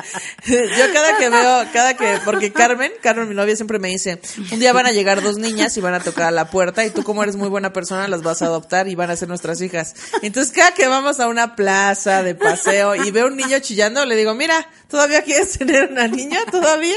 Yo 0.46 0.92
cada 0.92 1.18
que 1.18 1.28
veo, 1.28 1.64
cada 1.72 1.94
que, 1.94 2.18
porque 2.24 2.52
Carmen, 2.52 2.92
Carmen 3.02 3.28
mi 3.28 3.34
novia 3.34 3.56
siempre 3.56 3.78
me 3.78 3.88
dice, 3.88 4.20
un 4.52 4.60
día 4.60 4.72
van 4.72 4.86
a 4.86 4.92
llegar 4.92 5.22
dos 5.22 5.36
niñas 5.36 5.76
y 5.76 5.80
van 5.80 5.94
a 5.94 6.00
tocar 6.00 6.28
a 6.28 6.30
la 6.30 6.48
puerta 6.48 6.84
y 6.84 6.90
tú 6.90 7.02
como 7.02 7.22
eres 7.22 7.36
muy 7.36 7.48
buena 7.48 7.72
persona 7.72 8.08
las 8.08 8.22
vas 8.22 8.42
a 8.42 8.46
adoptar 8.46 8.88
y 8.88 8.94
van 8.94 9.10
a 9.10 9.16
ser 9.16 9.28
nuestras 9.28 9.60
hijas. 9.60 9.94
Entonces 10.22 10.52
cada 10.52 10.72
que 10.72 10.86
vamos 10.88 11.20
a 11.20 11.28
una 11.28 11.56
plaza 11.56 12.22
de 12.22 12.34
paseo 12.34 12.94
y 12.94 13.10
veo 13.10 13.26
un 13.26 13.36
niño 13.36 13.58
chillando, 13.58 14.04
le 14.06 14.16
digo, 14.16 14.34
mira, 14.34 14.66
¿todavía 14.88 15.22
quieres 15.22 15.58
tener 15.58 15.90
una 15.90 16.08
niña? 16.08 16.40
¿Todavía? 16.50 16.96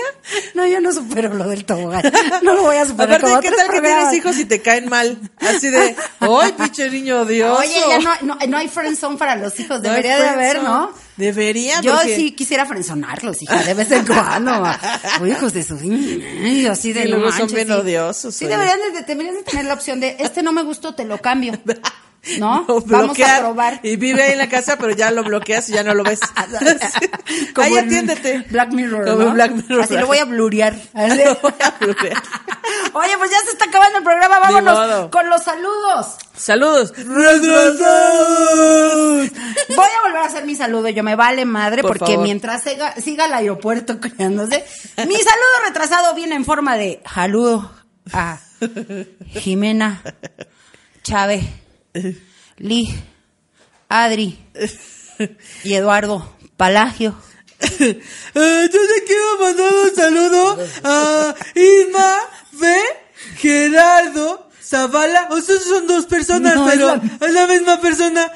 No, 0.53 0.65
yo 0.67 0.79
no 0.81 0.93
supero 0.93 1.33
lo 1.33 1.47
del 1.47 1.65
tobogán. 1.65 2.03
No 2.41 2.53
lo 2.53 2.63
voy 2.63 2.75
a 2.77 2.85
superar. 2.85 3.17
Aparte, 3.17 3.27
como 3.27 3.41
¿qué 3.41 3.51
tal 3.51 3.69
que 3.69 3.81
tienes 3.81 4.13
hijos 4.13 4.37
y 4.37 4.45
te 4.45 4.61
caen 4.61 4.89
mal? 4.89 5.17
Así 5.39 5.69
de, 5.69 5.95
¡ay, 6.19 6.51
pinche 6.53 6.89
niño 6.89 7.21
odioso! 7.21 7.59
Oye, 7.59 7.81
ya 7.89 7.99
no, 7.99 8.11
no, 8.21 8.37
no 8.47 8.57
hay 8.57 8.67
friendzone 8.67 9.17
para 9.17 9.35
los 9.35 9.59
hijos. 9.59 9.81
No 9.81 9.89
Debería 9.89 10.19
de 10.19 10.27
haber, 10.27 10.42
¿no? 10.61 10.91
Debería, 11.17 11.79
Yo 11.81 11.93
porque- 11.95 12.15
sí 12.15 12.31
quisiera 12.31 12.65
frenzonarlos, 12.65 13.41
hija, 13.41 13.63
de 13.63 13.73
vez 13.73 13.91
en 13.91 14.05
cuando. 14.05 14.51
Uy, 15.21 15.31
hijos 15.31 15.53
de 15.53 15.63
su... 15.63 15.75
Ay, 15.77 16.65
así 16.67 16.91
de 16.93 17.01
Y 17.07 17.11
no 17.11 17.17
luego 17.17 17.31
son 17.31 17.39
manches, 17.41 17.53
bien 17.55 17.67
sí. 17.67 17.73
odiosos, 17.73 18.35
Sí, 18.35 18.45
deberían 18.45 18.79
de, 18.93 19.01
deberían 19.03 19.35
de 19.35 19.43
tener 19.43 19.65
la 19.65 19.73
opción 19.75 19.99
de, 19.99 20.15
este 20.19 20.41
no 20.43 20.51
me 20.51 20.63
gustó, 20.63 20.93
te 20.95 21.05
lo 21.05 21.17
cambio. 21.19 21.53
¿No? 22.39 22.65
Vamos 22.86 23.19
a 23.19 23.39
probar. 23.39 23.80
Y 23.84 23.97
vive 23.97 24.24
ahí 24.24 24.32
en 24.32 24.38
la 24.38 24.47
casa, 24.49 24.78
pero 24.78 24.91
ya 24.95 25.11
lo 25.11 25.24
bloqueas 25.24 25.67
y 25.69 25.74
ya 25.74 25.84
no 25.84 25.93
lo 25.93 26.03
ves. 26.03 26.19
Como 27.53 27.67
Ahí 27.67 27.78
atiéndete. 27.78 28.45
Black 28.49 28.71
Mirror, 28.71 29.05
Como 29.05 29.21
en 29.21 29.28
¿no? 29.28 29.34
Black 29.34 29.51
Mirror. 29.51 29.82
Así 29.82 29.97
lo 29.97 30.07
voy 30.07 30.17
a 30.19 30.26
blurear. 30.26 30.74
Así. 30.93 31.24
Lo 31.24 31.36
voy 31.36 31.53
a 31.59 31.71
blurear. 31.80 32.24
Oye, 32.93 33.17
pues 33.17 33.32
ya 33.32 33.39
se 33.45 33.51
está 33.51 33.65
acabando 33.65 33.97
el 33.97 34.03
programa, 34.03 34.39
vámonos 34.39 35.09
con 35.09 35.30
los 35.30 35.43
saludos. 35.43 36.15
Saludos. 36.36 36.93
Voy 36.97 37.26
a 39.88 40.01
volver 40.01 40.17
a 40.21 40.26
hacer 40.26 40.45
mi 40.45 40.55
saludo, 40.55 40.89
yo 40.89 41.03
me 41.03 41.15
vale 41.15 41.45
madre, 41.45 41.82
Por 41.82 41.97
porque 41.97 42.13
favor. 42.13 42.24
mientras 42.24 42.63
siga, 42.63 42.95
siga 42.95 43.26
el 43.26 43.34
aeropuerto 43.34 43.99
creándose, 43.99 44.63
mi 45.07 45.15
saludo 45.15 45.67
retrasado 45.67 46.13
viene 46.15 46.36
en 46.36 46.45
forma 46.45 46.78
de 46.78 47.01
saludo 47.11 47.71
a 48.11 48.39
Jimena, 49.34 50.01
Chávez, 51.03 51.43
Lee, 52.57 52.93
Adri 53.89 54.37
y 55.63 55.73
Eduardo 55.73 56.35
Palagio. 56.57 57.15
Eh, 57.79 58.69
yo 58.73 58.79
te 58.87 59.03
quiero 59.05 59.37
mandar 59.39 59.73
un 59.73 59.95
saludo 59.95 60.57
a 60.83 61.33
Isma, 61.55 62.17
B, 62.53 62.75
Gerardo, 63.37 64.49
Zavala. 64.61 65.27
O 65.31 65.39
sea, 65.39 65.55
son 65.59 65.87
dos 65.87 66.05
personas, 66.07 66.55
No, 66.55 66.67
es 66.67 66.73
pero 66.73 66.87
la- 66.95 67.27
es 67.27 67.33
la 67.33 67.47
misma 67.47 67.79
persona. 67.79 68.31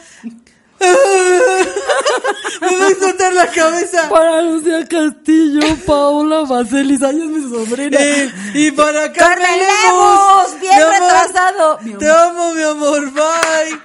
Me 0.79 2.77
va 2.77 2.85
a 2.85 2.89
explotar 2.89 3.33
la 3.33 3.47
cabeza. 3.47 4.09
Para 4.09 4.41
Lucía 4.41 4.87
Castillo, 4.87 5.61
Paola 5.85 6.41
Bacelis, 6.41 7.01
ay, 7.01 7.21
es 7.21 7.27
mi 7.27 7.49
sobrina. 7.49 7.97
Eh, 7.99 8.31
y 8.53 8.71
para 8.71 9.11
Carmen 9.11 9.37
Carmen 9.37 9.59
Lemos, 9.59 10.59
bien 10.59 10.73
Mi 10.75 10.83
retrasado. 10.83 11.79
Te 11.99 12.09
amo, 12.09 12.53
mi 12.53 12.63
amor. 12.63 13.11
Bye. 13.11 13.79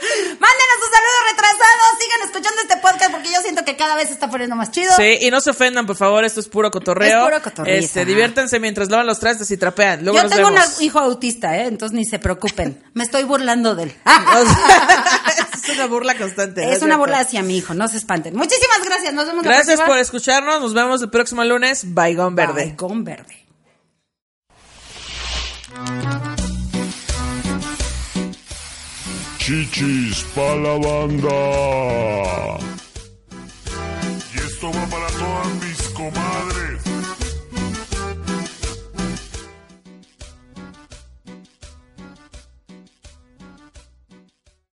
Mándenos 0.00 0.76
sus 0.80 0.90
saludos 0.90 1.22
retrasados, 1.30 1.98
sigan 2.00 2.20
escuchando 2.24 2.62
este 2.62 2.76
podcast 2.78 3.10
porque 3.12 3.30
yo 3.32 3.40
siento 3.42 3.64
que 3.64 3.76
cada 3.76 3.94
vez 3.96 4.10
está 4.10 4.28
poniendo 4.30 4.56
más 4.56 4.70
chido. 4.70 4.94
Sí, 4.96 5.18
y 5.20 5.30
no 5.30 5.40
se 5.40 5.50
ofendan, 5.50 5.86
por 5.86 5.96
favor, 5.96 6.24
esto 6.24 6.40
es 6.40 6.48
puro 6.48 6.70
cotorreo. 6.70 7.18
Es 7.18 7.24
puro 7.24 7.42
cotorriza. 7.42 7.78
Este, 7.78 8.04
diviértanse 8.04 8.58
mientras 8.60 8.88
lavan 8.90 9.06
los 9.06 9.20
trastes 9.20 9.50
y 9.50 9.56
trapean. 9.56 10.02
Luego 10.02 10.16
Yo 10.18 10.24
nos 10.24 10.32
tengo 10.32 10.48
un 10.48 10.56
hijo 10.82 10.98
autista, 10.98 11.56
¿eh? 11.58 11.66
entonces 11.66 11.96
ni 11.96 12.04
se 12.04 12.18
preocupen. 12.18 12.82
Me 12.94 13.04
estoy 13.04 13.24
burlando 13.24 13.74
de 13.74 13.84
él. 13.84 13.96
Es 15.62 15.76
una 15.76 15.86
burla 15.86 16.16
constante. 16.16 16.64
¿no 16.64 16.72
es 16.72 16.82
una 16.82 16.96
burla 16.96 17.20
hacia 17.20 17.42
mi 17.42 17.58
hijo, 17.58 17.74
no 17.74 17.86
se 17.86 17.98
espanten. 17.98 18.34
Muchísimas 18.34 18.82
gracias, 18.84 19.12
nos 19.12 19.26
vemos 19.26 19.44
la 19.44 19.50
Gracias 19.52 19.76
próxima. 19.76 19.86
por 19.86 19.98
escucharnos. 19.98 20.60
Nos 20.60 20.74
vemos 20.74 21.02
el 21.02 21.10
próximo 21.10 21.44
lunes. 21.44 21.94
Baigón 21.94 22.34
Verde. 22.34 22.64
Baigón 22.64 23.04
verde. 23.04 23.46
Chichis 29.50 30.22
pa' 30.34 30.54
la 30.64 30.74
banda. 30.78 31.38
Y 34.32 34.36
esto 34.46 34.70
va 34.76 34.84
para 34.86 35.08
todas 35.22 35.48
mis 35.62 35.80
comadres. 35.98 36.69